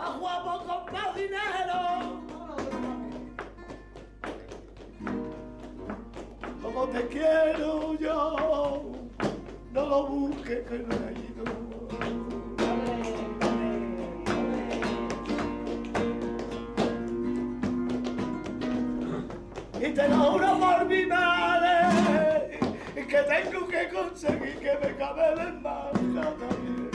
más 0.00 0.18
guapo 0.18 0.64
con 0.64 0.92
más 0.94 1.14
dinero. 1.14 2.20
Como 6.62 6.86
te 6.88 7.06
quiero 7.08 7.94
yo, 7.98 8.92
no 9.72 9.86
lo 9.86 10.06
busques 10.06 10.66
que 10.68 10.78
no 10.78 10.94
he 10.94 11.12
ido. 11.12 11.44
Y 19.80 19.94
te 19.94 20.08
lo 20.08 20.16
juro 20.16 20.58
por 20.58 20.86
mi 20.86 21.06
madre 21.06 22.60
que 22.94 23.22
tengo 23.22 23.66
que 23.66 23.88
conseguir 23.88 24.58
que 24.60 24.78
me 24.80 24.96
cabe 24.96 25.34
la 25.34 25.48
embajada 25.48 25.92
también. 26.38 26.89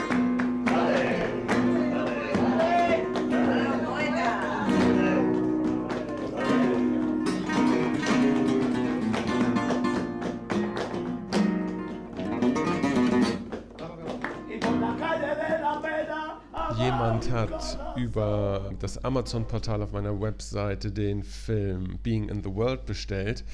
Jemand 16.78 17.32
hat 17.32 17.80
über 17.96 18.74
das 18.80 18.98
Amazon-Portal 18.98 19.82
auf 19.82 19.94
meiner 19.94 20.20
Webseite 20.20 20.92
den 20.92 21.24
Film 21.24 22.00
Being 22.04 22.28
in 22.28 22.44
the 22.44 22.54
World 22.54 22.86
bestellt. 22.86 23.46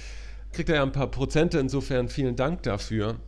Kriegt 0.52 0.70
er 0.70 0.78
ja 0.78 0.84
ein 0.84 0.92
paar 0.92 1.12
Prozente, 1.12 1.60
insofern 1.60 2.10
vielen 2.10 2.36
Dank 2.36 2.64
dafür. 2.64 3.20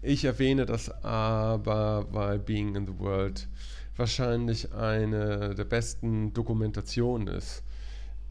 Ich 0.00 0.24
erwähne 0.24 0.64
das 0.64 0.90
aber, 1.04 2.06
weil 2.10 2.38
Being 2.38 2.74
in 2.74 2.86
the 2.86 2.98
World 2.98 3.48
wahrscheinlich 3.96 4.72
eine 4.72 5.54
der 5.54 5.64
besten 5.64 6.32
Dokumentationen 6.32 7.28
ist, 7.28 7.62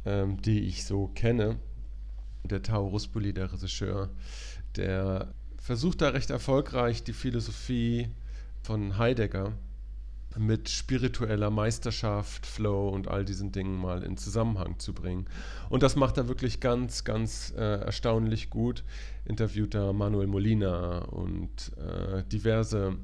ähm, 0.06 0.41
die 0.41 0.61
ich 0.61 0.84
so 0.84 1.09
kenne. 1.09 1.58
Der 2.44 2.63
Tao 2.63 2.88
Ruspoli, 2.88 3.34
der 3.34 3.53
Regisseur, 3.53 4.09
der 4.75 5.31
versucht 5.61 6.02
da 6.02 6.09
recht 6.09 6.31
erfolgreich 6.31 7.03
die 7.03 7.13
Philosophie 7.13 8.09
von 8.63 8.97
Heidegger 8.97 9.53
mit 10.38 10.69
spiritueller 10.69 11.49
Meisterschaft, 11.49 12.45
Flow 12.45 12.89
und 12.89 13.08
all 13.08 13.25
diesen 13.25 13.52
Dingen 13.52 13.77
mal 13.77 14.03
in 14.03 14.17
Zusammenhang 14.17 14.80
zu 14.80 14.94
bringen. 14.94 15.25
Und 15.69 15.83
das 15.83 15.95
macht 15.95 16.17
er 16.17 16.27
wirklich 16.27 16.59
ganz, 16.59 17.03
ganz 17.03 17.53
äh, 17.58 17.81
erstaunlich 17.81 18.50
gut. 18.50 18.83
Interviewt 19.25 19.75
er 19.75 19.94
Manuel 19.94 20.27
Molina 20.27 21.00
und 21.00 21.72
äh, 21.77 22.23
diverse 22.23 22.97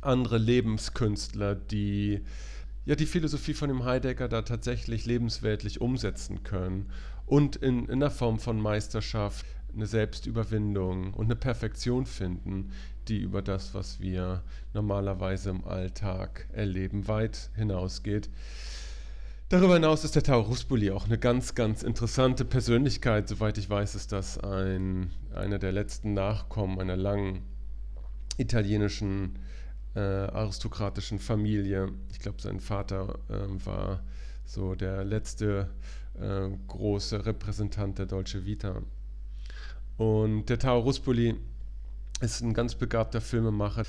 andere 0.00 0.38
Lebenskünstler, 0.38 1.54
die 1.54 2.22
ja 2.86 2.94
die 2.94 3.06
Philosophie 3.06 3.54
von 3.54 3.68
dem 3.68 3.84
Heidegger 3.84 4.28
da 4.28 4.42
tatsächlich 4.42 5.06
lebensweltlich 5.06 5.80
umsetzen 5.80 6.42
können 6.42 6.90
und 7.26 7.56
in, 7.56 7.86
in 7.88 8.00
der 8.00 8.10
Form 8.10 8.38
von 8.38 8.60
Meisterschaft 8.60 9.44
eine 9.74 9.86
Selbstüberwindung 9.86 11.14
und 11.14 11.26
eine 11.26 11.36
Perfektion 11.36 12.06
finden, 12.06 12.70
die 13.08 13.18
über 13.18 13.42
das, 13.42 13.74
was 13.74 14.00
wir 14.00 14.42
normalerweise 14.72 15.50
im 15.50 15.64
Alltag 15.64 16.48
erleben, 16.52 17.08
weit 17.08 17.50
hinausgeht. 17.56 18.30
Darüber 19.48 19.74
hinaus 19.74 20.04
ist 20.04 20.14
der 20.14 20.22
Tao 20.22 20.42
Ruspoli 20.42 20.92
auch 20.92 21.06
eine 21.06 21.18
ganz, 21.18 21.56
ganz 21.56 21.82
interessante 21.82 22.44
Persönlichkeit. 22.44 23.28
Soweit 23.28 23.58
ich 23.58 23.68
weiß, 23.68 23.96
ist 23.96 24.12
das 24.12 24.38
ein, 24.38 25.10
einer 25.34 25.58
der 25.58 25.72
letzten 25.72 26.14
Nachkommen 26.14 26.78
einer 26.78 26.96
langen 26.96 27.42
italienischen 28.36 29.40
äh, 29.96 29.98
aristokratischen 29.98 31.18
Familie. 31.18 31.90
Ich 32.12 32.20
glaube, 32.20 32.40
sein 32.40 32.60
Vater 32.60 33.18
äh, 33.28 33.66
war 33.66 34.04
so 34.44 34.76
der 34.76 35.04
letzte 35.04 35.68
äh, 36.14 36.48
große 36.68 37.26
Repräsentant 37.26 37.98
der 37.98 38.06
Dolce 38.06 38.44
Vita. 38.44 38.82
Und 40.00 40.46
der 40.46 40.58
Tao 40.58 40.78
Ruspoli 40.80 41.34
ist 42.22 42.40
ein 42.40 42.54
ganz 42.54 42.74
begabter 42.74 43.20
Filmemacher. 43.20 43.82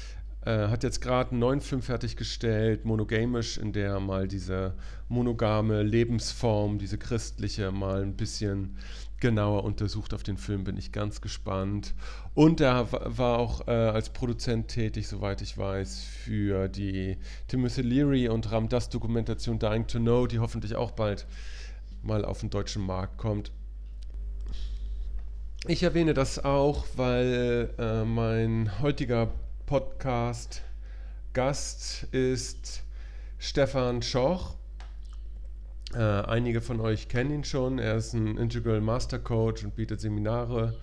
Äh, 0.43 0.67
hat 0.67 0.83
jetzt 0.83 0.99
gerade 0.99 1.31
einen 1.31 1.39
neuen 1.39 1.61
Film 1.61 1.81
fertiggestellt, 1.81 2.83
monogamisch, 2.83 3.57
in 3.57 3.71
der 3.71 3.91
er 3.91 3.99
mal 4.01 4.27
diese 4.27 4.73
monogame 5.07 5.83
Lebensform, 5.83 6.79
diese 6.79 6.97
christliche, 6.97 7.71
mal 7.71 8.01
ein 8.01 8.17
bisschen 8.17 8.75
genauer 9.21 9.63
untersucht. 9.63 10.13
Auf 10.13 10.23
den 10.23 10.35
Film 10.35 10.65
bin 10.65 10.75
ich 10.75 10.91
ganz 10.91 11.21
gespannt. 11.21 11.93
Und 12.33 12.59
er 12.59 12.91
war 12.91 13.39
auch 13.39 13.65
äh, 13.69 13.71
als 13.71 14.09
Produzent 14.09 14.67
tätig, 14.67 15.07
soweit 15.07 15.41
ich 15.41 15.57
weiß, 15.57 16.01
für 16.03 16.67
die 16.67 17.19
Timothy 17.47 17.83
Leary 17.83 18.27
und 18.27 18.51
Ram 18.51 18.67
Das 18.67 18.89
Dokumentation 18.89 19.59
Dying 19.59 19.87
to 19.87 19.99
Know, 19.99 20.27
die 20.27 20.39
hoffentlich 20.39 20.75
auch 20.75 20.91
bald 20.91 21.25
mal 22.03 22.25
auf 22.25 22.41
den 22.41 22.49
deutschen 22.49 22.85
Markt 22.85 23.17
kommt. 23.17 23.53
Ich 25.67 25.83
erwähne 25.83 26.15
das 26.15 26.43
auch, 26.43 26.85
weil 26.95 27.69
äh, 27.77 28.03
mein 28.03 28.81
heutiger 28.81 29.29
Podcast-Gast 29.67 32.07
ist 32.11 32.81
Stefan 33.37 34.01
Schoch. 34.01 34.55
Äh, 35.93 35.99
einige 35.99 36.61
von 36.61 36.81
euch 36.81 37.09
kennen 37.09 37.29
ihn 37.29 37.43
schon. 37.43 37.77
Er 37.77 37.97
ist 37.97 38.13
ein 38.13 38.37
Integral 38.37 38.81
Master 38.81 39.19
Coach 39.19 39.63
und 39.63 39.75
bietet 39.75 40.01
Seminare 40.01 40.75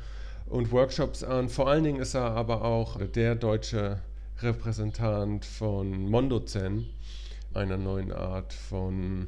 und 0.47 0.71
Workshops 0.71 1.25
an. 1.25 1.49
Vor 1.49 1.67
allen 1.67 1.83
Dingen 1.83 2.01
ist 2.01 2.15
er 2.15 2.31
aber 2.31 2.63
auch 2.63 3.05
der 3.05 3.35
deutsche 3.35 3.99
Repräsentant 4.43 5.45
von 5.45 6.09
Mondozen, 6.09 6.87
einer 7.53 7.79
neuen 7.79 8.13
Art 8.13 8.53
von 8.53 9.27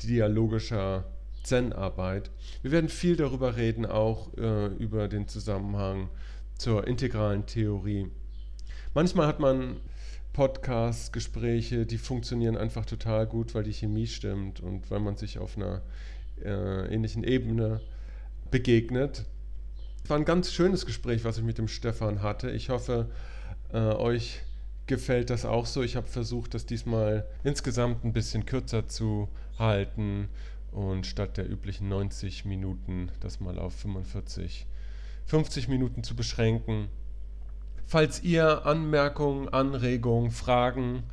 dialogischer 0.00 1.02
Zen-Arbeit. 1.44 2.30
Wir 2.62 2.72
werden 2.72 2.88
viel 2.88 3.16
darüber 3.16 3.56
reden, 3.56 3.86
auch 3.86 4.36
äh, 4.36 4.66
über 4.66 5.08
den 5.08 5.28
Zusammenhang 5.28 6.08
zur 6.58 6.86
integralen 6.86 7.46
Theorie. 7.46 8.10
Manchmal 8.94 9.26
hat 9.26 9.40
man 9.40 9.76
Podcasts, 10.32 11.12
Gespräche, 11.12 11.86
die 11.86 11.98
funktionieren 11.98 12.56
einfach 12.56 12.84
total 12.84 13.26
gut, 13.26 13.54
weil 13.54 13.62
die 13.62 13.72
Chemie 13.72 14.06
stimmt 14.06 14.60
und 14.60 14.90
weil 14.90 15.00
man 15.00 15.16
sich 15.16 15.38
auf 15.38 15.56
einer 15.56 15.82
äh, 16.42 16.92
ähnlichen 16.92 17.22
Ebene 17.22 17.80
begegnet. 18.50 19.24
Es 20.02 20.10
war 20.10 20.16
ein 20.16 20.24
ganz 20.24 20.52
schönes 20.52 20.86
Gespräch, 20.86 21.24
was 21.24 21.38
ich 21.38 21.44
mit 21.44 21.58
dem 21.58 21.68
Stefan 21.68 22.22
hatte. 22.22 22.50
Ich 22.50 22.70
hoffe, 22.70 23.10
äh, 23.72 23.78
euch 23.78 24.40
gefällt 24.86 25.30
das 25.30 25.44
auch 25.44 25.66
so. 25.66 25.82
Ich 25.82 25.96
habe 25.96 26.06
versucht, 26.06 26.54
das 26.54 26.66
diesmal 26.66 27.26
insgesamt 27.42 28.04
ein 28.04 28.12
bisschen 28.12 28.44
kürzer 28.44 28.88
zu 28.88 29.28
halten 29.58 30.28
und 30.74 31.06
statt 31.06 31.36
der 31.36 31.48
üblichen 31.48 31.88
90 31.88 32.44
Minuten 32.44 33.10
das 33.20 33.40
mal 33.40 33.58
auf 33.58 33.74
45, 33.76 34.66
50 35.26 35.68
Minuten 35.68 36.02
zu 36.02 36.16
beschränken. 36.16 36.88
Falls 37.86 38.22
ihr 38.22 38.66
Anmerkungen, 38.66 39.48
Anregungen, 39.48 40.32
Fragen 40.32 41.04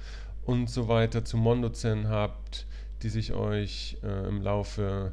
und 0.44 0.70
so 0.70 0.88
weiter 0.88 1.24
zu 1.24 1.38
Mondozen 1.38 2.10
habt, 2.10 2.66
die 3.04 3.10
sich 3.10 3.34
euch 3.34 3.98
äh, 4.04 4.28
im 4.28 4.42
Laufe 4.42 5.12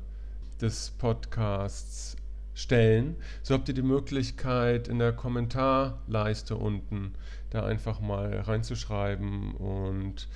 des 0.60 0.91
Podcasts 0.97 2.16
stellen, 2.54 3.16
so 3.42 3.54
habt 3.54 3.69
ihr 3.69 3.75
die 3.75 3.82
Möglichkeit 3.82 4.88
in 4.88 4.98
der 4.98 5.12
Kommentarleiste 5.12 6.56
unten 6.56 7.12
da 7.50 7.66
einfach 7.66 8.00
mal 8.00 8.41
reinzuschreiben 8.41 9.54
und 9.54 10.28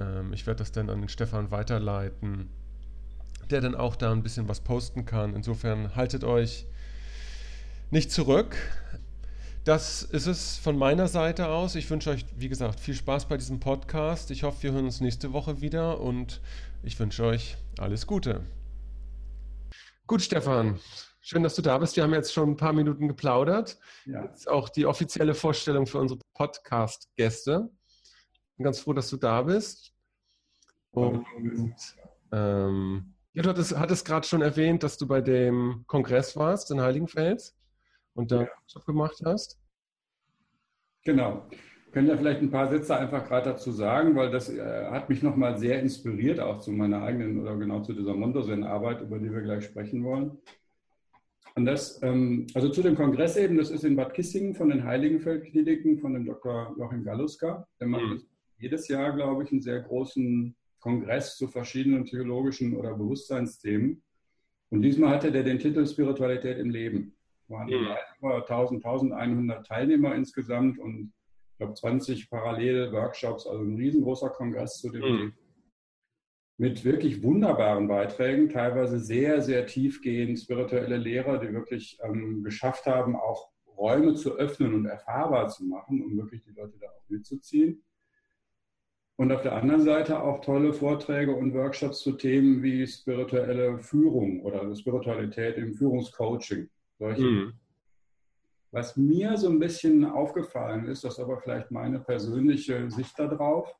ähm, 0.00 0.32
ich 0.32 0.46
werde 0.46 0.58
das 0.58 0.72
dann 0.72 0.90
an 0.90 1.00
den 1.00 1.08
Stefan 1.08 1.50
weiterleiten 1.50 2.50
der 3.50 3.60
dann 3.60 3.74
auch 3.74 3.96
da 3.96 4.12
ein 4.12 4.22
bisschen 4.22 4.48
was 4.48 4.60
posten 4.60 5.04
kann. 5.04 5.34
Insofern 5.34 5.94
haltet 5.94 6.24
euch 6.24 6.66
nicht 7.90 8.10
zurück. 8.10 8.56
Das 9.64 10.02
ist 10.02 10.26
es 10.26 10.58
von 10.58 10.78
meiner 10.78 11.08
Seite 11.08 11.48
aus. 11.48 11.74
Ich 11.74 11.90
wünsche 11.90 12.10
euch, 12.10 12.24
wie 12.36 12.48
gesagt, 12.48 12.78
viel 12.78 12.94
Spaß 12.94 13.26
bei 13.26 13.36
diesem 13.36 13.58
Podcast. 13.58 14.30
Ich 14.30 14.44
hoffe, 14.44 14.62
wir 14.62 14.72
hören 14.72 14.84
uns 14.84 15.00
nächste 15.00 15.32
Woche 15.32 15.60
wieder 15.60 16.00
und 16.00 16.40
ich 16.84 16.98
wünsche 17.00 17.24
euch 17.24 17.56
alles 17.78 18.06
Gute. 18.06 18.42
Gut, 20.06 20.22
Stefan, 20.22 20.78
schön, 21.20 21.42
dass 21.42 21.56
du 21.56 21.62
da 21.62 21.78
bist. 21.78 21.96
Wir 21.96 22.04
haben 22.04 22.14
jetzt 22.14 22.32
schon 22.32 22.50
ein 22.50 22.56
paar 22.56 22.72
Minuten 22.72 23.08
geplaudert. 23.08 23.76
Ja. 24.04 24.22
Jetzt 24.22 24.48
auch 24.48 24.68
die 24.68 24.86
offizielle 24.86 25.34
Vorstellung 25.34 25.86
für 25.86 25.98
unsere 25.98 26.20
Podcast-Gäste. 26.34 27.68
Bin 28.56 28.64
ganz 28.64 28.78
froh, 28.78 28.92
dass 28.92 29.10
du 29.10 29.16
da 29.16 29.42
bist. 29.42 29.92
Und 30.92 31.26
ähm, 32.30 33.15
ja, 33.36 33.42
du 33.42 33.50
hattest, 33.50 33.78
hattest 33.78 34.06
gerade 34.06 34.26
schon 34.26 34.40
erwähnt, 34.40 34.82
dass 34.82 34.96
du 34.96 35.06
bei 35.06 35.20
dem 35.20 35.84
Kongress 35.86 36.36
warst 36.36 36.70
in 36.70 36.80
Heiligenfels 36.80 37.54
und 38.14 38.32
da 38.32 38.44
ja. 38.44 38.48
Job 38.66 38.86
gemacht 38.86 39.20
hast. 39.26 39.60
Genau. 41.04 41.46
Können 41.92 42.08
ja 42.08 42.16
vielleicht 42.16 42.40
ein 42.40 42.50
paar 42.50 42.70
Sätze 42.70 42.96
einfach 42.96 43.28
gerade 43.28 43.50
dazu 43.50 43.72
sagen, 43.72 44.16
weil 44.16 44.30
das 44.30 44.48
äh, 44.48 44.86
hat 44.86 45.10
mich 45.10 45.22
nochmal 45.22 45.58
sehr 45.58 45.80
inspiriert, 45.80 46.40
auch 46.40 46.60
zu 46.60 46.72
meiner 46.72 47.02
eigenen 47.02 47.38
oder 47.38 47.56
genau 47.56 47.82
zu 47.82 47.92
dieser 47.92 48.14
Mondosen-Arbeit, 48.14 49.02
über 49.02 49.18
die 49.18 49.30
wir 49.30 49.42
gleich 49.42 49.66
sprechen 49.66 50.02
wollen. 50.02 50.38
Und 51.56 51.66
das, 51.66 52.02
ähm, 52.02 52.46
also 52.54 52.70
zu 52.70 52.82
dem 52.82 52.94
Kongress 52.94 53.36
eben, 53.36 53.58
das 53.58 53.70
ist 53.70 53.84
in 53.84 53.96
Bad 53.96 54.14
Kissingen 54.14 54.54
von 54.54 54.70
den 54.70 54.84
Heiligenfeld-Kliniken 54.84 55.98
von 55.98 56.14
dem 56.14 56.24
Dr. 56.24 56.74
Joachim 56.78 57.04
Galuska. 57.04 57.68
Der 57.80 57.86
macht 57.86 58.02
mhm. 58.02 58.22
jedes 58.58 58.88
Jahr, 58.88 59.14
glaube 59.14 59.44
ich, 59.44 59.52
einen 59.52 59.60
sehr 59.60 59.80
großen 59.80 60.56
Kongress 60.86 61.36
zu 61.36 61.48
verschiedenen 61.48 62.04
theologischen 62.04 62.76
oder 62.76 62.94
Bewusstseinsthemen. 62.94 64.04
Und 64.70 64.82
diesmal 64.82 65.10
hatte 65.10 65.32
der 65.32 65.42
den 65.42 65.58
Titel 65.58 65.84
Spiritualität 65.84 66.58
im 66.58 66.70
Leben. 66.70 67.16
Es 67.42 67.50
waren 67.50 67.66
mhm. 67.66 67.88
über 68.20 68.36
1000, 68.36 68.84
1100 68.84 69.66
Teilnehmer 69.66 70.14
insgesamt 70.14 70.78
und 70.78 71.12
ich 71.50 71.58
glaube 71.58 71.74
20 71.74 72.30
parallele 72.30 72.92
Workshops, 72.92 73.48
also 73.48 73.64
ein 73.64 73.74
riesengroßer 73.74 74.30
Kongress 74.30 74.78
zu 74.78 74.90
dem 74.90 75.00
mhm. 75.00 75.16
Thema 75.16 75.32
mit 76.58 76.84
wirklich 76.84 77.22
wunderbaren 77.22 77.86
Beiträgen, 77.88 78.48
teilweise 78.48 78.98
sehr, 78.98 79.42
sehr 79.42 79.66
tiefgehend 79.66 80.38
spirituelle 80.38 80.96
Lehrer, 80.96 81.38
die 81.38 81.52
wirklich 81.52 81.98
ähm, 82.02 82.42
geschafft 82.44 82.86
haben, 82.86 83.14
auch 83.14 83.50
Räume 83.76 84.14
zu 84.14 84.36
öffnen 84.36 84.72
und 84.72 84.86
erfahrbar 84.86 85.48
zu 85.48 85.64
machen, 85.64 86.02
um 86.02 86.16
wirklich 86.16 86.42
die 86.44 86.52
Leute 86.52 86.78
da 86.78 86.86
auch 86.86 87.08
mitzuziehen. 87.08 87.82
Und 89.16 89.32
auf 89.32 89.42
der 89.42 89.54
anderen 89.54 89.82
Seite 89.82 90.22
auch 90.22 90.42
tolle 90.42 90.74
Vorträge 90.74 91.34
und 91.34 91.54
Workshops 91.54 92.00
zu 92.00 92.12
Themen 92.12 92.62
wie 92.62 92.86
spirituelle 92.86 93.78
Führung 93.78 94.42
oder 94.42 94.74
Spiritualität 94.76 95.56
im 95.56 95.72
Führungscoaching. 95.74 96.68
Mhm. 96.98 97.54
Was 98.72 98.96
mir 98.96 99.38
so 99.38 99.48
ein 99.48 99.58
bisschen 99.58 100.04
aufgefallen 100.04 100.86
ist, 100.86 101.04
das 101.04 101.14
ist 101.14 101.20
aber 101.20 101.38
vielleicht 101.38 101.70
meine 101.70 101.98
persönliche 101.98 102.90
Sicht 102.90 103.18
darauf, 103.18 103.74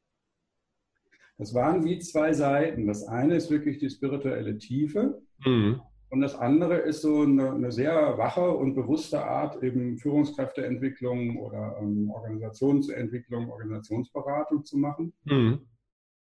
das 1.38 1.52
waren 1.52 1.84
wie 1.84 1.98
zwei 1.98 2.32
Seiten. 2.32 2.86
Das 2.86 3.06
eine 3.06 3.36
ist 3.36 3.50
wirklich 3.50 3.78
die 3.78 3.90
spirituelle 3.90 4.56
Tiefe 4.56 5.20
mhm. 5.44 5.82
Und 6.08 6.20
das 6.20 6.34
andere 6.36 6.76
ist 6.78 7.02
so 7.02 7.22
eine, 7.22 7.52
eine, 7.52 7.72
sehr 7.72 8.16
wache 8.16 8.48
und 8.48 8.74
bewusste 8.74 9.24
Art, 9.24 9.62
eben 9.62 9.98
Führungskräfteentwicklung 9.98 11.36
oder 11.38 11.76
ähm, 11.80 12.10
Organisationsentwicklung, 12.10 13.50
Organisationsberatung 13.50 14.64
zu 14.64 14.78
machen. 14.78 15.12
Mhm. 15.24 15.60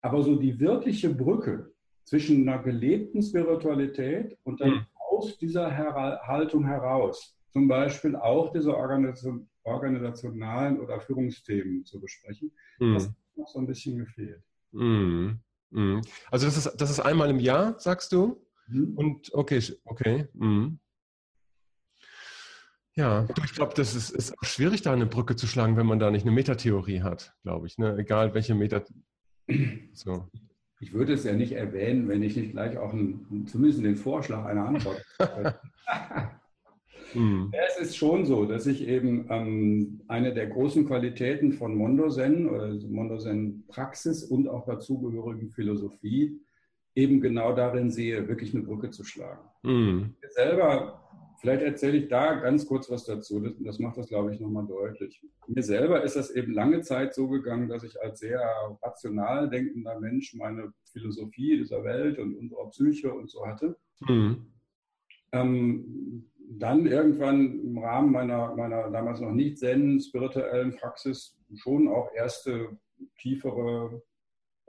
Aber 0.00 0.22
so 0.22 0.36
die 0.36 0.58
wirkliche 0.60 1.12
Brücke 1.12 1.72
zwischen 2.04 2.48
einer 2.48 2.62
gelebten 2.62 3.22
Spiritualität 3.22 4.38
und 4.44 4.60
dann 4.60 4.70
mhm. 4.70 4.86
aus 5.10 5.38
dieser 5.38 5.70
Her 5.70 6.20
Haltung 6.24 6.64
heraus, 6.66 7.36
zum 7.50 7.66
Beispiel 7.66 8.14
auch 8.14 8.52
diese 8.52 8.76
Organisation, 8.76 9.48
organisationalen 9.64 10.78
oder 10.78 11.00
Führungsthemen 11.00 11.84
zu 11.86 11.98
besprechen, 11.98 12.52
das 12.78 13.06
hat 13.06 13.14
noch 13.36 13.48
so 13.48 13.58
ein 13.58 13.66
bisschen 13.66 13.96
gefehlt. 13.98 14.42
Mhm. 14.72 15.40
Mhm. 15.70 16.02
Also 16.30 16.46
das 16.46 16.56
ist, 16.56 16.80
das 16.80 16.90
ist 16.90 17.00
einmal 17.00 17.30
im 17.30 17.40
Jahr, 17.40 17.78
sagst 17.78 18.12
du? 18.12 18.43
Mhm. 18.68 18.94
Und 18.96 19.34
okay, 19.34 19.60
okay. 19.84 20.28
Mhm. 20.34 20.78
Ja, 22.96 23.26
ich 23.44 23.54
glaube, 23.54 23.74
das 23.74 23.96
ist, 23.96 24.10
ist 24.10 24.32
auch 24.38 24.44
schwierig, 24.44 24.82
da 24.82 24.92
eine 24.92 25.06
Brücke 25.06 25.34
zu 25.34 25.48
schlagen, 25.48 25.76
wenn 25.76 25.86
man 25.86 25.98
da 25.98 26.12
nicht 26.12 26.22
eine 26.22 26.34
Metatheorie 26.34 27.02
hat, 27.02 27.34
glaube 27.42 27.66
ich. 27.66 27.76
Ne? 27.76 27.96
Egal 27.98 28.34
welche 28.34 28.54
Meta. 28.54 28.84
So. 29.92 30.28
Ich 30.80 30.92
würde 30.92 31.14
es 31.14 31.24
ja 31.24 31.32
nicht 31.32 31.52
erwähnen, 31.52 32.08
wenn 32.08 32.22
ich 32.22 32.36
nicht 32.36 32.52
gleich 32.52 32.78
auch 32.78 32.92
einen, 32.92 33.46
zumindest 33.48 33.82
den 33.82 33.96
Vorschlag 33.96 34.44
einer 34.44 34.66
Antwort. 34.66 35.04
Mhm. 37.14 37.52
Es 37.52 37.78
ist 37.80 37.96
schon 37.96 38.26
so, 38.26 38.44
dass 38.44 38.66
ich 38.66 38.88
eben 38.88 39.26
ähm, 39.30 40.00
eine 40.08 40.34
der 40.34 40.48
großen 40.48 40.86
Qualitäten 40.86 41.52
von 41.52 41.76
Mondozen 41.76 42.48
oder 42.48 42.74
Mondozen 42.88 43.64
Praxis 43.68 44.24
und 44.24 44.48
auch 44.48 44.66
dazugehörigen 44.66 45.50
Philosophie 45.50 46.40
eben 46.94 47.20
genau 47.20 47.54
darin 47.54 47.90
sehe, 47.90 48.28
wirklich 48.28 48.54
eine 48.54 48.64
Brücke 48.64 48.90
zu 48.90 49.04
schlagen. 49.04 49.42
Mhm. 49.62 50.14
Selber, 50.30 51.00
vielleicht 51.40 51.62
erzähle 51.62 51.98
ich 51.98 52.08
da 52.08 52.34
ganz 52.34 52.66
kurz 52.66 52.90
was 52.90 53.04
dazu, 53.04 53.40
das, 53.40 53.54
das 53.58 53.78
macht 53.78 53.96
das, 53.96 54.08
glaube 54.08 54.32
ich, 54.32 54.40
nochmal 54.40 54.66
deutlich. 54.66 55.20
Mir 55.46 55.62
selber 55.62 56.02
ist 56.02 56.16
das 56.16 56.30
eben 56.30 56.52
lange 56.52 56.82
Zeit 56.82 57.14
so 57.14 57.28
gegangen, 57.28 57.68
dass 57.68 57.82
ich 57.82 58.00
als 58.00 58.20
sehr 58.20 58.40
rational 58.82 59.50
denkender 59.50 59.98
Mensch 60.00 60.34
meine 60.34 60.72
Philosophie 60.92 61.58
dieser 61.58 61.82
Welt 61.84 62.18
und 62.18 62.36
unserer 62.36 62.68
Psyche 62.70 63.12
und 63.12 63.30
so 63.30 63.44
hatte. 63.46 63.76
Mhm. 64.06 64.46
Ähm, 65.32 66.30
dann 66.48 66.86
irgendwann 66.86 67.60
im 67.60 67.78
Rahmen 67.78 68.12
meiner, 68.12 68.54
meiner 68.54 68.90
damals 68.90 69.20
noch 69.20 69.32
nicht 69.32 69.58
zen 69.58 70.00
spirituellen 70.00 70.76
Praxis 70.76 71.36
schon 71.56 71.88
auch 71.88 72.12
erste 72.14 72.78
tiefere 73.18 74.02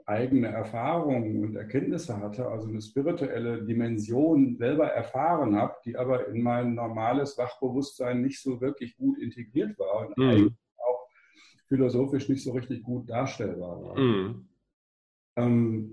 eigene 0.06 0.48
Erfahrungen 0.48 1.42
und 1.42 1.56
Erkenntnisse 1.56 2.16
hatte, 2.18 2.46
also 2.46 2.68
eine 2.68 2.80
spirituelle 2.80 3.64
Dimension 3.64 4.56
selber 4.56 4.86
erfahren 4.86 5.56
habe, 5.56 5.74
die 5.84 5.96
aber 5.96 6.28
in 6.28 6.42
mein 6.42 6.74
normales 6.74 7.36
Wachbewusstsein 7.36 8.22
nicht 8.22 8.40
so 8.40 8.60
wirklich 8.60 8.96
gut 8.96 9.18
integriert 9.18 9.76
war 9.78 10.06
und 10.06 10.16
mhm. 10.18 10.56
auch 10.78 11.08
philosophisch 11.66 12.28
nicht 12.28 12.44
so 12.44 12.52
richtig 12.52 12.84
gut 12.84 13.10
darstellbar 13.10 13.82
war. 13.82 13.98
Mhm. 13.98 14.48
Ähm, 15.36 15.92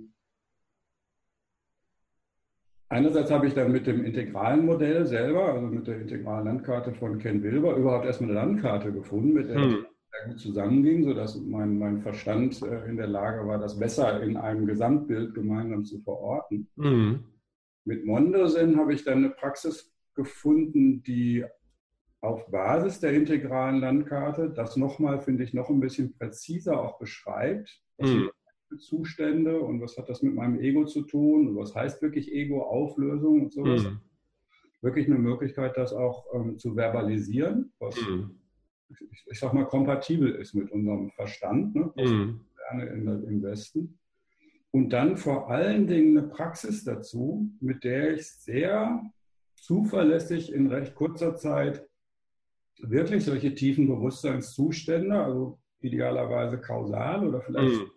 Einerseits 2.94 3.32
habe 3.32 3.48
ich 3.48 3.56
dann 3.56 3.72
mit 3.72 3.88
dem 3.88 4.06
integralen 4.06 4.68
Modell 4.68 5.08
selber, 5.08 5.52
also 5.56 5.66
mit 5.66 5.88
der 5.88 6.00
integralen 6.00 6.46
Landkarte 6.46 6.94
von 6.94 7.18
Ken 7.18 7.42
Wilber, 7.42 7.76
überhaupt 7.76 8.06
erstmal 8.06 8.30
eine 8.30 8.40
Landkarte 8.40 8.92
gefunden, 8.94 9.34
mit 9.34 9.50
der 9.50 9.56
hm. 9.56 9.86
Sehr 10.14 10.28
gut 10.28 10.40
zusammenging, 10.40 11.04
sodass 11.04 11.40
mein, 11.40 11.78
mein 11.78 12.02
Verstand 12.02 12.62
äh, 12.62 12.86
in 12.90 12.98
der 12.98 13.08
Lage 13.08 13.48
war, 13.48 13.58
das 13.58 13.80
besser 13.80 14.22
in 14.22 14.38
einem 14.38 14.66
Gesamtbild 14.66 15.34
gemeinsam 15.34 15.84
zu 15.86 16.00
verorten. 16.02 16.68
Hm. 16.78 17.24
Mit 17.86 18.06
Mondosen 18.06 18.78
habe 18.78 18.94
ich 18.94 19.04
dann 19.04 19.20
eine 19.20 19.30
Praxis 19.30 19.94
gefunden, 20.14 21.04
die 21.04 21.44
auf 22.22 22.50
Basis 22.50 23.00
der 23.00 23.14
integralen 23.14 23.82
Landkarte 23.82 24.50
das 24.50 24.78
nochmal, 24.78 25.20
finde 25.20 25.44
ich, 25.44 25.54
noch 25.54 25.70
ein 25.70 25.82
bisschen 25.82 26.14
präziser 26.14 26.80
auch 26.80 26.98
beschreibt, 26.98 27.82
was 27.98 28.10
hm. 28.10 28.30
Zustände 28.80 29.60
und 29.60 29.82
was 29.82 29.98
hat 29.98 30.10
das 30.10 30.22
mit 30.24 30.34
meinem 30.34 30.60
Ego 30.60 30.86
zu 30.86 31.04
tun 31.04 31.50
und 31.50 31.56
was 31.56 31.76
heißt 31.76 32.02
wirklich 32.02 32.32
Ego, 32.32 32.64
Auflösung 32.64 33.44
und 33.44 33.54
sowas. 33.54 33.84
Mhm. 33.84 34.00
Wirklich 34.82 35.06
eine 35.06 35.20
Möglichkeit, 35.20 35.78
das 35.78 35.94
auch 35.94 36.26
ähm, 36.34 36.58
zu 36.58 36.76
verbalisieren, 36.76 37.72
was 37.78 37.96
mhm. 38.02 38.40
Ich, 39.12 39.26
ich, 39.30 39.40
sag 39.40 39.54
mal 39.54 39.66
kompatibel 39.66 40.34
ist 40.36 40.54
mit 40.54 40.72
unserem 40.72 41.10
Verstand, 41.12 41.76
ne, 41.76 41.92
mhm. 41.98 42.42
im 42.74 43.44
Westen. 43.44 44.00
Und 44.72 44.90
dann 44.90 45.18
vor 45.18 45.52
allen 45.52 45.88
Dingen 45.88 46.18
eine 46.18 46.28
Praxis 46.28 46.84
dazu, 46.84 47.52
mit 47.60 47.84
der 47.84 48.14
ich 48.14 48.28
sehr 48.28 49.04
zuverlässig 49.56 50.52
in 50.52 50.68
recht 50.68 50.96
kurzer 50.96 51.36
Zeit 51.36 51.88
wirklich 52.80 53.24
solche 53.24 53.54
tiefen 53.54 53.88
Bewusstseinszustände, 53.88 55.16
also 55.16 55.60
idealerweise 55.80 56.60
kausal 56.60 57.28
oder 57.28 57.42
vielleicht 57.42 57.82
mhm 57.82 57.92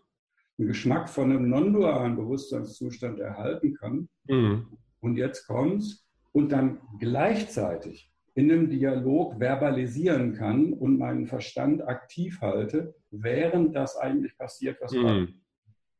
einen 0.59 0.69
Geschmack 0.69 1.09
von 1.09 1.31
einem 1.31 1.49
non-dualen 1.49 2.17
Bewusstseinszustand 2.17 3.21
erhalten 3.21 3.75
kann. 3.75 4.09
Mhm. 4.25 4.67
Und 5.01 5.17
jetzt 5.17 5.47
kommt's 5.47 6.07
und 6.33 6.51
dann 6.51 6.81
gleichzeitig 6.99 8.11
in 8.37 8.53
einem 8.53 8.69
Dialog 8.69 9.41
verbalisieren 9.41 10.35
kann 10.35 10.75
und 10.75 10.99
meinen 10.99 11.27
Verstand 11.27 11.83
aktiv 11.89 12.41
halte, 12.41 12.95
während 13.11 13.75
das 13.75 13.97
eigentlich 13.97 14.37
passiert, 14.37 14.79
was 14.81 14.93
mhm. 14.93 15.41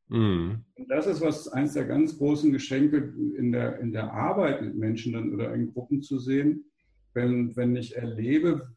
Mhm. 0.09 0.63
Und 0.75 0.89
das 0.89 1.07
ist 1.07 1.19
was 1.19 1.47
eines 1.49 1.73
der 1.73 1.85
ganz 1.85 2.17
großen 2.17 2.53
Geschenke 2.53 3.13
in 3.37 3.51
der, 3.51 3.79
in 3.79 3.91
der 3.91 4.13
Arbeit 4.13 4.61
mit 4.61 4.75
Menschen 4.75 5.13
dann 5.13 5.33
oder 5.33 5.53
in 5.53 5.73
Gruppen 5.73 6.01
zu 6.01 6.19
sehen, 6.19 6.63
wenn, 7.13 7.55
wenn 7.57 7.75
ich 7.75 7.97
erlebe, 7.97 8.69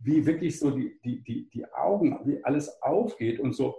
wie 0.00 0.24
wirklich 0.24 0.58
so 0.58 0.70
die, 0.70 0.96
die, 1.04 1.22
die, 1.24 1.50
die 1.50 1.66
Augen, 1.72 2.18
wie 2.24 2.42
alles 2.44 2.80
aufgeht 2.80 3.40
und 3.40 3.54
so 3.54 3.74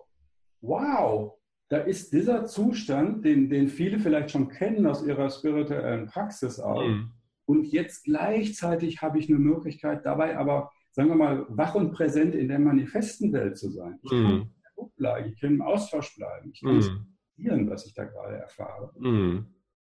wow, 0.61 1.37
da 1.69 1.77
ist 1.77 2.13
dieser 2.13 2.45
Zustand, 2.45 3.25
den, 3.25 3.49
den 3.49 3.67
viele 3.67 3.99
vielleicht 3.99 4.31
schon 4.31 4.49
kennen 4.49 4.85
aus 4.85 5.05
ihrer 5.05 5.29
spirituellen 5.29 6.07
Praxis 6.07 6.59
auch. 6.59 6.85
Mhm. 6.85 7.11
Und 7.45 7.65
jetzt 7.65 8.05
gleichzeitig 8.05 9.01
habe 9.01 9.19
ich 9.19 9.29
eine 9.29 9.39
Möglichkeit, 9.39 10.05
dabei 10.05 10.37
aber, 10.37 10.71
sagen 10.91 11.09
wir 11.09 11.15
mal, 11.15 11.45
wach 11.49 11.75
und 11.75 11.91
präsent 11.91 12.35
in 12.35 12.47
der 12.47 12.59
manifesten 12.59 13.31
Welt 13.33 13.57
zu 13.57 13.69
sein. 13.69 13.99
Ich 14.01 14.09
kann 14.09 14.23
mhm. 14.23 14.51
im 14.77 14.89
bleiben, 14.97 15.31
ich 15.31 15.39
kann 15.39 15.53
im 15.55 15.61
Austausch 15.61 16.15
bleiben, 16.15 16.51
ich 16.51 16.61
kann 16.61 17.05
mhm. 17.37 17.69
was 17.69 17.85
ich 17.85 17.93
da 17.93 18.05
gerade 18.05 18.37
erfahre. 18.37 18.91
Mhm. 18.97 19.45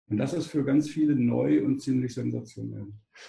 Und 0.08 0.18
das 0.18 0.34
ist 0.34 0.46
für 0.46 0.64
ganz 0.64 0.88
viele 0.88 1.16
neu 1.16 1.64
und 1.64 1.80
ziemlich 1.80 2.14
sensationell. 2.14 2.86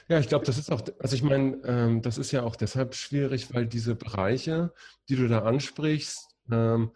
Ja, 0.10 0.20
ich 0.20 0.28
glaube, 0.28 0.46
das 0.46 0.60
ist 0.60 0.72
auch, 0.72 0.82
also 1.00 1.16
ich 1.16 1.24
meine, 1.24 1.60
ähm, 1.64 2.02
das 2.04 2.20
ist 2.20 2.32
ja 2.32 2.44
auch 2.44 2.56
deshalb 2.56 2.94
schwierig, 2.94 3.54
weil 3.54 3.66
diese 3.66 3.96
Bereiche, 3.96 4.74
die 5.10 5.16
du 5.16 5.28
da 5.28 5.40
ansprichst, 5.40 6.36
ähm, 6.52 6.92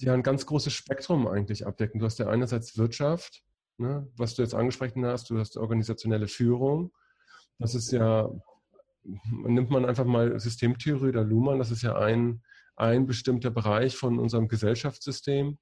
die 0.00 0.10
ein 0.10 0.24
ganz 0.24 0.46
großes 0.46 0.72
Spektrum 0.72 1.28
eigentlich 1.28 1.66
abdecken. 1.66 2.00
Du 2.00 2.06
hast 2.06 2.18
ja 2.18 2.28
einerseits 2.28 2.76
Wirtschaft, 2.76 3.44
ne, 3.78 4.08
was 4.16 4.34
du 4.34 4.42
jetzt 4.42 4.54
angesprochen 4.54 5.04
hast, 5.06 5.30
du 5.30 5.38
hast 5.38 5.56
organisationelle 5.56 6.28
Führung. 6.28 6.92
Das 7.58 7.74
ist 7.74 7.92
ja, 7.92 8.28
nimmt 9.02 9.70
man 9.70 9.84
einfach 9.84 10.04
mal 10.04 10.38
Systemtheorie 10.38 11.08
oder 11.08 11.24
Luhmann, 11.24 11.58
das 11.58 11.70
ist 11.70 11.82
ja 11.82 11.96
ein, 11.96 12.42
ein 12.76 13.06
bestimmter 13.06 13.50
Bereich 13.50 13.96
von 13.96 14.18
unserem 14.18 14.48
Gesellschaftssystem, 14.48 15.58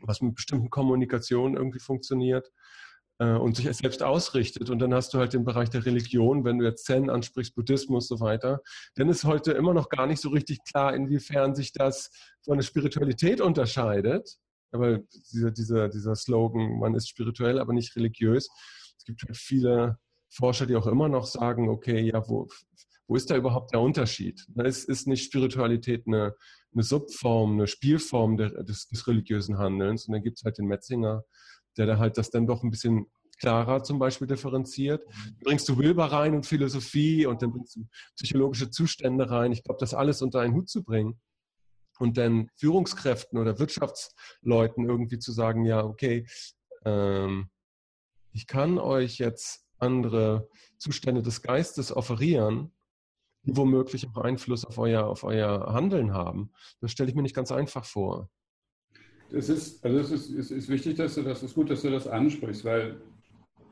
was 0.00 0.20
mit 0.20 0.36
bestimmten 0.36 0.70
Kommunikationen 0.70 1.56
irgendwie 1.56 1.80
funktioniert 1.80 2.50
äh, 3.18 3.32
und 3.32 3.56
sich 3.56 3.66
selbst 3.76 4.02
ausrichtet. 4.02 4.70
Und 4.70 4.78
dann 4.78 4.94
hast 4.94 5.12
du 5.12 5.18
halt 5.18 5.32
den 5.32 5.44
Bereich 5.44 5.70
der 5.70 5.84
Religion, 5.84 6.44
wenn 6.44 6.58
du 6.58 6.64
jetzt 6.64 6.84
Zen 6.84 7.10
ansprichst, 7.10 7.54
Buddhismus 7.54 8.10
und 8.10 8.18
so 8.18 8.24
weiter. 8.24 8.62
Dann 8.94 9.08
ist 9.08 9.24
heute 9.24 9.52
immer 9.52 9.74
noch 9.74 9.88
gar 9.88 10.06
nicht 10.06 10.20
so 10.20 10.30
richtig 10.30 10.60
klar, 10.64 10.94
inwiefern 10.94 11.54
sich 11.54 11.72
das 11.72 12.10
von 12.42 12.58
der 12.58 12.64
Spiritualität 12.64 13.40
unterscheidet. 13.40 14.38
Aber 14.72 14.98
dieser, 15.32 15.50
dieser, 15.50 15.88
dieser 15.88 16.14
Slogan, 16.14 16.78
man 16.78 16.94
ist 16.94 17.08
spirituell, 17.08 17.58
aber 17.58 17.72
nicht 17.72 17.94
religiös. 17.96 18.48
Es 18.96 19.04
gibt 19.04 19.22
halt 19.22 19.36
viele 19.36 19.98
Forscher, 20.30 20.66
die 20.66 20.76
auch 20.76 20.86
immer 20.86 21.08
noch 21.08 21.26
sagen, 21.26 21.68
okay, 21.68 22.00
ja, 22.00 22.28
wo, 22.28 22.48
wo 23.06 23.16
ist 23.16 23.30
da 23.30 23.36
überhaupt 23.36 23.72
der 23.72 23.80
Unterschied? 23.80 24.46
Es 24.56 24.84
ist 24.84 25.06
nicht 25.06 25.24
Spiritualität 25.24 26.06
eine, 26.06 26.34
eine 26.72 26.82
Subform, 26.82 27.54
eine 27.54 27.66
Spielform 27.66 28.36
der, 28.36 28.50
des, 28.62 28.88
des, 28.88 29.06
religiösen 29.06 29.58
Handelns. 29.58 30.06
Und 30.06 30.12
dann 30.12 30.22
gibt 30.22 30.38
es 30.38 30.44
halt 30.44 30.58
den 30.58 30.66
Metzinger, 30.66 31.24
der 31.78 31.86
da 31.86 31.98
halt 31.98 32.18
das 32.18 32.30
dann 32.30 32.46
doch 32.46 32.62
ein 32.62 32.70
bisschen 32.70 33.06
klarer 33.40 33.82
zum 33.82 33.98
Beispiel 33.98 34.26
differenziert. 34.26 35.02
Dann 35.06 35.36
bringst 35.44 35.68
du 35.68 35.78
Wilber 35.78 36.06
rein 36.06 36.34
und 36.34 36.44
Philosophie 36.44 37.24
und 37.24 37.40
dann 37.40 37.52
bringst 37.52 37.76
du 37.76 37.86
psychologische 38.16 38.70
Zustände 38.70 39.30
rein. 39.30 39.52
Ich 39.52 39.64
glaube, 39.64 39.80
das 39.80 39.94
alles 39.94 40.20
unter 40.20 40.40
einen 40.40 40.54
Hut 40.54 40.68
zu 40.68 40.84
bringen 40.84 41.18
und 41.98 42.16
dann 42.16 42.50
Führungskräften 42.56 43.38
oder 43.38 43.58
Wirtschaftsleuten 43.58 44.88
irgendwie 44.88 45.18
zu 45.18 45.32
sagen, 45.32 45.64
ja, 45.64 45.84
okay, 45.84 46.26
ähm, 46.84 47.48
ich 48.32 48.46
kann 48.46 48.78
euch 48.78 49.18
jetzt 49.18 49.64
andere 49.78 50.48
Zustände 50.78 51.22
des 51.22 51.42
Geistes 51.42 51.94
offerieren, 51.94 52.72
die 53.42 53.56
womöglich 53.56 54.06
auch 54.08 54.18
Einfluss 54.22 54.64
auf 54.64 54.78
euer, 54.78 55.06
auf 55.06 55.24
euer 55.24 55.72
Handeln 55.72 56.12
haben. 56.12 56.50
Das 56.80 56.92
stelle 56.92 57.08
ich 57.08 57.16
mir 57.16 57.22
nicht 57.22 57.36
ganz 57.36 57.52
einfach 57.52 57.84
vor. 57.84 58.30
Es 59.30 59.48
ist, 59.48 59.84
also 59.84 59.98
es 59.98 60.10
ist, 60.10 60.30
es 60.30 60.50
ist 60.50 60.68
wichtig, 60.68 60.96
dass 60.96 61.14
du 61.14 61.22
das, 61.22 61.42
ist 61.42 61.54
gut, 61.54 61.70
dass 61.70 61.82
du 61.82 61.90
das 61.90 62.06
ansprichst, 62.06 62.64
weil 62.64 63.00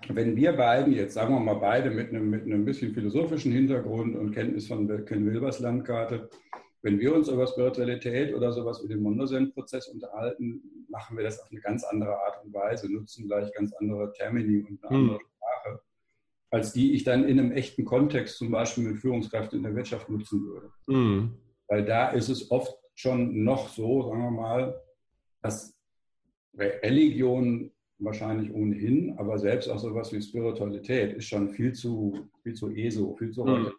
wenn 0.08 0.36
wir 0.36 0.52
beiden 0.52 0.92
jetzt, 0.92 1.14
sagen 1.14 1.34
wir 1.34 1.40
mal 1.40 1.54
beide 1.54 1.90
mit 1.90 2.10
einem, 2.10 2.28
mit 2.30 2.42
einem 2.42 2.64
bisschen 2.64 2.92
philosophischen 2.92 3.52
Hintergrund 3.52 4.14
und 4.16 4.32
Kenntnis 4.32 4.68
von 4.68 4.86
Ken 5.04 5.26
Wilbers 5.26 5.58
Landkarte, 5.58 6.28
wenn 6.82 7.00
wir 7.00 7.14
uns 7.14 7.28
über 7.28 7.46
Spiritualität 7.46 8.34
oder 8.34 8.52
sowas 8.52 8.82
wie 8.82 8.88
den 8.88 9.02
Mondozen-Prozess 9.02 9.88
unterhalten, 9.88 10.62
machen 10.88 11.16
wir 11.16 11.24
das 11.24 11.40
auf 11.40 11.50
eine 11.50 11.60
ganz 11.60 11.84
andere 11.84 12.16
Art 12.16 12.44
und 12.44 12.52
Weise, 12.52 12.92
nutzen 12.92 13.26
gleich 13.26 13.52
ganz 13.54 13.72
andere 13.74 14.12
Termini 14.12 14.60
und 14.60 14.84
eine 14.84 14.96
andere 14.96 15.18
hm. 15.18 15.26
Sprache, 15.26 15.80
als 16.50 16.72
die 16.72 16.92
ich 16.92 17.04
dann 17.04 17.24
in 17.24 17.40
einem 17.40 17.52
echten 17.52 17.84
Kontext, 17.84 18.38
zum 18.38 18.50
Beispiel 18.50 18.84
mit 18.84 18.98
Führungskräften 18.98 19.58
in 19.58 19.64
der 19.64 19.74
Wirtschaft, 19.74 20.08
nutzen 20.08 20.44
würde. 20.44 20.70
Hm. 20.88 21.34
Weil 21.68 21.84
da 21.84 22.10
ist 22.10 22.28
es 22.28 22.50
oft 22.50 22.78
schon 22.94 23.42
noch 23.42 23.68
so, 23.68 24.08
sagen 24.08 24.22
wir 24.22 24.30
mal, 24.30 24.80
dass 25.42 25.76
Religion 26.56 27.72
wahrscheinlich 27.98 28.52
ohnehin, 28.52 29.18
aber 29.18 29.38
selbst 29.38 29.68
auch 29.68 29.78
sowas 29.78 30.12
wie 30.12 30.20
Spiritualität 30.20 31.14
ist 31.14 31.26
schon 31.26 31.50
viel 31.50 31.72
zu, 31.72 32.28
viel 32.42 32.54
zu 32.54 32.70
ESO, 32.70 33.14
viel 33.16 33.30
zu, 33.30 33.44
mhm. 33.44 33.72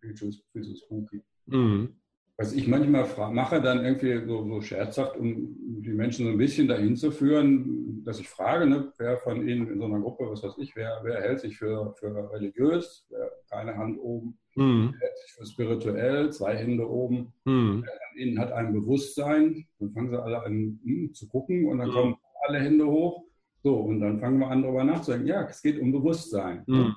viel 0.00 0.14
zu, 0.14 0.30
viel 0.52 0.62
zu 0.62 0.76
spooky. 0.76 1.22
Mhm. 1.46 1.96
Was 2.38 2.52
ich 2.54 2.66
manchmal 2.66 3.06
mache, 3.30 3.60
dann 3.60 3.84
irgendwie 3.84 4.26
so, 4.26 4.46
so, 4.48 4.60
scherzhaft, 4.60 5.16
um 5.16 5.82
die 5.82 5.92
Menschen 5.92 6.26
so 6.26 6.32
ein 6.32 6.38
bisschen 6.38 6.66
dahin 6.66 6.96
zu 6.96 7.10
führen, 7.10 8.02
dass 8.04 8.18
ich 8.18 8.28
frage, 8.28 8.66
ne, 8.66 8.92
wer 8.98 9.18
von 9.18 9.46
Ihnen 9.46 9.68
in 9.68 9.78
so 9.78 9.84
einer 9.84 10.00
Gruppe, 10.00 10.30
was 10.30 10.42
weiß 10.42 10.54
ich, 10.58 10.74
wer, 10.74 11.00
wer 11.02 11.20
hält 11.20 11.40
sich 11.40 11.58
für, 11.58 11.94
für 11.98 12.32
religiös, 12.32 13.06
wer, 13.10 13.30
keine 13.50 13.76
Hand 13.76 13.98
oben, 14.00 14.38
mhm. 14.56 14.94
wer 14.98 15.08
hält 15.08 15.18
sich 15.18 15.32
für 15.34 15.46
spirituell, 15.46 16.32
zwei 16.32 16.56
Hände 16.56 16.88
oben, 16.88 17.32
mhm. 17.44 17.84
wer 17.84 17.92
von 17.92 18.18
Ihnen 18.18 18.38
hat 18.38 18.50
ein 18.52 18.72
Bewusstsein, 18.72 19.66
dann 19.78 19.92
fangen 19.92 20.10
sie 20.10 20.20
alle 20.20 20.42
an 20.42 20.80
hm, 20.82 21.14
zu 21.14 21.28
gucken 21.28 21.66
und 21.66 21.78
dann 21.78 21.90
mhm. 21.90 21.92
kommen 21.92 22.16
alle 22.46 22.60
Hände 22.60 22.86
hoch 22.86 23.24
so, 23.62 23.76
und 23.76 24.00
dann 24.00 24.18
fangen 24.18 24.40
wir 24.40 24.48
an, 24.48 24.62
darüber 24.62 24.82
nachzudenken. 24.82 25.28
Ja, 25.28 25.44
es 25.44 25.62
geht 25.62 25.78
um 25.80 25.92
Bewusstsein. 25.92 26.64
Mhm. 26.66 26.94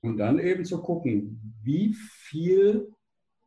Und 0.00 0.16
dann 0.18 0.38
eben 0.38 0.64
zu 0.64 0.80
gucken, 0.80 1.54
wie 1.62 1.92
viel 1.94 2.88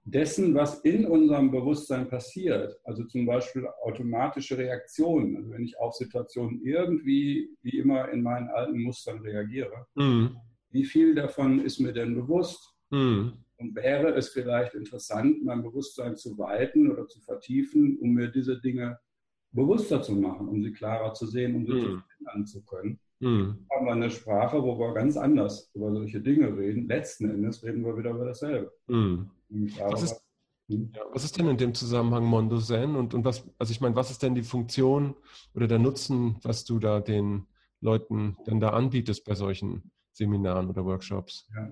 dessen, 0.07 0.55
was 0.55 0.79
in 0.81 1.05
unserem 1.05 1.51
Bewusstsein 1.51 2.07
passiert, 2.07 2.79
also 2.85 3.03
zum 3.03 3.25
Beispiel 3.25 3.67
automatische 3.83 4.57
Reaktionen, 4.57 5.35
also 5.35 5.51
wenn 5.51 5.63
ich 5.63 5.77
auf 5.79 5.95
Situationen 5.95 6.61
irgendwie, 6.63 7.49
wie 7.61 7.77
immer, 7.77 8.09
in 8.09 8.23
meinen 8.23 8.47
alten 8.47 8.81
Mustern 8.81 9.19
reagiere, 9.19 9.85
mhm. 9.95 10.37
wie 10.71 10.85
viel 10.85 11.13
davon 11.13 11.59
ist 11.59 11.79
mir 11.79 11.91
denn 11.91 12.15
bewusst? 12.15 12.73
Mhm. 12.89 13.33
Und 13.57 13.75
wäre 13.75 14.13
es 14.13 14.29
vielleicht 14.29 14.75
interessant, 14.75 15.43
mein 15.43 15.61
Bewusstsein 15.61 16.15
zu 16.15 16.37
weiten 16.37 16.89
oder 16.89 17.07
zu 17.07 17.19
vertiefen, 17.19 17.97
um 17.99 18.11
mir 18.11 18.29
diese 18.29 18.61
Dinge 18.61 18.97
bewusster 19.51 20.01
zu 20.01 20.13
machen, 20.13 20.47
um 20.47 20.63
sie 20.63 20.71
klarer 20.71 21.13
zu 21.15 21.25
sehen, 21.25 21.55
um 21.55 21.65
sie 21.65 21.73
mhm. 21.73 22.03
verändern 22.17 22.45
zu 22.45 22.63
können. 22.63 22.99
Mhm. 23.19 23.65
Haben 23.71 23.85
wir 23.85 23.91
eine 23.91 24.11
Sprache, 24.11 24.61
wo 24.63 24.79
wir 24.79 24.93
ganz 24.93 25.17
anders 25.17 25.69
über 25.73 25.91
solche 25.91 26.21
Dinge 26.21 26.55
reden. 26.55 26.87
Letzten 26.87 27.29
Endes 27.29 27.61
reden 27.63 27.83
wir 27.83 27.97
wieder 27.97 28.11
über 28.11 28.25
dasselbe. 28.25 28.71
Mhm. 28.87 29.31
Was, 29.49 30.03
ist, 30.03 30.21
hm? 30.69 30.91
ja, 30.93 31.01
was 31.11 31.23
ist 31.23 31.37
denn 31.37 31.47
in 31.47 31.57
dem 31.57 31.73
Zusammenhang 31.73 32.25
Mondo 32.25 32.59
Zen 32.59 32.95
und, 32.95 33.13
und 33.13 33.23
was, 33.23 33.47
also 33.57 33.71
ich 33.71 33.81
meine, 33.81 33.95
was 33.95 34.11
ist 34.11 34.21
denn 34.21 34.35
die 34.35 34.43
Funktion 34.43 35.15
oder 35.53 35.67
der 35.67 35.79
Nutzen, 35.79 36.37
was 36.43 36.65
du 36.65 36.79
da 36.79 36.99
den 36.99 37.47
Leuten 37.79 38.37
dann 38.45 38.59
da 38.59 38.71
anbietest 38.71 39.23
bei 39.25 39.35
solchen 39.35 39.91
Seminaren 40.11 40.69
oder 40.69 40.85
Workshops? 40.85 41.49
Ja. 41.55 41.71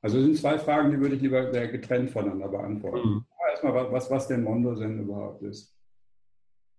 Also 0.00 0.18
es 0.18 0.24
sind 0.24 0.36
zwei 0.36 0.58
Fragen, 0.58 0.92
die 0.92 1.00
würde 1.00 1.16
ich 1.16 1.22
lieber 1.22 1.50
sehr 1.52 1.68
getrennt 1.68 2.10
voneinander 2.10 2.48
beantworten. 2.48 3.08
Mhm. 3.08 3.24
Erstmal, 3.50 3.92
was, 3.92 4.10
was 4.10 4.28
denn 4.28 4.44
Mondo 4.44 4.76
Zen 4.76 5.00
überhaupt 5.00 5.42
ist. 5.42 5.74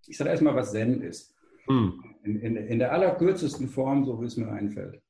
Ich 0.08 0.18
sage 0.18 0.30
erstmal, 0.30 0.56
was 0.56 0.72
Zen 0.72 1.02
ist. 1.02 1.36
Hm. 1.66 2.02
In, 2.24 2.40
in, 2.40 2.56
in, 2.56 2.80
der 2.80 2.92
allerkürzesten 2.94 3.68
Form, 3.68 4.06
so 4.06 4.22
wie 4.22 4.26
es 4.26 4.38
mir 4.38 4.50
einfällt. 4.50 5.02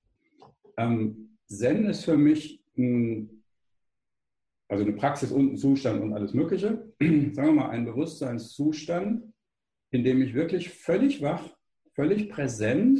Ähm, 0.77 1.37
Zen 1.45 1.85
ist 1.85 2.05
für 2.05 2.17
mich 2.17 2.63
ein, 2.77 3.38
also 4.69 4.83
eine 4.83 4.93
Praxis 4.93 5.31
und 5.31 5.53
ein 5.53 5.57
Zustand 5.57 6.01
und 6.01 6.13
alles 6.13 6.33
Mögliche. 6.33 6.93
Sagen 6.99 7.33
wir 7.35 7.51
mal, 7.51 7.69
ein 7.69 7.85
Bewusstseinszustand, 7.85 9.23
in 9.91 10.03
dem 10.03 10.21
ich 10.21 10.33
wirklich 10.33 10.69
völlig 10.69 11.21
wach, 11.21 11.43
völlig 11.93 12.29
präsent 12.29 12.99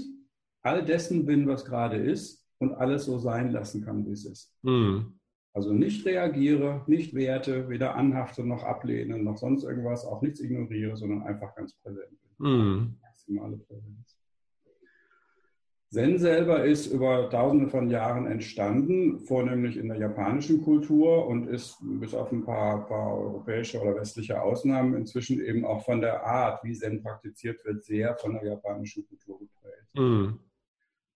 all 0.61 0.83
dessen 0.83 1.25
bin, 1.25 1.47
was 1.47 1.63
gerade 1.63 1.97
ist 1.97 2.45
und 2.57 2.73
alles 2.73 3.05
so 3.05 3.19
sein 3.19 3.51
lassen 3.51 3.85
kann, 3.85 4.05
wie 4.05 4.11
es 4.11 4.25
ist. 4.25 4.53
Hm. 4.63 5.19
Also 5.53 5.73
nicht 5.73 6.05
reagiere, 6.05 6.83
nicht 6.87 7.13
werte, 7.13 7.69
weder 7.69 7.95
anhafte 7.95 8.43
noch 8.43 8.63
ablehne, 8.63 9.17
noch 9.17 9.37
sonst 9.37 9.63
irgendwas, 9.63 10.05
auch 10.05 10.21
nichts 10.21 10.39
ignoriere, 10.41 10.95
sondern 10.97 11.23
einfach 11.23 11.55
ganz 11.55 11.73
präsent 11.81 12.09
bin. 12.37 12.47
Mhm. 12.47 12.97
Maximale 13.01 13.57
Präsenz. 13.57 14.18
Zen 15.91 16.19
selber 16.19 16.63
ist 16.65 16.87
über 16.87 17.29
tausende 17.31 17.67
von 17.67 17.89
Jahren 17.89 18.27
entstanden, 18.27 19.19
vornehmlich 19.21 19.75
in 19.75 19.87
der 19.87 19.97
japanischen 19.97 20.61
Kultur 20.61 21.27
und 21.27 21.47
ist 21.47 21.77
bis 21.81 22.13
auf 22.13 22.31
ein 22.31 22.43
paar, 22.43 22.85
paar, 22.85 23.17
europäische 23.17 23.81
oder 23.81 23.95
westliche 23.95 24.39
Ausnahmen 24.39 24.95
inzwischen 24.95 25.43
eben 25.43 25.65
auch 25.65 25.83
von 25.83 25.99
der 25.99 26.23
Art, 26.23 26.63
wie 26.63 26.73
Zen 26.73 27.01
praktiziert 27.01 27.65
wird, 27.65 27.83
sehr 27.83 28.15
von 28.17 28.33
der 28.33 28.45
japanischen 28.45 29.07
Kultur 29.07 29.39
geprägt. 29.39 29.87
Mhm. 29.95 30.39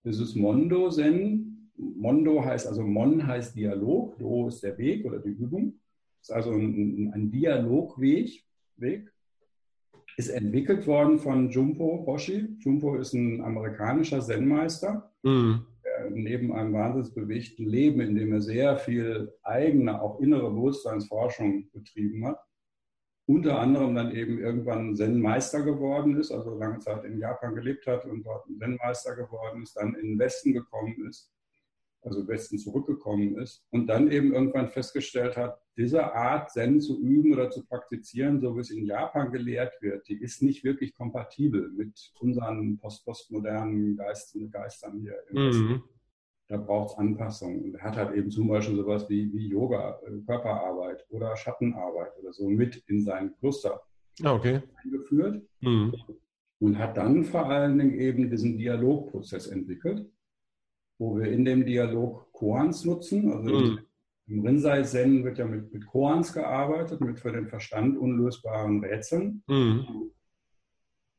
Dieses 0.04 0.36
Mondo 0.36 0.90
Zen 0.90 1.54
Mondo 1.76 2.44
heißt 2.44 2.68
also 2.68 2.84
Mon 2.84 3.26
heißt 3.26 3.56
Dialog, 3.56 4.18
Do 4.18 4.48
ist 4.48 4.64
der 4.64 4.78
Weg 4.78 5.06
oder 5.06 5.20
die 5.20 5.30
Übung. 5.30 5.80
Das 6.20 6.30
ist 6.30 6.36
also 6.36 6.52
ein, 6.52 7.12
ein 7.14 7.32
Dialogweg. 7.32 8.44
Weg. 8.78 9.13
Ist 10.18 10.30
entwickelt 10.30 10.86
worden 10.86 11.18
von 11.18 11.50
Jumpo 11.50 12.04
Hoshi. 12.06 12.48
Jumpo 12.60 12.96
ist 12.96 13.14
ein 13.14 13.42
amerikanischer 13.42 14.22
Zen-Meister, 14.22 15.12
mhm. 15.24 15.66
der 15.84 16.10
neben 16.12 16.54
einem 16.54 16.74
wahnsinnig 16.74 17.14
bewegten 17.16 17.66
Leben, 17.66 18.02
in 18.02 18.16
dem 18.16 18.34
er 18.34 18.42
sehr 18.42 18.78
viel 18.78 19.34
eigene, 19.44 20.02
auch 20.02 20.20
innere 20.20 20.52
Bewusstseinsforschung 20.52 21.70
betrieben 21.72 22.28
hat, 22.28 22.40
unter 23.26 23.60
anderem 23.60 23.96
dann 23.96 24.12
eben 24.12 24.40
irgendwann 24.40 24.96
Zen-Meister 24.96 25.64
geworden 25.64 26.18
ist, 26.20 26.32
also 26.32 26.58
lange 26.58 26.80
Zeit 26.80 27.04
in 27.06 27.18
Japan 27.18 27.56
gelebt 27.56 27.88
hat 27.88 28.06
und 28.06 28.24
dort 28.24 28.46
Zen-Meister 28.60 29.16
geworden 29.16 29.64
ist, 29.64 29.76
dann 29.76 29.96
in 29.96 30.10
den 30.10 30.20
Westen 30.20 30.54
gekommen 30.54 31.08
ist 31.08 31.34
also 32.06 32.28
Westen 32.28 32.58
zurückgekommen 32.58 33.38
ist 33.38 33.66
und 33.72 33.88
dann 33.88 34.12
eben 34.12 34.34
irgendwann 34.34 34.70
festgestellt 34.70 35.38
hat, 35.38 35.62
diese 35.78 36.14
Art 36.14 36.52
Zen 36.52 36.80
zu 36.82 37.02
üben 37.02 37.34
oder 37.34 37.50
zu 37.50 37.66
praktizieren, 37.66 38.40
so 38.40 38.56
wie 38.56 38.62
es 38.62 38.70
in 38.70 38.86
Japan 38.86 39.32
gelehrt 39.32 39.82
wird, 39.82 40.08
die 40.08 40.22
ist 40.22 40.42
nicht 40.42 40.64
wirklich 40.64 40.94
kompatibel 40.94 41.72
mit 41.72 42.14
unseren 42.20 42.78
post 42.78 43.06
postmodernen 43.06 43.98
Geistern, 43.98 44.52
Geistern 44.52 45.00
hier 45.00 45.16
im 45.30 45.50
mhm. 45.50 45.84
Da 46.50 46.58
braucht 46.58 46.92
es 46.92 46.98
Anpassungen. 46.98 47.64
Und 47.64 47.76
er 47.76 47.84
hat 47.84 47.96
halt 47.96 48.16
eben 48.16 48.30
zum 48.30 48.48
Beispiel 48.48 48.76
sowas 48.76 49.10
wie, 49.10 49.34
wie 49.34 49.48
Yoga, 49.48 50.00
äh, 50.06 50.20
Körperarbeit 50.26 51.06
oder 51.10 51.36
Schattenarbeit 51.36 52.12
oder 52.22 52.34
so 52.34 52.50
mit 52.50 52.84
in 52.88 53.02
sein 53.02 53.34
Kloster 53.40 53.82
ah, 54.24 54.34
okay. 54.34 54.62
eingeführt. 54.84 55.42
Mhm. 55.62 55.96
Und 56.60 56.78
hat 56.78 56.98
dann 56.98 57.24
vor 57.24 57.48
allen 57.48 57.78
Dingen 57.80 58.00
eben 58.00 58.30
diesen 58.30 58.58
Dialogprozess 58.58 59.48
entwickelt 59.48 60.08
wo 61.04 61.18
wir 61.18 61.32
in 61.32 61.44
dem 61.46 61.66
Dialog 61.66 62.32
Koans 62.32 62.86
nutzen. 62.86 63.32
Also 63.32 63.54
mhm. 63.54 63.80
Im 64.28 64.46
Rinzai 64.46 64.84
Zen 64.84 65.24
wird 65.24 65.38
ja 65.38 65.46
mit, 65.46 65.74
mit 65.74 65.86
Koans 65.86 66.34
gearbeitet, 66.34 67.02
mit 67.02 67.20
für 67.20 67.32
den 67.32 67.48
Verstand 67.48 67.98
unlösbaren 67.98 68.84
Rätseln. 68.84 69.44
Mhm. 69.48 70.12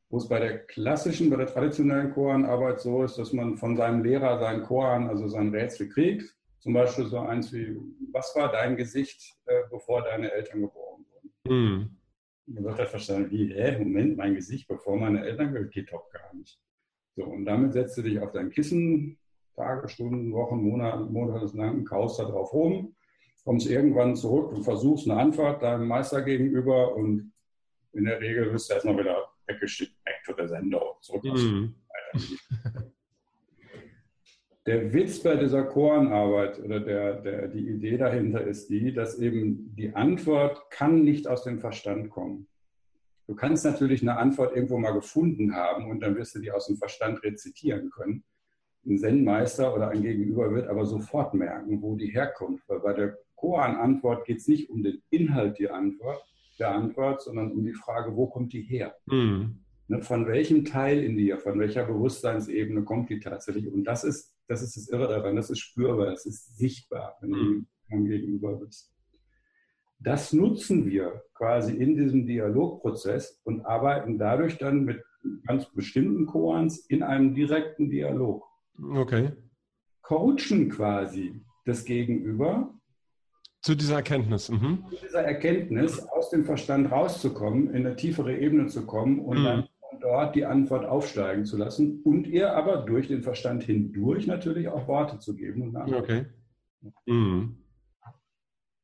Wo 0.09 0.17
es 0.17 0.27
bei 0.27 0.39
der 0.39 0.59
klassischen, 0.65 1.29
bei 1.29 1.37
der 1.37 1.47
traditionellen 1.47 2.11
Koanarbeit 2.11 2.79
so 2.79 3.03
ist, 3.03 3.17
dass 3.17 3.33
man 3.33 3.57
von 3.57 3.75
seinem 3.75 4.03
Lehrer 4.03 4.39
seinen 4.39 4.63
Koan, 4.63 5.07
also 5.07 5.27
sein 5.27 5.49
Rätsel 5.49 5.89
kriegt. 5.89 6.35
Zum 6.59 6.73
Beispiel 6.73 7.05
so 7.05 7.19
eins 7.19 7.53
wie, 7.53 7.77
was 8.11 8.35
war 8.35 8.51
dein 8.51 8.75
Gesicht, 8.75 9.35
äh, 9.45 9.61
bevor 9.69 10.01
deine 10.01 10.31
Eltern 10.31 10.61
geboren 10.61 11.05
wurden? 11.11 11.31
Mhm. 11.47 11.97
dann 12.47 12.63
wird 12.63 12.79
er 12.79 12.87
verstanden, 12.87 13.29
wie, 13.29 13.53
hä, 13.53 13.77
Moment, 13.77 14.17
mein 14.17 14.33
Gesicht, 14.33 14.67
bevor 14.67 14.97
meine 14.97 15.23
Eltern 15.23 15.69
geht 15.69 15.91
doch 15.91 16.09
gar 16.09 16.33
nicht. 16.33 16.59
So, 17.15 17.23
und 17.23 17.45
damit 17.45 17.73
setzt 17.73 17.97
du 17.97 18.01
dich 18.01 18.19
auf 18.19 18.31
dein 18.31 18.49
Kissen, 18.49 19.17
Tage, 19.55 19.87
Stunden, 19.89 20.33
Wochen, 20.33 20.61
Monate, 20.61 21.05
monatelang, 21.05 21.85
kaust 21.85 22.19
da 22.19 22.25
drauf 22.25 22.53
rum, 22.53 22.95
kommst 23.43 23.69
irgendwann 23.69 24.15
zurück 24.15 24.51
und 24.51 24.63
versuchst 24.63 25.09
eine 25.09 25.19
Antwort 25.19 25.63
deinem 25.63 25.87
Meister 25.87 26.21
gegenüber 26.21 26.95
und 26.95 27.31
in 27.93 28.05
der 28.05 28.19
Regel 28.19 28.51
wirst 28.51 28.69
du 28.69 28.73
erstmal 28.73 28.97
wieder 28.97 29.29
weggeschickt, 29.47 29.95
back 30.03 30.23
to 30.25 30.33
the 30.37 30.47
sender, 30.47 30.81
zurück. 31.01 31.23
Mhm. 31.23 31.75
Der 34.65 34.91
Witz 34.93 35.21
bei 35.21 35.35
dieser 35.35 35.63
Korenarbeit 35.63 36.57
oder 36.57 36.79
der, 36.79 37.21
der, 37.21 37.47
die 37.49 37.69
Idee 37.69 37.97
dahinter 37.97 38.41
ist 38.41 38.67
die, 38.67 38.91
dass 38.91 39.19
eben 39.19 39.75
die 39.75 39.93
Antwort 39.93 40.71
kann 40.71 41.03
nicht 41.03 41.27
aus 41.27 41.43
dem 41.43 41.59
Verstand 41.59 42.09
kommen. 42.09 42.47
Du 43.27 43.35
kannst 43.35 43.63
natürlich 43.63 44.01
eine 44.01 44.17
Antwort 44.17 44.55
irgendwo 44.55 44.79
mal 44.79 44.93
gefunden 44.93 45.53
haben 45.53 45.91
und 45.91 45.99
dann 45.99 46.15
wirst 46.15 46.33
du 46.33 46.39
die 46.39 46.51
aus 46.51 46.65
dem 46.65 46.77
Verstand 46.77 47.21
rezitieren 47.23 47.91
können. 47.91 48.23
Ein 48.85 48.97
Zen-Meister 48.97 49.73
oder 49.73 49.89
ein 49.89 50.01
Gegenüber 50.01 50.53
wird 50.53 50.67
aber 50.67 50.85
sofort 50.85 51.33
merken, 51.33 51.81
wo 51.81 51.95
die 51.95 52.07
herkommt. 52.07 52.61
Weil 52.67 52.79
bei 52.79 52.93
der 52.93 53.17
Koran-Antwort 53.35 54.25
geht 54.25 54.37
es 54.37 54.47
nicht 54.47 54.69
um 54.69 54.83
den 54.83 55.01
Inhalt 55.09 55.59
der 55.59 55.73
Antwort, 55.73 56.23
der 56.59 56.71
Antwort, 56.71 57.21
sondern 57.21 57.51
um 57.51 57.65
die 57.65 57.73
Frage, 57.73 58.15
wo 58.15 58.27
kommt 58.27 58.53
die 58.53 58.61
her? 58.61 58.95
Mhm. 59.07 59.59
Ne, 59.87 60.01
von 60.01 60.27
welchem 60.27 60.65
Teil 60.65 61.03
in 61.03 61.17
dir, 61.17 61.37
von 61.37 61.59
welcher 61.59 61.85
Bewusstseinsebene 61.85 62.83
kommt 62.83 63.09
die 63.09 63.19
tatsächlich? 63.19 63.71
Und 63.71 63.83
das 63.83 64.03
ist 64.03 64.35
das 64.47 64.61
ist 64.61 64.77
das 64.77 64.89
Irre 64.89 65.07
daran, 65.07 65.35
das 65.35 65.49
ist 65.49 65.59
spürbar, 65.59 66.07
das 66.07 66.25
ist 66.25 66.57
sichtbar, 66.57 67.17
wenn 67.21 67.31
du 67.31 67.37
mhm. 67.37 67.67
ihm 67.89 68.05
gegenüber 68.05 68.55
bist. 68.55 68.91
Das 69.99 70.33
nutzen 70.33 70.85
wir 70.85 71.23
quasi 71.33 71.75
in 71.75 71.95
diesem 71.95 72.27
Dialogprozess 72.27 73.41
und 73.43 73.65
arbeiten 73.65 74.17
dadurch 74.17 74.57
dann 74.57 74.83
mit 74.83 75.03
ganz 75.47 75.65
bestimmten 75.71 76.25
Koans 76.25 76.85
in 76.87 77.01
einem 77.01 77.33
direkten 77.33 77.89
Dialog. 77.89 78.45
Okay. 78.81 79.31
Coachen 80.01 80.69
quasi 80.69 81.41
das 81.65 81.83
Gegenüber. 81.85 82.73
Zu 83.61 83.75
dieser 83.75 83.95
Erkenntnis. 83.95 84.49
Mhm. 84.49 84.85
Zu 84.89 84.95
dieser 85.03 85.23
Erkenntnis, 85.23 85.99
aus 85.99 86.29
dem 86.29 86.45
Verstand 86.45 86.91
rauszukommen, 86.91 87.69
in 87.69 87.85
eine 87.85 87.95
tiefere 87.95 88.37
Ebene 88.37 88.67
zu 88.67 88.85
kommen 88.85 89.19
und 89.19 89.39
mhm. 89.39 89.43
dann 89.43 89.69
dort 90.01 90.35
die 90.35 90.45
Antwort 90.45 90.85
aufsteigen 90.85 91.45
zu 91.45 91.57
lassen 91.57 92.01
und 92.03 92.27
ihr 92.27 92.53
aber 92.53 92.77
durch 92.77 93.07
den 93.07 93.23
Verstand 93.23 93.63
hindurch 93.63 94.27
natürlich 94.27 94.67
auch 94.67 94.87
Worte 94.87 95.19
zu 95.19 95.35
geben. 95.35 95.75
Und 95.75 95.93
okay. 95.93 96.25
Mhm. 97.05 97.57